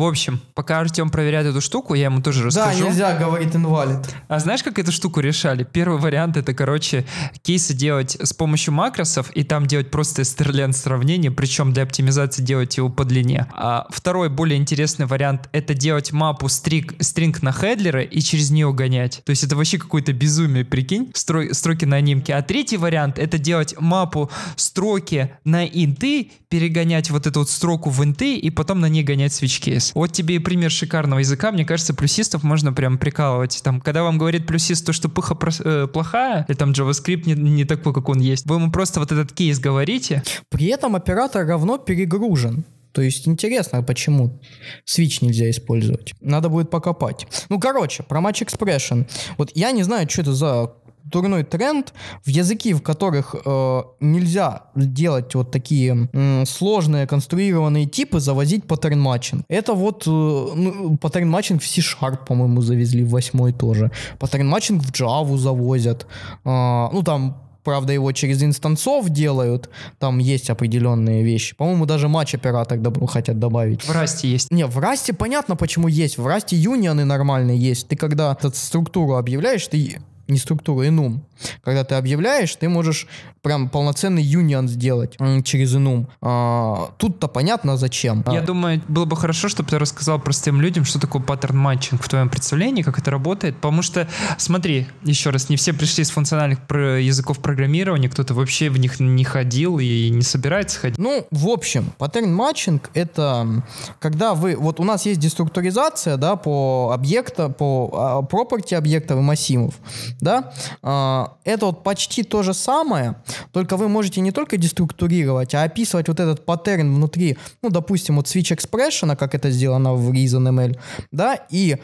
В 0.00 0.04
общем, 0.04 0.40
пока 0.54 0.80
Артем 0.80 1.10
проверяет 1.10 1.46
эту 1.46 1.60
штуку, 1.60 1.92
я 1.92 2.04
ему 2.04 2.22
тоже 2.22 2.40
Да, 2.40 2.46
расскажу. 2.46 2.86
нельзя, 2.86 3.18
говорит 3.18 3.54
инвалид. 3.54 3.98
А 4.28 4.38
знаешь, 4.38 4.62
как 4.62 4.78
эту 4.78 4.92
штуку 4.92 5.20
решали? 5.20 5.62
Первый 5.62 6.00
вариант 6.00 6.38
это, 6.38 6.54
короче, 6.54 7.04
кейсы 7.42 7.74
делать 7.74 8.16
с 8.18 8.32
помощью 8.32 8.72
макросов 8.72 9.30
и 9.32 9.44
там 9.44 9.66
делать 9.66 9.90
просто 9.90 10.24
стерлен 10.24 10.72
сравнение, 10.72 11.30
причем 11.30 11.74
для 11.74 11.82
оптимизации 11.82 12.40
делать 12.40 12.78
его 12.78 12.88
по 12.88 13.04
длине. 13.04 13.46
А 13.52 13.88
второй, 13.90 14.30
более 14.30 14.56
интересный 14.58 15.04
вариант 15.04 15.50
это 15.52 15.74
делать 15.74 16.12
мапу 16.12 16.48
стрик, 16.48 16.94
стринг 17.00 17.42
на 17.42 17.52
хедлеры 17.52 18.02
и 18.02 18.22
через 18.22 18.50
нее 18.50 18.72
гонять. 18.72 19.20
То 19.26 19.30
есть 19.30 19.44
это 19.44 19.54
вообще 19.54 19.76
какое-то 19.76 20.14
безумие, 20.14 20.64
прикинь, 20.64 21.10
строй, 21.12 21.52
строки 21.54 21.84
на 21.84 21.96
анимке. 21.96 22.32
А 22.32 22.40
третий 22.40 22.78
вариант 22.78 23.18
это 23.18 23.36
делать 23.36 23.74
мапу 23.78 24.30
строки 24.56 25.30
на 25.44 25.66
инты, 25.66 26.30
перегонять 26.48 27.10
вот 27.10 27.26
эту 27.26 27.40
вот 27.40 27.50
строку 27.50 27.90
в 27.90 28.02
инты 28.02 28.36
и 28.36 28.48
потом 28.48 28.80
на 28.80 28.88
ней 28.88 29.02
гонять 29.02 29.32
switch 29.32 29.60
кейс. 29.60 29.89
Вот 29.94 30.12
тебе 30.12 30.36
и 30.36 30.38
пример 30.38 30.70
шикарного 30.70 31.20
языка. 31.20 31.52
Мне 31.52 31.64
кажется, 31.64 31.94
плюсистов 31.94 32.42
можно 32.42 32.72
прям 32.72 32.98
прикалывать. 32.98 33.60
Там, 33.62 33.80
когда 33.80 34.02
вам 34.02 34.18
говорит 34.18 34.46
плюсист 34.46 34.86
то, 34.86 34.92
что 34.92 35.08
пыха 35.08 35.36
э, 35.64 35.86
плохая, 35.86 36.44
или 36.48 36.56
там 36.56 36.72
JavaScript 36.72 37.22
не, 37.26 37.34
не 37.34 37.64
такой, 37.64 37.92
как 37.92 38.08
он 38.08 38.20
есть, 38.20 38.46
вы 38.46 38.56
ему 38.56 38.70
просто 38.70 39.00
вот 39.00 39.12
этот 39.12 39.32
кейс 39.32 39.58
говорите, 39.58 40.22
При 40.48 40.66
этом 40.66 40.96
оператор 40.96 41.46
равно 41.46 41.78
перегружен. 41.78 42.64
То 42.92 43.02
есть 43.02 43.28
интересно, 43.28 43.82
почему 43.82 44.40
switch 44.84 45.24
нельзя 45.24 45.48
использовать. 45.50 46.12
Надо 46.20 46.48
будет 46.48 46.70
покопать. 46.70 47.26
Ну, 47.48 47.60
короче, 47.60 48.02
про 48.02 48.20
Match 48.20 48.44
Expression. 48.44 49.08
Вот 49.38 49.52
я 49.54 49.70
не 49.70 49.84
знаю, 49.84 50.08
что 50.10 50.22
это 50.22 50.34
за 50.34 50.72
дурной 51.04 51.44
тренд 51.44 51.92
в 52.24 52.28
языки, 52.28 52.72
в 52.74 52.82
которых 52.82 53.34
э, 53.44 53.82
нельзя 54.00 54.64
делать 54.74 55.34
вот 55.34 55.50
такие 55.50 56.08
м, 56.12 56.46
сложные 56.46 57.06
конструированные 57.06 57.86
типы, 57.86 58.20
завозить 58.20 58.64
pattern 58.64 59.00
matching. 59.00 59.44
Это 59.48 59.74
вот 59.74 60.06
э, 60.06 60.10
ну, 60.10 60.96
pattern 60.96 61.28
matching 61.28 61.62
в 61.62 61.66
C-Sharp, 61.66 62.26
по-моему, 62.26 62.60
завезли 62.60 63.04
в 63.04 63.10
восьмой 63.10 63.52
тоже. 63.52 63.90
Pattern 64.18 64.48
matching 64.48 64.82
в 64.82 64.90
Java 64.92 65.36
завозят. 65.36 66.06
А, 66.44 66.90
ну, 66.92 67.02
там 67.02 67.42
правда, 67.64 67.92
его 67.92 68.10
через 68.12 68.42
instanceof 68.42 69.08
делают, 69.10 69.68
там 69.98 70.18
есть 70.18 70.50
определенные 70.50 71.22
вещи. 71.22 71.54
По-моему, 71.54 71.86
даже 71.86 72.08
match-оператор 72.08 72.78
доб- 72.78 73.06
хотят 73.06 73.38
добавить. 73.38 73.82
В 73.84 73.90
Расте 73.92 74.28
есть. 74.30 74.50
Не, 74.50 74.66
в 74.66 74.78
Расте 74.78 75.12
понятно, 75.12 75.56
почему 75.56 75.88
есть. 75.88 76.18
В 76.18 76.26
Расте 76.26 76.56
union 76.56 76.96
ы 76.96 77.04
нормальные 77.04 77.58
есть. 77.58 77.88
Ты 77.88 77.96
когда 77.96 78.32
эту 78.32 78.50
структуру 78.54 79.16
объявляешь, 79.16 79.66
ты 79.68 80.00
не 80.30 80.38
структуру, 80.38 80.86
enum. 80.86 81.24
Когда 81.64 81.84
ты 81.84 81.94
объявляешь, 81.94 82.54
ты 82.56 82.68
можешь 82.68 83.06
прям 83.42 83.70
полноценный 83.70 84.22
union 84.22 84.68
сделать 84.68 85.16
через 85.44 85.74
enum. 85.74 86.08
А, 86.20 86.90
тут-то 86.98 87.28
понятно 87.28 87.76
зачем. 87.78 88.22
Я 88.30 88.40
А, 88.40 88.42
думаю, 88.42 88.82
было 88.88 89.06
бы 89.06 89.16
хорошо, 89.16 89.48
чтобы 89.48 89.70
ты 89.70 89.78
рассказал 89.78 90.18
простым 90.20 90.60
людям, 90.60 90.84
что 90.84 91.00
такое 91.00 91.22
pattern 91.22 91.56
matching 91.56 92.02
в 92.02 92.08
твоем 92.08 92.28
представлении, 92.28 92.82
как 92.82 92.98
это 92.98 93.10
работает. 93.10 93.56
Потому 93.56 93.80
что, 93.82 94.06
смотри, 94.36 94.86
еще 95.02 95.30
раз, 95.30 95.48
не 95.48 95.56
все 95.56 95.72
пришли 95.72 96.04
с 96.04 96.10
функциональных 96.10 96.66
про- 96.66 97.00
языков 97.00 97.38
программирования, 97.38 98.10
кто-то 98.10 98.34
вообще 98.34 98.68
в 98.68 98.78
них 98.78 99.00
не 99.00 99.24
ходил 99.24 99.78
и 99.78 100.10
не 100.10 100.22
собирается 100.22 100.78
ходить. 100.78 100.98
Ну, 100.98 101.26
в 101.30 101.48
общем, 101.48 101.92
pattern 101.96 102.34
matching 102.34 102.90
это 102.92 103.64
когда 103.98 104.34
вы, 104.34 104.56
вот 104.56 104.80
у 104.80 104.84
нас 104.84 105.06
есть 105.06 105.20
деструктуризация, 105.20 106.16
да, 106.18 106.36
по 106.36 106.90
объекта, 106.92 107.48
по 107.48 107.90
а, 107.94 108.20
property 108.20 108.74
объектов 108.74 109.18
и 109.18 109.22
массивов, 109.22 109.74
да, 110.20 110.52
А, 110.82 111.36
это 111.44 111.66
вот 111.66 111.82
почти 111.82 112.22
то 112.22 112.42
же 112.42 112.54
самое, 112.54 113.14
только 113.52 113.76
вы 113.76 113.88
можете 113.88 114.20
не 114.20 114.32
только 114.32 114.56
деструктурировать, 114.56 115.54
а 115.54 115.62
описывать 115.62 116.08
вот 116.08 116.20
этот 116.20 116.44
паттерн 116.44 116.94
внутри, 116.94 117.36
ну, 117.62 117.70
допустим, 117.70 118.16
вот 118.16 118.26
switch 118.26 118.56
expression, 118.56 119.16
как 119.16 119.34
это 119.34 119.50
сделано 119.50 119.94
в 119.94 120.10
ReasonML, 120.10 120.78
да, 121.12 121.38
и 121.50 121.78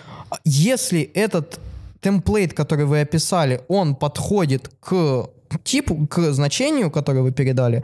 если 0.44 1.00
этот 1.00 1.60
темплейт, 2.00 2.54
который 2.54 2.84
вы 2.84 3.00
описали, 3.00 3.62
он 3.68 3.94
подходит 3.94 4.70
к 4.80 5.28
типу, 5.64 6.06
к 6.06 6.32
значению, 6.32 6.90
которое 6.90 7.22
вы 7.22 7.32
передали, 7.32 7.82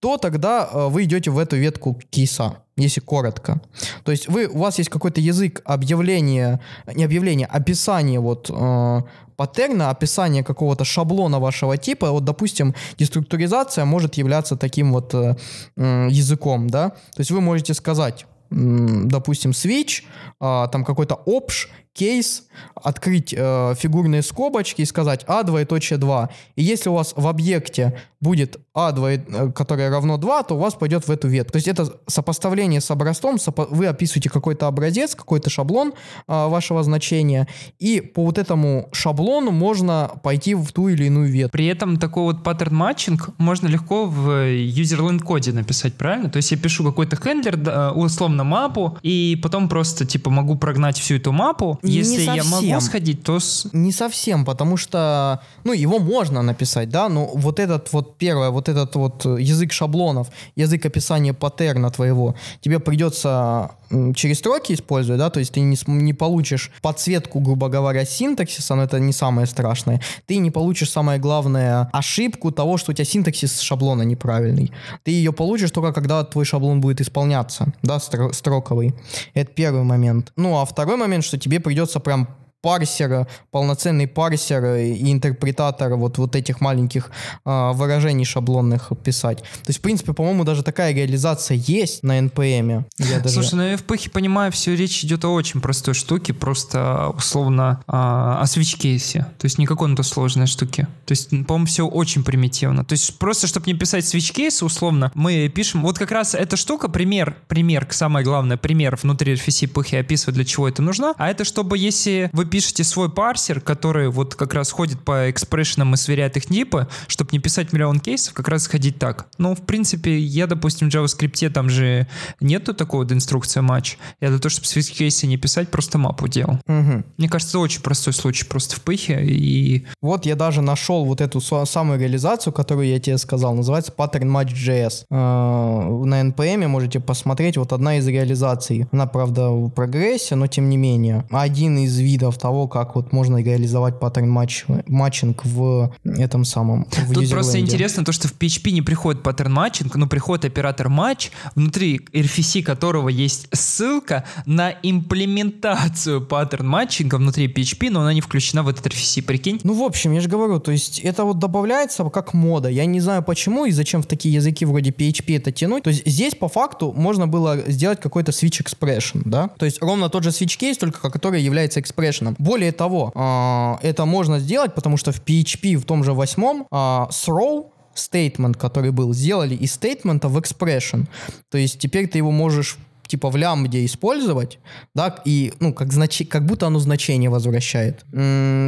то 0.00 0.16
тогда 0.16 0.68
э, 0.70 0.88
вы 0.88 1.04
идете 1.04 1.30
в 1.30 1.38
эту 1.38 1.56
ветку 1.56 2.00
кейса, 2.10 2.58
если 2.76 3.00
коротко. 3.00 3.60
То 4.04 4.12
есть 4.12 4.28
вы, 4.28 4.46
у 4.46 4.58
вас 4.58 4.78
есть 4.78 4.90
какой-то 4.90 5.20
язык 5.20 5.62
объявления, 5.64 6.60
не 6.94 7.04
объявления, 7.04 7.46
описания 7.46 8.20
вот 8.20 8.50
э, 8.50 9.02
паттерна, 9.36 9.90
описание 9.90 10.42
какого-то 10.42 10.84
шаблона 10.84 11.40
вашего 11.40 11.76
типа. 11.76 12.10
Вот, 12.10 12.24
допустим, 12.24 12.74
деструктуризация 12.98 13.84
может 13.84 14.14
являться 14.14 14.56
таким 14.56 14.92
вот 14.92 15.14
э, 15.14 15.36
м, 15.76 16.08
языком, 16.08 16.68
да. 16.68 16.90
То 16.90 17.20
есть 17.20 17.30
вы 17.30 17.40
можете 17.40 17.74
сказать, 17.74 18.26
допустим, 18.50 19.50
switch, 19.50 20.02
а, 20.40 20.68
там 20.68 20.84
какой-то 20.84 21.20
opsh, 21.26 21.68
кейс, 21.94 22.44
открыть 22.74 23.32
э, 23.36 23.74
фигурные 23.78 24.22
скобочки 24.22 24.82
и 24.82 24.84
сказать 24.84 25.24
а 25.26 25.42
двоеточие 25.42 25.98
2. 25.98 26.28
И 26.56 26.62
если 26.62 26.90
у 26.90 26.94
вас 26.94 27.14
в 27.16 27.26
объекте 27.26 27.98
будет 28.20 28.58
а, 28.74 28.92
двое, 28.92 29.24
э, 29.26 29.52
которое 29.52 29.90
равно 29.90 30.16
2, 30.16 30.42
то 30.44 30.54
у 30.54 30.58
вас 30.58 30.74
пойдет 30.74 31.06
в 31.06 31.10
эту 31.10 31.28
ветку. 31.28 31.52
То 31.52 31.56
есть 31.56 31.68
это 31.68 32.00
сопоставление 32.06 32.80
с 32.80 32.90
образцом, 32.90 33.36
сопо- 33.36 33.68
вы 33.70 33.86
описываете 33.86 34.30
какой-то 34.30 34.66
образец, 34.66 35.14
какой-то 35.14 35.50
шаблон 35.50 35.92
а, 36.26 36.48
вашего 36.48 36.82
значения, 36.82 37.46
и 37.78 38.00
по 38.00 38.24
вот 38.24 38.38
этому 38.38 38.88
шаблону 38.92 39.50
можно 39.50 40.10
пойти 40.22 40.54
в 40.54 40.72
ту 40.72 40.88
или 40.88 41.04
иную 41.04 41.28
ветку. 41.28 41.52
При 41.52 41.66
этом 41.66 41.98
такой 41.98 42.24
вот 42.24 42.42
pattern 42.42 42.74
matching 42.74 43.30
можно 43.38 43.68
легко 43.68 44.06
в 44.06 44.28
userland 44.28 45.20
коде 45.20 45.52
написать, 45.52 45.94
правильно? 45.94 46.30
То 46.30 46.38
есть 46.38 46.50
я 46.50 46.56
пишу 46.56 46.82
какой-то 46.84 47.16
handler, 47.16 47.94
условно 47.94 48.42
мапу, 48.42 48.98
и 49.02 49.38
потом 49.42 49.68
просто 49.68 50.06
типа 50.06 50.30
могу 50.30 50.56
прогнать 50.56 50.98
всю 50.98 51.16
эту 51.16 51.30
мапу. 51.32 51.78
Не 51.84 51.92
Если 51.92 52.22
я 52.36 52.44
могу 52.44 52.80
сходить, 52.80 53.22
то 53.22 53.38
с- 53.40 53.68
Не 53.72 53.92
совсем, 53.92 54.44
потому 54.44 54.76
что, 54.76 55.40
ну, 55.64 55.72
его 55.72 55.98
можно 55.98 56.42
написать, 56.42 56.88
да, 56.88 57.08
но 57.08 57.26
вот 57.34 57.60
этот 57.60 57.92
вот 57.92 58.16
первое, 58.18 58.50
вот 58.50 58.68
этот 58.68 58.94
вот 58.96 59.24
язык 59.24 59.72
шаблонов, 59.72 60.28
язык 60.56 60.86
описания 60.86 61.32
паттерна 61.34 61.90
твоего, 61.90 62.34
тебе 62.60 62.78
придется 62.78 63.70
через 64.16 64.38
строки 64.38 64.72
использовать, 64.72 65.18
да, 65.20 65.30
то 65.30 65.40
есть 65.40 65.52
ты 65.52 65.60
не, 65.60 65.76
не 65.86 66.14
получишь 66.14 66.70
подсветку, 66.82 67.38
грубо 67.40 67.68
говоря, 67.68 68.04
синтаксиса, 68.04 68.74
но 68.74 68.82
это 68.82 68.98
не 68.98 69.12
самое 69.12 69.46
страшное. 69.46 70.00
Ты 70.26 70.38
не 70.38 70.50
получишь, 70.50 70.90
самое 70.90 71.20
главное, 71.20 71.88
ошибку 71.92 72.50
того, 72.50 72.76
что 72.78 72.90
у 72.90 72.94
тебя 72.94 73.04
синтаксис 73.04 73.60
шаблона 73.60 74.02
неправильный. 74.02 74.72
Ты 75.04 75.10
ее 75.12 75.32
получишь 75.32 75.70
только 75.70 75.92
когда 75.92 76.24
твой 76.24 76.44
шаблон 76.44 76.80
будет 76.80 77.00
исполняться, 77.00 77.66
да, 77.82 77.96
стро- 77.98 78.32
строковый. 78.32 78.94
Это 79.34 79.52
первый 79.52 79.82
момент. 79.84 80.32
Ну, 80.36 80.58
а 80.58 80.64
второй 80.64 80.96
момент, 80.96 81.24
что 81.24 81.38
тебе 81.38 81.60
придется 81.60 81.73
прям 82.00 82.28
парсер, 82.64 83.28
полноценный 83.50 84.08
парсер 84.08 84.64
и 84.76 85.12
интерпретатор 85.12 85.96
вот, 85.96 86.16
вот 86.16 86.34
этих 86.34 86.62
маленьких 86.62 87.10
а, 87.44 87.74
выражений 87.74 88.24
шаблонных 88.24 88.90
писать. 89.04 89.40
То 89.40 89.68
есть, 89.68 89.80
в 89.80 89.82
принципе, 89.82 90.14
по-моему, 90.14 90.44
даже 90.44 90.62
такая 90.62 90.94
реализация 90.94 91.58
есть 91.58 92.02
на 92.02 92.18
NPM. 92.20 92.84
Я 92.96 93.20
даже... 93.20 93.34
Слушай, 93.34 93.54
ну 93.56 93.62
я 93.64 93.76
в 93.76 93.82
пыхе 93.82 94.08
понимаю, 94.08 94.50
все 94.50 94.74
речь 94.74 95.04
идет 95.04 95.26
о 95.26 95.34
очень 95.34 95.60
простой 95.60 95.92
штуке, 95.92 96.32
просто 96.32 97.12
условно 97.14 97.82
а, 97.86 98.40
о 98.40 98.46
свич-кейсе. 98.46 99.26
То 99.38 99.44
есть 99.44 99.58
никакой 99.58 99.88
он 99.88 99.96
то 99.96 100.02
сложной 100.02 100.46
штуки. 100.46 100.88
То 101.04 101.12
есть, 101.12 101.28
по-моему, 101.28 101.66
все 101.66 101.86
очень 101.86 102.24
примитивно. 102.24 102.82
То 102.82 102.94
есть 102.94 103.18
просто, 103.18 103.46
чтобы 103.46 103.66
не 103.66 103.74
писать 103.74 104.06
свич-кейсы, 104.06 104.64
условно, 104.64 105.12
мы 105.14 105.52
пишем... 105.54 105.82
Вот 105.82 105.98
как 105.98 106.10
раз 106.10 106.34
эта 106.34 106.56
штука, 106.56 106.88
пример, 106.88 107.36
пример, 107.46 107.86
самое 107.90 108.24
главное, 108.24 108.56
пример 108.56 108.98
внутри 109.02 109.34
RFC 109.34 109.68
пыхи 109.68 109.96
описывает, 109.96 110.36
для 110.36 110.46
чего 110.46 110.66
это 110.66 110.80
нужно. 110.80 111.12
А 111.18 111.28
это 111.28 111.44
чтобы, 111.44 111.76
если 111.76 112.30
вы 112.32 112.53
пишете 112.54 112.84
свой 112.84 113.10
парсер, 113.10 113.60
который 113.60 114.08
вот 114.10 114.36
как 114.36 114.54
раз 114.54 114.70
ходит 114.70 115.00
по 115.00 115.28
экспрессионам 115.28 115.94
и 115.94 115.96
сверяет 115.96 116.36
их 116.36 116.46
типы, 116.46 116.86
чтобы 117.08 117.30
не 117.32 117.40
писать 117.40 117.72
миллион 117.72 117.98
кейсов, 117.98 118.32
как 118.32 118.46
раз 118.46 118.68
ходить 118.68 118.96
так. 118.96 119.26
Ну, 119.38 119.56
в 119.56 119.62
принципе, 119.62 120.16
я, 120.16 120.46
допустим, 120.46 120.88
в 120.88 120.94
JavaScript 120.94 121.50
там 121.50 121.68
же 121.68 122.06
нету 122.38 122.72
такого 122.72 123.02
вот 123.02 123.10
инструкция 123.10 123.60
матч. 123.60 123.98
Я 124.20 124.28
для 124.28 124.38
того, 124.38 124.50
чтобы 124.50 124.68
switch 124.68 124.92
case 124.92 125.19
ы 125.19 125.26
не 125.26 125.36
писать, 125.36 125.68
просто 125.68 125.98
мапу 125.98 126.28
делал. 126.28 126.60
Мгм. 126.68 127.04
Мне 127.18 127.28
кажется, 127.28 127.58
очень 127.58 127.82
простой 127.82 128.12
случай 128.12 128.44
просто 128.44 128.76
в 128.76 128.82
пыхе. 128.82 129.20
И 129.24 129.84
Вот 130.00 130.24
я 130.24 130.36
даже 130.36 130.62
нашел 130.62 131.04
вот 131.04 131.20
эту 131.20 131.40
са- 131.40 131.66
самую 131.66 131.98
реализацию, 131.98 132.52
которую 132.52 132.86
я 132.86 133.00
тебе 133.00 133.18
сказал. 133.18 133.56
Называется 133.56 133.92
Pattern 133.98 134.30
Match.js. 134.30 135.06
Э, 135.10 136.04
На 136.04 136.20
NPM 136.22 136.68
можете 136.68 137.00
посмотреть. 137.00 137.56
Вот 137.56 137.72
одна 137.72 137.98
из 137.98 138.06
реализаций. 138.06 138.86
Она, 138.92 139.06
правда, 139.06 139.50
в 139.50 139.70
прогрессе, 139.70 140.36
но 140.36 140.46
тем 140.46 140.68
не 140.68 140.76
менее. 140.76 141.24
Один 141.32 141.78
из 141.78 141.98
видов 141.98 142.38
того, 142.44 142.68
как 142.68 142.94
вот 142.94 143.10
можно 143.10 143.42
реализовать 143.42 143.98
pattern 143.98 144.28
match, 144.28 144.66
matching 144.86 145.46
в 145.46 145.94
этом 146.04 146.44
самом 146.44 146.86
в 146.90 147.14
Тут 147.14 147.30
просто 147.30 147.58
интересно 147.58 148.04
то, 148.04 148.12
что 148.12 148.28
в 148.28 148.34
PHP 148.38 148.70
не 148.70 148.82
приходит 148.82 149.22
pattern 149.22 149.54
matching, 149.54 149.96
но 149.96 150.06
приходит 150.06 150.44
оператор 150.44 150.90
матч, 150.90 151.30
внутри 151.54 152.00
RFC 152.12 152.62
которого 152.62 153.08
есть 153.08 153.48
ссылка 153.50 154.24
на 154.44 154.74
имплементацию 154.82 156.20
pattern 156.20 156.68
matching 156.68 157.09
а 157.09 157.14
внутри 157.14 157.46
PHP, 157.50 157.88
но 157.88 158.02
она 158.02 158.12
не 158.12 158.20
включена 158.20 158.62
в 158.62 158.68
этот 158.68 158.86
RFC, 158.88 159.22
прикинь. 159.22 159.60
Ну, 159.62 159.72
в 159.72 159.82
общем, 159.82 160.12
я 160.12 160.20
же 160.20 160.28
говорю, 160.28 160.60
то 160.60 160.70
есть 160.70 160.98
это 160.98 161.24
вот 161.24 161.38
добавляется 161.38 162.04
как 162.10 162.34
мода. 162.34 162.68
Я 162.68 162.84
не 162.84 163.00
знаю 163.00 163.22
почему 163.22 163.64
и 163.64 163.70
зачем 163.70 164.02
в 164.02 164.06
такие 164.06 164.34
языки 164.34 164.66
вроде 164.66 164.90
PHP 164.90 165.38
это 165.38 165.50
тянуть. 165.50 165.84
То 165.84 165.88
есть 165.88 166.06
здесь 166.06 166.34
по 166.34 166.48
факту 166.48 166.92
можно 166.94 167.26
было 167.26 167.62
сделать 167.68 168.02
какой-то 168.02 168.32
switch 168.32 168.62
expression, 168.62 169.22
да? 169.24 169.48
То 169.56 169.64
есть 169.64 169.80
ровно 169.80 170.10
тот 170.10 170.24
же 170.24 170.28
switch 170.28 170.58
case, 170.60 170.78
только 170.78 171.10
который 171.10 171.42
является 171.42 171.80
expression 172.24 172.33
ом. 172.33 172.36
Более 172.38 172.72
того, 172.72 173.12
а, 173.14 173.78
это 173.82 174.04
можно 174.04 174.38
сделать, 174.38 174.74
потому 174.74 174.96
что 174.96 175.12
в 175.12 175.22
PHP 175.24 175.76
в 175.76 175.84
том 175.84 176.04
же 176.04 176.12
восьмом 176.12 176.66
а, 176.70 177.08
throw 177.10 177.66
statement, 177.94 178.54
который 178.54 178.90
был, 178.90 179.12
сделали 179.14 179.54
из 179.54 179.74
стейтмента 179.74 180.28
в 180.28 180.36
expression. 180.38 181.06
То 181.50 181.58
есть 181.58 181.78
теперь 181.78 182.08
ты 182.08 182.18
его 182.18 182.30
можешь 182.30 182.78
типа 183.14 183.30
в 183.30 183.36
лямбде 183.36 183.84
использовать, 183.84 184.58
да, 184.92 185.14
и, 185.24 185.52
ну, 185.60 185.72
как, 185.72 185.92
значи, 185.92 186.24
как 186.24 186.44
будто 186.44 186.66
оно 186.66 186.80
значение 186.80 187.30
возвращает. 187.30 188.04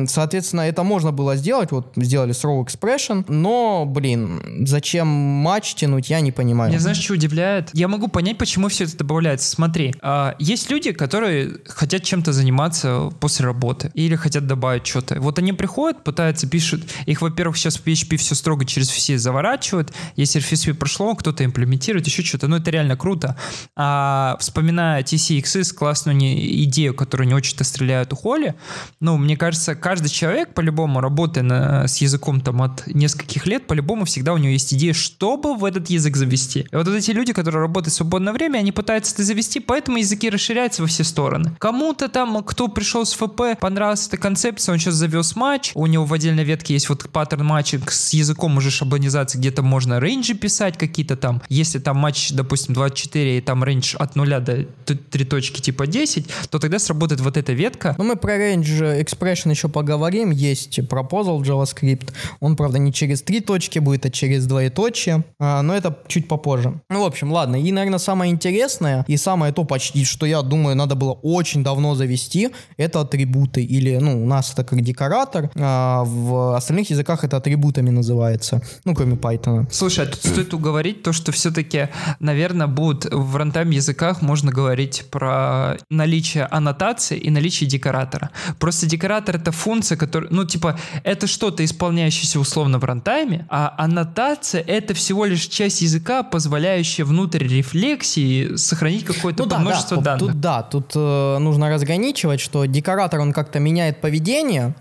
Соответственно, 0.08 0.60
это 0.60 0.84
можно 0.84 1.10
было 1.10 1.34
сделать, 1.34 1.72
вот 1.72 1.92
сделали 1.96 2.32
throw 2.32 2.64
expression, 2.64 3.24
но, 3.26 3.84
блин, 3.86 4.64
зачем 4.64 5.08
матч 5.08 5.74
тянуть, 5.74 6.10
я 6.10 6.20
не 6.20 6.30
понимаю. 6.30 6.70
Меня 6.70 6.80
знаешь, 6.80 6.98
что 6.98 7.14
удивляет? 7.14 7.70
Я 7.72 7.88
могу 7.88 8.06
понять, 8.06 8.38
почему 8.38 8.68
все 8.68 8.84
это 8.84 8.96
добавляется. 8.98 9.50
Смотри, 9.50 9.92
а, 10.00 10.36
есть 10.38 10.70
люди, 10.70 10.92
которые 10.92 11.56
хотят 11.66 12.04
чем-то 12.04 12.32
заниматься 12.32 13.10
после 13.18 13.46
работы 13.46 13.90
или 13.94 14.14
хотят 14.14 14.46
добавить 14.46 14.86
что-то. 14.86 15.20
Вот 15.20 15.40
они 15.40 15.52
приходят, 15.52 16.04
пытаются, 16.04 16.48
пишут. 16.48 16.84
Их, 17.06 17.20
во-первых, 17.20 17.56
сейчас 17.56 17.78
в 17.78 17.84
PHP 17.84 18.16
все 18.16 18.36
строго 18.36 18.64
через 18.64 18.90
все 18.90 19.18
заворачивают. 19.18 19.92
Если 20.14 20.40
RFC 20.40 20.74
прошло, 20.74 21.16
кто-то 21.16 21.44
имплементирует, 21.44 22.06
еще 22.06 22.22
что-то. 22.22 22.46
Ну, 22.46 22.58
это 22.58 22.70
реально 22.70 22.96
круто. 22.96 23.36
А 23.74 24.35
я 24.36 24.38
вспоминаю 24.38 25.04
TCXS, 25.04 25.74
классную 25.74 26.18
идею, 26.64 26.94
которую 26.94 27.28
не 27.28 27.34
очень-то 27.34 27.64
стреляют 27.64 28.12
у 28.12 28.16
Холли, 28.16 28.54
ну, 29.00 29.16
мне 29.16 29.36
кажется, 29.36 29.74
каждый 29.74 30.08
человек, 30.08 30.54
по-любому, 30.54 31.00
работая 31.00 31.42
на, 31.42 31.88
с 31.88 31.98
языком 31.98 32.40
там 32.40 32.62
от 32.62 32.86
нескольких 32.86 33.46
лет, 33.46 33.66
по-любому 33.66 34.04
всегда 34.04 34.32
у 34.32 34.38
него 34.38 34.50
есть 34.50 34.72
идея, 34.74 34.92
чтобы 34.92 35.54
в 35.54 35.64
этот 35.64 35.90
язык 35.90 36.16
завести. 36.16 36.66
И 36.70 36.76
вот 36.76 36.88
эти 36.88 37.10
люди, 37.10 37.32
которые 37.32 37.62
работают 37.62 37.92
в 37.92 37.96
свободное 37.96 38.32
время, 38.32 38.58
они 38.58 38.72
пытаются 38.72 39.14
это 39.14 39.24
завести, 39.24 39.60
поэтому 39.60 39.98
языки 39.98 40.30
расширяются 40.30 40.82
во 40.82 40.88
все 40.88 41.04
стороны. 41.04 41.56
Кому-то 41.58 42.08
там, 42.08 42.42
кто 42.44 42.68
пришел 42.68 43.04
с 43.04 43.12
ФП, 43.14 43.58
понравилась 43.60 44.06
эта 44.06 44.16
концепция, 44.16 44.72
он 44.72 44.78
сейчас 44.78 44.94
завез 44.94 45.36
матч, 45.36 45.72
у 45.74 45.86
него 45.86 46.04
в 46.04 46.12
отдельной 46.12 46.44
ветке 46.44 46.74
есть 46.74 46.88
вот 46.88 47.08
паттерн 47.10 47.44
матчинг 47.44 47.90
с 47.90 48.12
языком 48.12 48.56
уже 48.56 48.70
шаблонизации, 48.70 49.38
где-то 49.38 49.62
можно 49.62 50.00
рейнджи 50.00 50.34
писать 50.34 50.78
какие-то 50.78 51.16
там, 51.16 51.42
если 51.48 51.78
там 51.78 51.96
матч, 51.96 52.30
допустим, 52.32 52.74
24, 52.74 53.38
и 53.38 53.40
там 53.40 53.64
рейндж 53.64 53.96
от 53.96 54.15
0 54.16 54.40
до 54.40 54.66
3 54.94 55.24
точки 55.24 55.60
типа 55.60 55.86
10, 55.86 56.26
то 56.50 56.58
тогда 56.58 56.78
сработает 56.78 57.20
вот 57.20 57.36
эта 57.36 57.52
ветка. 57.52 57.94
Ну, 57.98 58.04
мы 58.04 58.16
про 58.16 58.36
range 58.36 59.02
expression 59.02 59.50
еще 59.50 59.68
поговорим, 59.68 60.30
есть 60.30 60.78
proposal 60.78 61.40
JavaScript, 61.42 62.12
он, 62.40 62.56
правда, 62.56 62.78
не 62.78 62.92
через 62.92 63.22
3 63.22 63.40
точки 63.40 63.78
будет, 63.78 64.06
а 64.06 64.10
через 64.10 64.46
двоеточие, 64.46 65.24
а, 65.38 65.62
но 65.62 65.74
это 65.74 65.98
чуть 66.08 66.28
попозже. 66.28 66.80
Ну, 66.90 67.02
в 67.02 67.06
общем, 67.06 67.30
ладно, 67.30 67.56
и, 67.56 67.72
наверное, 67.72 67.98
самое 67.98 68.32
интересное, 68.32 69.04
и 69.06 69.16
самое 69.16 69.52
то 69.52 69.64
почти, 69.64 70.04
что 70.04 70.26
я 70.26 70.42
думаю, 70.42 70.76
надо 70.76 70.94
было 70.94 71.12
очень 71.22 71.62
давно 71.62 71.94
завести, 71.94 72.50
это 72.76 73.00
атрибуты, 73.00 73.62
или, 73.62 73.98
ну, 73.98 74.22
у 74.22 74.26
нас 74.26 74.52
это 74.52 74.64
как 74.64 74.80
декоратор, 74.80 75.50
а 75.56 76.04
в 76.04 76.56
остальных 76.56 76.90
языках 76.90 77.24
это 77.24 77.36
атрибутами 77.36 77.90
называется, 77.90 78.62
ну, 78.84 78.94
кроме 78.94 79.16
Python. 79.16 79.66
Слушай, 79.70 80.06
а 80.06 80.08
тут 80.08 80.24
стоит 80.24 80.54
уговорить 80.54 81.02
то, 81.02 81.12
что 81.12 81.32
все-таки, 81.32 81.88
наверное, 82.20 82.66
будут 82.66 83.06
в 83.12 83.36
рантайм 83.36 83.70
языках 84.06 84.22
можно 84.22 84.52
говорить 84.52 85.04
про 85.10 85.76
наличие 85.90 86.44
аннотации 86.44 87.18
и 87.18 87.30
наличие 87.30 87.68
декоратора. 87.68 88.30
Просто 88.58 88.86
декоратор— 88.86 89.36
это 89.36 89.52
функция, 89.52 89.96
которая, 89.96 90.30
ну, 90.30 90.44
типа, 90.44 90.78
это 91.04 91.26
что-то, 91.26 91.64
исполняющееся 91.64 92.38
условно 92.40 92.78
в 92.78 92.84
рантайме, 92.84 93.46
а 93.48 93.74
аннотация— 93.78 94.60
это 94.66 94.94
всего 94.94 95.24
лишь 95.24 95.46
часть 95.46 95.82
языка, 95.82 96.22
позволяющая 96.22 97.04
внутрь 97.04 97.46
рефлексии 97.46 98.56
сохранить 98.56 99.04
какое-то 99.04 99.44
ну, 99.44 99.48
да, 99.48 99.58
множество 99.58 99.96
да, 99.96 100.02
данных. 100.02 100.20
Тут, 100.20 100.40
да, 100.40 100.62
тут 100.62 100.92
э, 100.94 101.38
нужно 101.38 101.70
разграничивать, 101.70 102.40
что 102.40 102.64
декоратор, 102.66 103.20
он 103.20 103.32
как-то 103.32 103.58
меняет 103.58 104.00
поведение, 104.00 104.74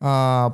э, 0.00 0.50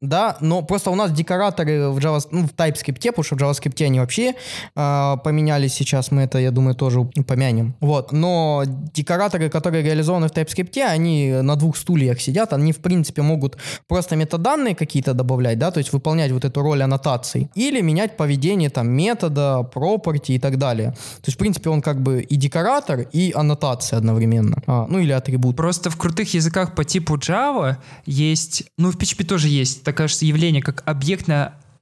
да, 0.00 0.38
но 0.40 0.62
просто 0.62 0.90
у 0.90 0.94
нас 0.94 1.12
декораторы 1.12 1.90
в, 1.90 1.98
Java, 1.98 2.20
ну, 2.30 2.46
в 2.46 2.54
TypeScript, 2.54 3.12
потому 3.12 3.22
что 3.22 3.36
в 3.36 3.38
JavaScript 3.38 3.84
они 3.84 4.00
вообще 4.00 4.34
э, 4.74 5.16
поменялись 5.22 5.74
сейчас, 5.74 6.10
мы 6.10 6.22
это, 6.22 6.38
я 6.38 6.50
думаю, 6.50 6.74
тоже 6.74 7.04
помянем. 7.26 7.74
Вот, 7.80 8.10
но 8.12 8.62
декораторы, 8.94 9.50
которые 9.50 9.84
реализованы 9.84 10.28
в 10.28 10.32
TypeScript, 10.32 10.80
они 10.82 11.32
на 11.42 11.56
двух 11.56 11.76
стульях 11.76 12.18
сидят, 12.20 12.54
они, 12.54 12.72
в 12.72 12.78
принципе, 12.78 13.20
могут 13.20 13.58
просто 13.88 14.16
метаданные 14.16 14.74
какие-то 14.74 15.12
добавлять, 15.12 15.58
да, 15.58 15.70
то 15.70 15.78
есть 15.78 15.92
выполнять 15.92 16.32
вот 16.32 16.46
эту 16.46 16.62
роль 16.62 16.82
аннотаций, 16.82 17.50
или 17.54 17.82
менять 17.82 18.16
поведение 18.16 18.70
там 18.70 18.90
метода, 18.90 19.68
property 19.74 20.34
и 20.34 20.38
так 20.38 20.56
далее. 20.56 20.92
То 20.92 21.26
есть, 21.26 21.36
в 21.36 21.38
принципе, 21.38 21.68
он 21.68 21.82
как 21.82 22.00
бы 22.00 22.22
и 22.22 22.36
декоратор, 22.36 23.00
и 23.12 23.32
аннотация 23.34 23.98
одновременно, 23.98 24.62
а, 24.66 24.86
ну 24.88 24.98
или 24.98 25.12
атрибут. 25.12 25.56
Просто 25.56 25.90
в 25.90 25.96
крутых 25.98 26.32
языках 26.32 26.74
по 26.74 26.84
типу 26.84 27.16
Java 27.16 27.76
есть, 28.06 28.64
ну 28.78 28.90
в 28.90 28.96
PHP 28.96 29.24
тоже 29.24 29.48
есть 29.48 29.84
такое 29.90 30.08
же 30.08 30.24
явление, 30.24 30.62
как 30.62 30.82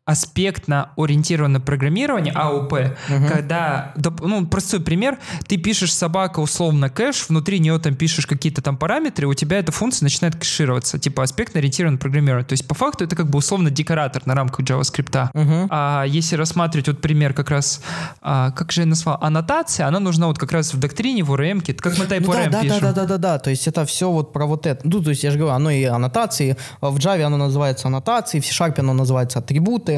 объектная 0.09 0.89
аспектно-ориентированное 0.89 1.61
программирование, 1.61 2.33
АОП, 2.33 2.73
угу. 2.73 3.27
когда, 3.29 3.93
ну, 4.21 4.47
простой 4.47 4.81
пример, 4.81 5.19
ты 5.47 5.59
пишешь 5.59 5.93
собака 5.93 6.41
условно 6.41 6.89
кэш, 6.89 7.29
внутри 7.29 7.59
нее 7.59 7.79
там 7.79 7.95
пишешь 7.95 8.27
какие-то 8.27 8.63
там 8.63 8.77
параметры, 8.77 9.27
у 9.27 9.35
тебя 9.35 9.59
эта 9.59 9.73
функция 9.73 10.07
начинает 10.07 10.37
кэшироваться, 10.37 10.99
типа 10.99 11.23
аспектно-ориентированное 11.23 11.99
программирование. 11.99 12.47
То 12.47 12.55
есть 12.55 12.67
по 12.67 12.75
факту 12.75 13.05
это 13.05 13.17
как 13.17 13.29
бы 13.29 13.39
условно 13.39 13.71
декоратор 13.71 14.23
на 14.27 14.35
рамках 14.35 14.61
JavaScript. 14.61 15.31
Угу. 15.35 15.69
А 15.71 16.05
если 16.05 16.37
рассматривать 16.37 16.89
вот 16.89 17.01
пример 17.01 17.35
как 17.35 17.51
раз, 17.51 17.83
а, 18.23 18.51
как 18.53 18.73
же 18.73 18.83
я 18.83 18.87
назвал, 18.87 19.19
аннотация, 19.21 19.87
она 19.87 20.01
нужна 20.01 20.29
вот 20.29 20.39
как 20.39 20.53
раз 20.53 20.73
в 20.73 20.79
доктрине, 20.79 21.23
в 21.23 21.33
ORM, 21.33 21.75
как 21.75 21.99
мы 21.99 22.05
type 22.07 22.25
ну, 22.27 22.33
ORM 22.33 22.51
да, 22.51 22.63
пишем. 22.63 22.81
Да, 22.81 22.93
да, 22.93 22.93
да, 22.93 23.07
да, 23.07 23.19
да, 23.19 23.39
то 23.39 23.51
есть 23.51 23.67
это 23.67 23.85
все 23.85 24.11
вот 24.11 24.33
про 24.33 24.47
вот 24.47 24.67
это. 24.67 24.81
Ну, 24.85 25.03
то 25.03 25.11
есть 25.11 25.23
я 25.25 25.31
же 25.31 25.39
говорю, 25.39 25.55
оно 25.55 25.71
и 25.71 25.85
аннотации, 25.85 26.57
в 26.81 26.97
Java 26.97 27.23
оно 27.23 27.37
называется 27.37 27.89
аннотации, 27.89 28.41
в 28.41 28.47
C-Sharp 28.47 28.81
оно 28.81 28.93
называется 28.93 29.39
атрибуты, 29.39 29.98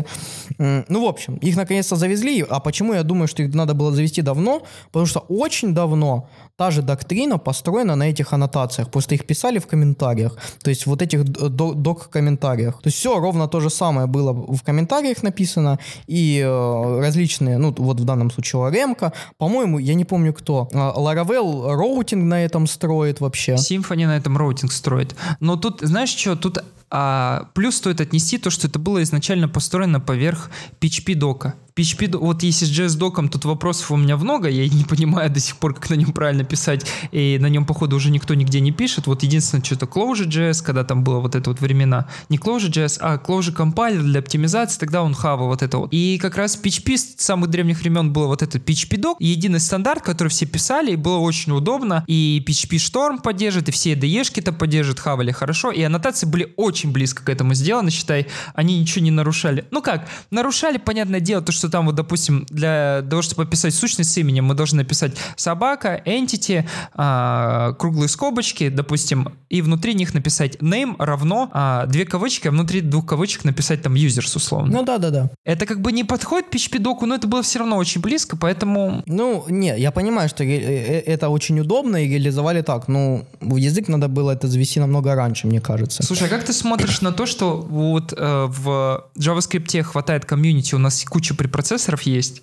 ну, 0.59 1.05
в 1.05 1.09
общем, 1.09 1.37
их 1.37 1.57
наконец-то 1.57 1.97
завезли. 1.97 2.45
А 2.49 2.61
почему 2.61 2.95
я 2.95 3.03
думаю, 3.03 3.29
что 3.29 3.43
их 3.43 3.55
надо 3.55 3.75
было 3.75 3.93
завести 3.93 4.23
давно? 4.23 4.63
Потому 4.93 5.07
что 5.07 5.21
очень 5.29 5.75
давно 5.75 6.29
та 6.61 6.71
же 6.71 6.83
доктрина 6.83 7.39
построена 7.39 7.97
на 7.97 8.11
этих 8.11 8.35
аннотациях. 8.35 8.91
Просто 8.91 9.15
их 9.15 9.27
писали 9.27 9.59
в 9.59 9.67
комментариях. 9.67 10.37
То 10.63 10.71
есть 10.71 10.87
вот 10.87 11.01
этих 11.01 11.25
док-комментариях. 11.25 12.75
То 12.83 12.89
есть 12.89 12.99
все 12.99 13.19
ровно 13.19 13.49
то 13.49 13.61
же 13.61 13.71
самое 13.71 14.07
было 14.07 14.33
в 14.33 14.63
комментариях 14.63 15.23
написано. 15.23 15.79
И 16.07 16.39
э, 16.45 17.01
различные, 17.01 17.57
ну 17.57 17.75
вот 17.79 18.01
в 18.01 18.05
данном 18.05 18.31
случае 18.31 18.61
ORM, 18.61 19.13
по-моему, 19.39 19.79
я 19.79 19.95
не 19.95 20.05
помню 20.05 20.35
кто. 20.35 20.69
Laravel 20.73 21.75
routing 21.75 22.25
на 22.25 22.45
этом 22.45 22.67
строит 22.67 23.21
вообще. 23.21 23.55
Symfony 23.55 24.07
на 24.07 24.19
этом 24.19 24.37
routing 24.37 24.73
строит. 24.73 25.17
Но 25.41 25.57
тут, 25.57 25.81
знаешь 25.81 26.11
что, 26.11 26.37
тут 26.37 26.59
а 26.91 27.49
плюс 27.55 27.77
стоит 27.77 28.01
отнести 28.01 28.39
то, 28.39 28.51
что 28.51 28.67
это 28.67 28.79
было 28.79 29.03
изначально 29.03 29.49
построено 29.49 30.01
поверх 30.01 30.51
PHP 30.81 31.15
дока. 31.15 31.55
PHP, 31.77 32.19
вот 32.19 32.43
если 32.43 32.67
с 32.67 32.71
JS-доком, 32.71 33.29
тут 33.29 33.45
вопросов 33.45 33.91
у 33.91 33.97
меня 33.97 34.17
много, 34.17 34.49
я 34.49 34.69
не 34.69 34.85
понимаю 34.85 35.31
до 35.31 35.41
сих 35.41 35.57
пор, 35.57 35.75
как 35.75 35.89
на 35.91 35.95
нем 35.95 36.13
правильно 36.13 36.45
писать, 36.45 36.85
и 37.13 37.39
на 37.41 37.47
нем, 37.47 37.65
походу, 37.65 37.97
уже 37.97 38.11
никто 38.11 38.35
нигде 38.35 38.61
не 38.61 38.73
пишет. 38.73 39.07
Вот 39.07 39.23
единственное, 39.23 39.65
что-то 39.65 39.87
Clojure.js, 39.87 40.63
когда 40.63 40.85
там 40.85 41.05
было 41.05 41.21
вот 41.21 41.35
это 41.35 41.51
вот 41.51 41.61
времена, 41.61 42.09
не 42.29 42.39
Clojure.js, 42.39 42.99
а 43.01 43.17
Clojure 43.17 43.57
Compiler 43.57 44.03
для 44.03 44.21
оптимизации, 44.21 44.79
тогда 44.79 45.03
он 45.03 45.15
хавал 45.15 45.47
вот 45.47 45.63
это 45.63 45.79
вот. 45.79 45.93
И 45.93 46.19
как 46.21 46.37
раз 46.37 46.59
PHP 46.63 46.97
с 46.97 47.15
самых 47.19 47.51
древних 47.51 47.81
времен 47.81 48.13
было 48.13 48.27
вот 48.27 48.43
этот 48.43 48.69
PHP-док, 48.69 49.19
единый 49.21 49.61
стандарт, 49.61 50.03
который 50.03 50.29
все 50.29 50.47
писали, 50.47 50.93
и 50.93 50.97
было 50.97 51.19
очень 51.19 51.53
удобно, 51.53 52.05
и 52.07 52.45
PHP 52.47 52.77
Storm 52.77 53.23
поддержит, 53.23 53.69
и 53.69 53.73
все 53.73 53.95
IDE-шки-то 53.95 54.53
поддержат, 54.53 54.99
хавали 54.99 55.31
хорошо, 55.31 55.71
и 55.71 55.83
аннотации 55.83 56.27
были 56.27 56.53
очень 56.57 56.80
близко 56.87 57.25
к 57.25 57.29
этому 57.29 57.55
сделаны, 57.55 57.91
считай, 57.91 58.27
они 58.55 58.81
ничего 58.81 59.05
не 59.05 59.11
нарушали. 59.11 59.65
Ну 59.71 59.83
как, 59.83 60.09
нарушали, 60.31 60.79
понятное 60.79 61.21
дело, 61.21 61.43
то, 61.43 61.53
что 61.53 61.69
там 61.69 61.87
вот, 61.87 61.95
допустим, 61.95 62.47
для 62.51 63.05
того, 63.09 63.23
чтобы 63.23 63.43
описать 63.43 63.75
сущность 63.75 64.13
с 64.13 64.19
именем, 64.19 64.45
мы 64.47 64.55
должны 64.55 64.79
написать 64.79 65.13
собака, 65.37 66.03
entity, 66.05 66.67
а, 66.95 67.73
круглые 67.75 68.09
скобочки, 68.09 68.69
допустим, 68.69 69.33
и 69.49 69.63
внутри 69.63 69.95
них 69.95 70.15
написать 70.15 70.57
name 70.57 70.95
равно 70.99 71.51
а, 71.53 71.87
две 71.87 72.05
кавычки, 72.05 72.49
а 72.49 72.51
внутри 72.51 72.81
двух 72.81 73.07
кавычек 73.07 73.45
написать 73.45 73.83
там 73.83 73.95
users 73.95 74.37
условно. 74.37 74.73
Ну 74.73 74.85
да, 74.85 74.99
да, 74.99 75.11
да. 75.11 75.31
Это 75.45 75.67
как 75.67 75.81
бы 75.81 75.93
не 75.93 76.05
подходит 76.05 76.55
PHP 76.55 76.79
доку, 76.79 77.07
но 77.07 77.15
это 77.15 77.27
было 77.27 77.43
все 77.43 77.59
равно 77.59 77.77
очень 77.77 78.01
близко, 78.01 78.37
поэтому... 78.37 79.03
Ну, 79.07 79.45
не, 79.49 79.79
я 79.79 79.91
понимаю, 79.91 80.29
что 80.29 80.45
э, 80.45 80.49
э, 80.49 81.01
это 81.01 81.29
очень 81.29 81.61
удобно 81.61 81.97
и 82.05 82.09
реализовали 82.09 82.63
так, 82.63 82.89
но 82.89 83.25
в 83.41 83.57
язык 83.57 83.89
надо 83.89 84.09
было 84.09 84.31
это 84.33 84.49
завести 84.49 84.81
намного 84.81 85.15
раньше, 85.15 85.47
мне 85.47 85.61
кажется. 85.61 86.03
Слушай, 86.03 86.29
а 86.29 86.31
как 86.31 86.45
ты 86.45 86.53
смотришь 86.53 86.70
на 87.03 87.13
то, 87.13 87.27
что 87.27 87.57
вот 87.57 88.13
э, 88.17 88.47
в 88.49 89.07
JavaScript 89.17 89.83
хватает 89.83 90.25
комьюнити, 90.25 90.75
у 90.75 90.79
нас 90.79 91.05
куча 91.05 91.35
препроцессоров 91.35 92.03
есть. 92.03 92.43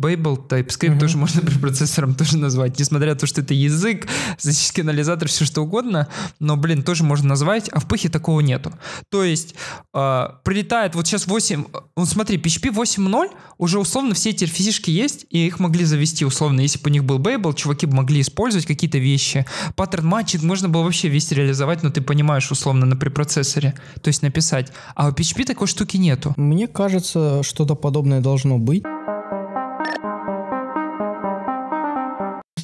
Babel, 0.00 0.36
TypeScript 0.48 0.96
uh-huh. 0.96 1.00
тоже 1.00 1.16
можно 1.16 1.40
препроцессором 1.42 2.14
тоже 2.14 2.36
назвать, 2.36 2.78
несмотря 2.78 3.12
на 3.12 3.18
то, 3.18 3.26
что 3.26 3.40
это 3.42 3.54
язык, 3.54 4.08
статический 4.38 4.82
анализатор, 4.82 5.28
все 5.28 5.44
что 5.44 5.62
угодно, 5.62 6.08
но, 6.40 6.56
блин, 6.56 6.82
тоже 6.82 7.04
можно 7.04 7.28
назвать, 7.28 7.68
а 7.68 7.78
в 7.78 7.86
пыхе 7.86 8.08
такого 8.08 8.40
нету. 8.40 8.72
То 9.08 9.22
есть 9.22 9.54
э, 9.94 10.28
прилетает 10.42 10.94
вот 10.96 11.06
сейчас 11.06 11.26
8, 11.26 11.64
ну 11.96 12.06
смотри, 12.06 12.38
PHP 12.38 12.74
8.0, 12.74 13.30
уже 13.58 13.78
условно 13.78 14.14
все 14.14 14.30
эти 14.30 14.46
физишки 14.46 14.90
есть, 14.90 15.26
и 15.30 15.46
их 15.46 15.60
могли 15.60 15.84
завести 15.84 16.24
условно, 16.24 16.60
если 16.60 16.80
бы 16.80 16.90
у 16.90 16.92
них 16.92 17.04
был 17.04 17.20
Babel, 17.20 17.54
чуваки 17.54 17.86
бы 17.86 17.94
могли 17.94 18.20
использовать 18.20 18.66
какие-то 18.66 18.98
вещи. 18.98 19.46
Паттерн 19.76 20.06
матчинг 20.06 20.42
можно 20.42 20.68
было 20.68 20.82
вообще 20.82 21.08
весь 21.08 21.30
реализовать, 21.30 21.84
но 21.84 21.90
ты 21.90 22.00
понимаешь 22.00 22.50
условно 22.50 22.84
на 22.84 22.96
препроцессоре, 22.96 23.74
то 24.02 24.08
есть 24.08 24.22
написать. 24.22 24.72
А 24.96 25.08
у 25.08 25.12
PHP 25.12 25.44
такой 25.44 25.68
штуки 25.68 25.98
нету. 25.98 26.34
Мне 26.36 26.66
кажется, 26.66 27.42
что-то 27.44 27.76
подобное 27.76 28.20
должно 28.20 28.58
быть. 28.58 28.82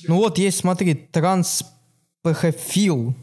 Ну 0.09 0.16
вот 0.16 0.38
есть, 0.38 0.59
смотри, 0.59 0.94
транс 0.94 1.64
PHFIL, 2.24 3.14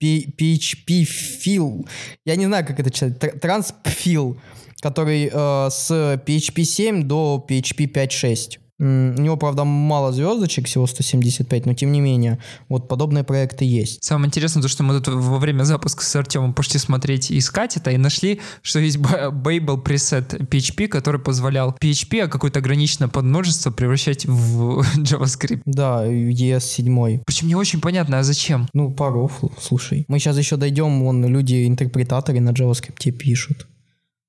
PHP 0.00 1.04
фил, 1.04 1.86
я 2.24 2.36
не 2.36 2.46
знаю, 2.46 2.66
как 2.66 2.80
это 2.80 2.90
читать, 2.90 3.40
транспфил, 3.40 4.36
который 4.80 5.30
э, 5.32 5.70
с 5.70 5.90
PHP 5.90 6.64
7 6.64 7.02
до 7.04 7.44
PHP 7.48 7.86
5.6. 7.92 8.58
У 8.82 9.20
него, 9.20 9.36
правда, 9.36 9.62
мало 9.62 10.10
звездочек, 10.10 10.66
всего 10.66 10.88
175, 10.88 11.66
но 11.66 11.74
тем 11.74 11.92
не 11.92 12.00
менее, 12.00 12.40
вот 12.68 12.88
подобные 12.88 13.22
проекты 13.22 13.64
есть. 13.64 14.02
Самое 14.02 14.26
интересное, 14.26 14.60
то, 14.60 14.68
что 14.68 14.82
мы 14.82 15.00
тут 15.00 15.14
во 15.14 15.38
время 15.38 15.62
запуска 15.62 16.02
с 16.04 16.16
Артемом 16.16 16.52
пошли 16.52 16.80
смотреть 16.80 17.30
и 17.30 17.38
искать 17.38 17.76
это, 17.76 17.92
и 17.92 17.96
нашли, 17.96 18.40
что 18.60 18.80
есть 18.80 18.96
Babel 18.96 19.80
preset 19.80 20.48
PHP, 20.48 20.88
который 20.88 21.20
позволял 21.20 21.76
PHP, 21.80 22.22
а 22.22 22.26
какое-то 22.28 22.58
ограниченное 22.58 23.08
подмножество 23.08 23.70
превращать 23.70 24.26
в 24.26 24.80
JavaScript. 24.96 25.62
Да, 25.64 26.04
ES7. 26.04 27.22
Причем 27.24 27.46
не 27.46 27.54
очень 27.54 27.80
понятно, 27.80 28.18
а 28.18 28.22
зачем? 28.24 28.68
Ну, 28.72 28.90
пару, 28.90 29.30
фл- 29.40 29.52
слушай. 29.60 30.04
Мы 30.08 30.18
сейчас 30.18 30.36
еще 30.36 30.56
дойдем, 30.56 31.04
вон 31.04 31.24
люди, 31.24 31.68
интерпретаторы 31.68 32.40
на 32.40 32.50
JavaScript 32.50 33.12
пишут. 33.12 33.68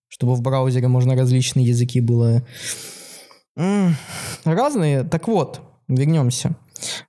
Чтобы 0.10 0.36
в 0.36 0.41
браузере 0.43 0.88
можно 0.88 1.16
различные 1.16 1.66
языки 1.66 2.01
было. 2.01 2.43
Разные. 3.56 5.04
Так 5.04 5.28
вот, 5.28 5.62
вернемся. 5.88 6.56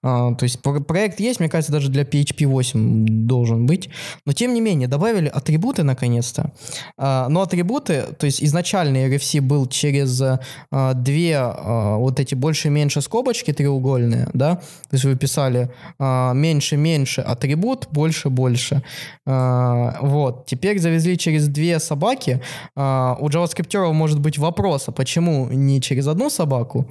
А, 0.02 0.34
то 0.34 0.44
есть 0.44 0.60
про- 0.62 0.80
проект 0.80 1.20
есть, 1.20 1.40
мне 1.40 1.48
кажется, 1.48 1.72
даже 1.72 1.90
для 1.90 2.02
PHP 2.02 2.46
8 2.46 3.26
должен 3.26 3.66
быть. 3.66 3.88
Но 4.26 4.32
тем 4.32 4.54
не 4.54 4.60
менее, 4.60 4.88
добавили 4.88 5.28
атрибуты 5.28 5.82
наконец-то. 5.82 6.52
А, 6.96 7.28
но 7.28 7.42
атрибуты, 7.42 8.04
то 8.18 8.26
есть 8.26 8.42
изначальный 8.42 9.08
RFC 9.08 9.40
был 9.40 9.66
через 9.66 10.20
а, 10.22 10.94
две 10.94 11.42
вот 11.44 12.20
эти 12.20 12.34
больше-меньше 12.34 13.00
скобочки 13.00 13.52
треугольные, 13.52 14.28
да, 14.32 14.56
то 14.56 14.92
есть 14.92 15.04
вы 15.04 15.16
писали 15.16 15.70
меньше-меньше 15.98 17.20
атрибут, 17.20 17.88
больше-больше. 17.90 18.82
Вот, 19.24 20.46
теперь 20.46 20.78
завезли 20.78 21.16
через 21.18 21.48
две 21.48 21.78
собаки. 21.78 22.40
А, 22.76 23.16
у 23.20 23.28
JavaScript 23.28 23.92
может 23.92 24.20
быть 24.20 24.38
вопрос, 24.38 24.88
а 24.88 24.92
почему 24.92 25.48
не 25.50 25.80
через 25.80 26.06
одну 26.06 26.30
собаку? 26.30 26.90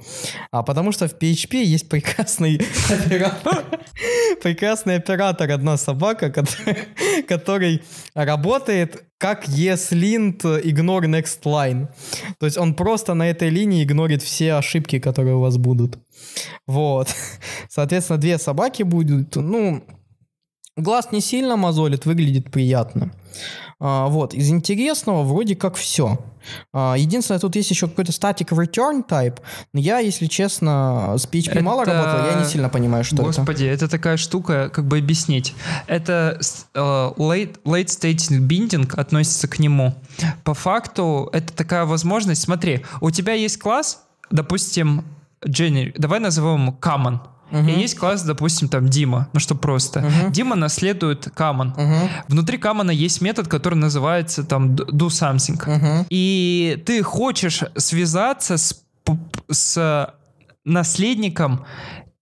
А 0.50 0.62
потому 0.62 0.92
что 0.92 1.08
в 1.08 1.14
PHP 1.14 1.62
есть 1.62 1.88
прекрасный 1.88 2.60
оператор, 2.90 3.64
прекрасный 4.42 4.96
оператор 4.96 5.50
одна 5.50 5.76
собака, 5.76 6.30
который, 6.30 6.76
который 7.28 7.82
работает 8.14 9.04
как 9.18 9.48
ESLint 9.48 10.42
ignore 10.42 11.06
next 11.06 11.42
line. 11.44 11.88
То 12.38 12.46
есть 12.46 12.58
он 12.58 12.74
просто 12.74 13.14
на 13.14 13.30
этой 13.30 13.48
линии 13.48 13.82
игнорит 13.82 14.22
все 14.22 14.54
ошибки, 14.54 14.98
которые 14.98 15.36
у 15.36 15.40
вас 15.40 15.56
будут. 15.56 15.98
Вот. 16.66 17.08
Соответственно, 17.68 18.18
две 18.18 18.38
собаки 18.38 18.82
будут. 18.82 19.36
Ну, 19.36 19.82
глаз 20.76 21.08
не 21.12 21.20
сильно 21.20 21.56
мозолит, 21.56 22.06
выглядит 22.06 22.50
приятно. 22.50 23.12
А, 23.80 24.06
вот, 24.06 24.34
из 24.34 24.50
интересного 24.50 25.24
вроде 25.24 25.56
как 25.56 25.74
все. 25.74 26.18
А, 26.72 26.94
единственное, 26.96 27.40
тут 27.40 27.56
есть 27.56 27.70
еще 27.70 27.88
какой-то 27.88 28.12
static 28.12 28.48
return 28.48 29.06
type, 29.06 29.38
но 29.72 29.80
я, 29.80 29.98
если 29.98 30.26
честно, 30.26 31.14
с 31.16 31.26
PHP 31.26 31.60
мало 31.60 31.82
Это- 31.82 31.92
работал, 31.92 32.26
я 32.30 32.38
не 32.38 32.44
сильно 32.44 32.68
понимаю, 32.68 33.04
что 33.04 33.16
это. 33.16 33.24
Господи, 33.24 33.64
это. 33.64 33.88
такая 33.88 34.16
штука, 34.16 34.70
как 34.72 34.86
бы 34.86 34.98
объяснить. 34.98 35.54
Это 35.86 36.38
э, 36.74 36.78
late, 36.78 37.60
late 37.64 37.86
state 37.86 38.28
binding 38.40 38.92
относится 38.98 39.48
к 39.48 39.58
нему. 39.58 39.94
По 40.44 40.54
факту, 40.54 41.28
это 41.32 41.52
такая 41.52 41.84
возможность. 41.84 42.42
Смотри, 42.42 42.84
у 43.00 43.10
тебя 43.10 43.34
есть 43.34 43.58
класс, 43.58 44.02
допустим, 44.30 45.04
Jenny, 45.46 45.92
давай 45.98 46.20
назовем 46.20 46.68
его 46.68 46.72
common. 47.62 47.70
И 47.76 47.80
есть 47.80 47.96
класс, 47.96 48.22
допустим, 48.22 48.68
там 48.68 48.88
Дима, 48.88 49.28
ну 49.32 49.40
что 49.40 49.54
просто. 49.54 50.00
Дима 50.30 50.56
наследует 50.56 51.26
common. 51.28 51.72
Внутри 52.28 52.58
common 52.58 52.92
есть 52.94 53.20
метод, 53.20 53.48
который 53.48 53.74
называется 53.76 54.44
там 54.44 54.74
do 54.74 55.06
something. 55.08 55.58
И 56.10 56.82
ты 56.86 57.02
хочешь 57.02 57.62
связаться 57.76 58.56
с, 58.56 58.84
с 59.50 60.14
наследником 60.64 61.64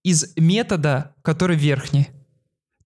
из 0.03 0.33
метода, 0.37 1.12
который 1.22 1.57
верхний. 1.57 2.09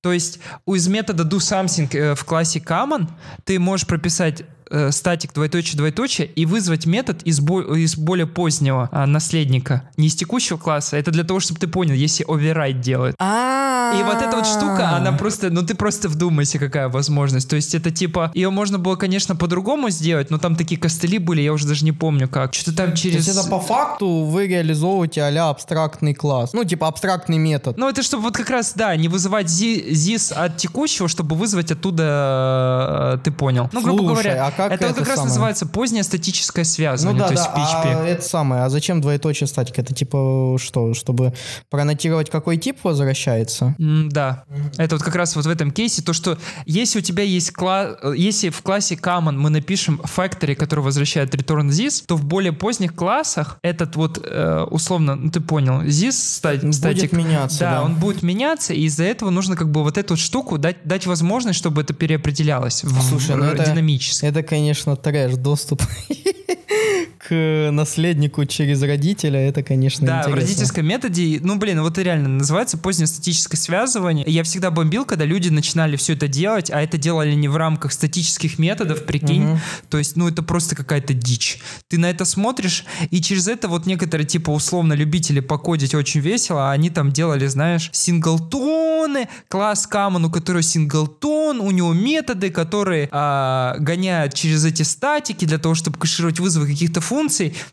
То 0.03 0.13
есть 0.13 0.39
у- 0.67 0.75
из 0.75 0.87
метода 0.89 1.25
do 1.25 1.39
something 1.39 1.89
э, 1.97 2.15
в 2.15 2.25
классе 2.25 2.61
common 2.61 3.09
ты 3.45 3.59
можешь 3.59 3.87
прописать 3.87 4.45
статик 4.91 5.33
двоеточие 5.33 5.77
двоеточие 5.77 6.27
и 6.27 6.47
вызвать 6.47 6.87
метод 6.87 7.23
из, 7.23 7.41
бо- 7.41 7.77
из 7.77 7.97
более 7.97 8.27
позднего 8.27 8.89
а, 8.93 9.07
наследника, 9.07 9.89
не 9.97 10.09
из 10.09 10.15
текущего 10.15 10.57
класса. 10.57 10.97
Это 10.97 11.11
для 11.11 11.25
того, 11.25 11.41
чтобы 11.41 11.61
ты 11.61 11.67
понял, 11.69 11.95
если 11.95 12.27
override 12.27 12.81
делает. 12.81 13.15
И 13.19 14.03
вот 14.03 14.21
эта 14.21 14.37
вот 14.37 14.47
штука, 14.47 14.97
она 14.97 15.13
просто, 15.13 15.51
ну 15.51 15.63
ты 15.63 15.75
просто 15.75 16.09
вдумайся, 16.09 16.59
какая 16.59 16.89
возможность. 16.89 17.49
То 17.49 17.57
есть 17.57 17.75
это 17.75 17.91
типа, 17.91 18.31
ее 18.35 18.51
можно 18.51 18.79
было, 18.79 18.97
конечно, 18.97 19.37
по-другому 19.37 19.91
сделать, 19.91 20.31
но 20.31 20.39
там 20.39 20.57
такие 20.57 20.81
костыли 20.81 21.19
были, 21.19 21.43
я 21.43 21.53
уже 21.53 21.67
даже 21.67 21.85
не 21.85 21.93
помню 21.93 22.29
как. 22.29 22.55
Что-то 22.55 22.77
там 22.77 22.91
То 22.91 22.97
через... 22.97 23.27
есть 23.27 23.39
это 23.39 23.49
по 23.49 23.61
факту 23.61 24.25
вы 24.25 24.47
реализовываете 24.47 25.23
а 25.23 25.51
абстрактный 25.51 26.15
класс. 26.15 26.53
Ну, 26.53 26.65
типа 26.65 26.89
абстрактный 26.89 27.39
метод. 27.39 27.77
Ну, 27.77 27.89
это 27.89 28.03
чтобы 28.03 28.25
вот 28.25 28.37
как 28.37 28.51
раз, 28.51 28.73
да, 28.75 28.97
не 28.97 29.09
вызывать 29.09 29.49
зи- 29.49 29.91
ZIS 29.91 30.33
от 30.33 30.57
текущего, 30.57 31.09
чтобы 31.09 31.37
вызвать 31.37 31.71
оттуда, 31.71 33.15
э, 33.15 33.19
ты 33.25 33.31
понял. 33.31 33.69
Ну, 33.73 33.81
грубо 33.83 33.99
Слушай, 33.99 34.23
говоря, 34.23 34.47
а 34.47 34.51
как 34.57 34.73
это, 34.73 34.87
это 34.87 34.95
как 34.95 35.07
раз 35.07 35.17
самое? 35.17 35.29
называется 35.29 35.67
позднее 35.67 36.03
статическое 36.03 36.65
Ну 36.65 36.71
связывание, 36.71 37.19
да, 37.21 37.27
то 37.29 37.33
есть 37.35 37.45
да, 37.45 37.51
в 37.53 37.57
PHP. 37.57 38.01
а 38.03 38.07
это 38.07 38.23
самое, 38.23 38.63
а 38.65 38.69
зачем 38.71 39.01
двоеточие 39.01 39.47
статика? 39.47 39.81
Это 39.83 39.95
типа 39.95 40.57
что, 40.61 40.95
чтобы 40.95 41.33
проаннотировать, 41.71 42.31
какой 42.31 42.57
тип 42.57 42.79
возвращается? 42.83 43.75
М, 43.79 44.09
Да, 44.09 44.45
это 44.79 44.97
вот 44.97 45.05
как 45.05 45.15
раз 45.15 45.37
вот 45.37 45.47
в 45.47 45.51
этом 45.51 45.71
кейсе, 45.71 46.03
то, 46.03 46.13
что 46.13 46.39
если 46.65 46.99
у 46.99 47.03
тебя 47.03 47.23
есть 47.23 47.53
класс, 47.53 47.97
если 48.17 48.51
в 48.51 48.63
классе 48.63 48.95
common 48.95 49.33
мы 49.33 49.51
напишем 49.51 50.01
factory, 50.05 50.55
который 50.55 50.81
возвращает 50.81 51.35
return 51.35 51.69
this, 51.69 52.03
то 52.07 52.17
в 52.17 52.25
более 52.25 52.53
поздних 52.53 52.95
классах 52.95 53.59
этот 53.63 53.97
вот, 53.97 54.21
э, 54.23 54.67
условно, 54.71 55.17
ну 55.17 55.31
ты 55.31 55.41
понял, 55.41 55.83
this 55.83 56.13
ста- 56.13 56.55
Будет 56.57 56.75
статик, 56.75 57.13
меняться, 57.13 57.61
да. 57.61 57.83
он 57.83 57.95
будет 57.97 58.23
меняться, 58.23 58.73
и 58.73 58.83
из-за 58.83 59.05
этого 59.05 59.31
нужно 59.31 59.57
как 59.57 59.71
бы 59.71 59.83
вот 59.83 59.99
эту 59.99 60.17
штуку 60.17 60.59
дать, 60.59 60.77
дать 60.85 61.07
возможность, 61.07 61.59
чтобы 61.59 61.83
это 61.83 61.93
переопределялось 61.95 62.85
в- 62.85 63.03
Слушай, 63.03 63.37
ну 63.37 63.45
в- 63.45 63.53
это- 63.55 63.65
динамически. 63.71 64.25
Это, 64.27 64.43
конечно, 64.47 64.97
трэш, 64.97 65.37
доступ 65.37 65.83
к 67.29 67.71
наследнику 67.73 68.45
через 68.45 68.83
родителя, 68.83 69.41
это, 69.41 69.63
конечно, 69.63 70.07
Да, 70.07 70.13
в 70.15 70.17
интересно. 70.27 70.41
родительском 70.41 70.87
методе, 70.87 71.41
ну, 71.43 71.57
блин, 71.57 71.83
вот 71.83 71.99
и 71.99 72.03
реально 72.03 72.29
называется 72.29 72.79
позднее 72.79 73.09
статическое 73.09 73.59
связывание. 73.59 74.25
Я 74.29 74.45
всегда 74.45 74.71
бомбил, 74.71 75.05
когда 75.05 75.25
люди 75.25 75.49
начинали 75.49 75.97
все 75.97 76.13
это 76.13 76.29
делать, 76.29 76.71
а 76.71 76.81
это 76.81 76.99
делали 76.99 77.35
не 77.35 77.49
в 77.49 77.57
рамках 77.57 77.93
статических 77.93 78.59
методов, 78.59 79.05
прикинь. 79.07 79.43
Мгм. 79.43 79.61
То 79.91 79.99
есть, 79.99 80.17
ну, 80.17 80.29
это 80.29 80.43
просто 80.43 80.77
какая-то 80.77 81.15
дичь. 81.15 81.59
Ты 81.89 81.99
на 81.99 82.07
это 82.11 82.25
смотришь, 82.25 82.85
и 83.11 83.21
через 83.21 83.49
это 83.49 83.69
вот 83.69 83.87
некоторые, 83.87 84.27
типа, 84.27 84.51
условно, 84.51 84.93
любители 84.93 85.41
покодить 85.41 85.95
очень 85.95 86.21
весело, 86.21 86.71
а 86.71 86.73
они 86.73 86.91
там 86.91 87.11
делали, 87.13 87.47
знаешь, 87.47 87.91
синглтоны, 87.93 89.29
класс 89.49 89.89
Common, 89.91 90.27
у 90.27 90.31
которого 90.31 90.63
синглтон, 90.63 91.61
у 91.61 91.71
него 91.71 91.93
методы, 91.93 92.51
которые 92.51 93.09
а, 93.11 93.77
гоняют 93.79 94.35
через 94.35 94.65
эти 94.65 94.83
статики 94.83 95.45
для 95.45 95.59
того, 95.59 95.75
чтобы 95.75 95.99
кэшировать 95.99 96.39
вызовы 96.41 96.67
каких-то 96.67 97.01
функций. 97.01 97.16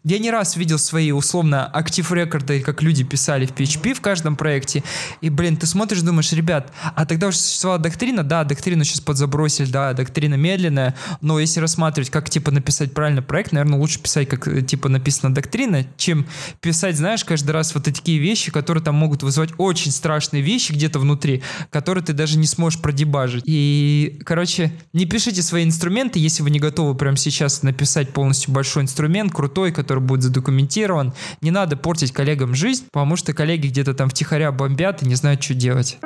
Я 0.03 0.19
не 0.19 0.31
раз 0.31 0.55
видел 0.55 0.79
свои, 0.79 1.11
условно, 1.11 1.65
актив 1.65 2.11
рекорды, 2.11 2.61
как 2.61 2.81
люди 2.81 3.03
писали 3.03 3.45
в 3.45 3.51
PHP 3.51 3.93
в 3.93 4.01
каждом 4.01 4.35
проекте. 4.35 4.83
И, 5.21 5.29
блин, 5.29 5.57
ты 5.57 5.67
смотришь, 5.67 6.01
думаешь, 6.01 6.31
ребят, 6.31 6.71
а 6.95 7.05
тогда 7.05 7.27
уже 7.27 7.37
существовала 7.37 7.81
доктрина, 7.81 8.23
да, 8.23 8.43
доктрину 8.43 8.83
сейчас 8.83 9.01
подзабросили, 9.01 9.67
да, 9.67 9.93
доктрина 9.93 10.35
медленная, 10.35 10.95
но 11.21 11.39
если 11.39 11.59
рассматривать, 11.59 12.09
как, 12.09 12.29
типа, 12.29 12.51
написать 12.51 12.93
правильно 12.93 13.21
проект, 13.21 13.51
наверное, 13.51 13.79
лучше 13.79 13.99
писать, 13.99 14.29
как, 14.29 14.47
э, 14.47 14.61
типа, 14.61 14.89
написана 14.89 15.33
доктрина, 15.33 15.85
чем 15.97 16.25
писать, 16.61 16.97
знаешь, 16.97 17.25
каждый 17.25 17.51
раз 17.51 17.73
вот 17.75 17.83
такие 17.83 18.19
вещи, 18.19 18.51
которые 18.51 18.83
там 18.83 18.95
могут 18.95 19.23
вызывать 19.23 19.51
очень 19.57 19.91
страшные 19.91 20.41
вещи 20.41 20.71
где-то 20.71 20.99
внутри, 20.99 21.43
которые 21.69 22.03
ты 22.03 22.13
даже 22.13 22.37
не 22.37 22.47
сможешь 22.47 22.81
продебажить. 22.81 23.43
И, 23.45 24.19
короче, 24.25 24.71
не 24.93 25.05
пишите 25.05 25.41
свои 25.41 25.63
инструменты, 25.63 26.19
если 26.19 26.43
вы 26.43 26.49
не 26.49 26.59
готовы 26.59 26.95
прямо 26.95 27.17
сейчас 27.17 27.63
написать 27.63 28.13
полностью 28.13 28.53
большой 28.53 28.83
инструмент, 28.83 29.32
крутой, 29.33 29.71
который 29.71 29.99
будет 29.99 30.23
задокументирован. 30.23 31.13
Не 31.41 31.51
надо 31.51 31.75
портить 31.75 32.13
коллегам 32.13 32.55
жизнь, 32.55 32.85
потому 32.91 33.15
что 33.17 33.33
коллеги 33.33 33.67
где-то 33.67 33.93
там 33.93 34.09
втихаря 34.09 34.51
бомбят 34.51 35.03
и 35.03 35.07
не 35.07 35.15
знают, 35.15 35.43
что 35.43 35.53
делать. 35.53 35.97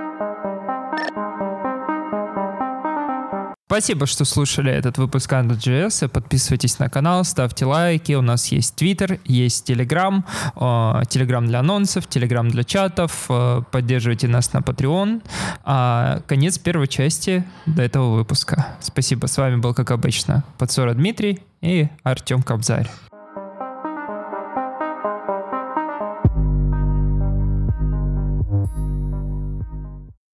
Спасибо, 3.67 4.05
что 4.05 4.23
слушали 4.23 4.71
этот 4.71 4.97
выпуск 4.97 5.33
Android.js. 5.33 6.07
Подписывайтесь 6.07 6.79
на 6.79 6.89
канал, 6.89 7.25
ставьте 7.25 7.65
лайки. 7.65 8.13
У 8.13 8.21
нас 8.21 8.47
есть 8.47 8.81
Twitter, 8.81 9.19
есть 9.25 9.69
Telegram, 9.69 10.23
э, 10.55 10.59
Telegram 10.59 11.45
для 11.45 11.59
анонсов, 11.59 12.05
Telegram 12.05 12.49
для 12.49 12.63
чатов. 12.63 13.25
Э, 13.27 13.61
Поддерживайте 13.69 14.29
нас 14.29 14.53
на 14.53 14.59
Patreon. 14.59 15.21
А 15.65 16.21
конец 16.27 16.57
первой 16.57 16.87
части 16.87 17.43
до 17.65 17.83
этого 17.83 18.15
выпуска. 18.15 18.67
Спасибо. 18.79 19.27
С 19.27 19.35
вами 19.35 19.57
был, 19.57 19.73
как 19.73 19.91
обычно, 19.91 20.45
Подсора 20.57 20.93
Дмитрий 20.93 21.41
и 21.61 21.89
Артем 22.03 22.43
Кобзарь. 22.43 22.89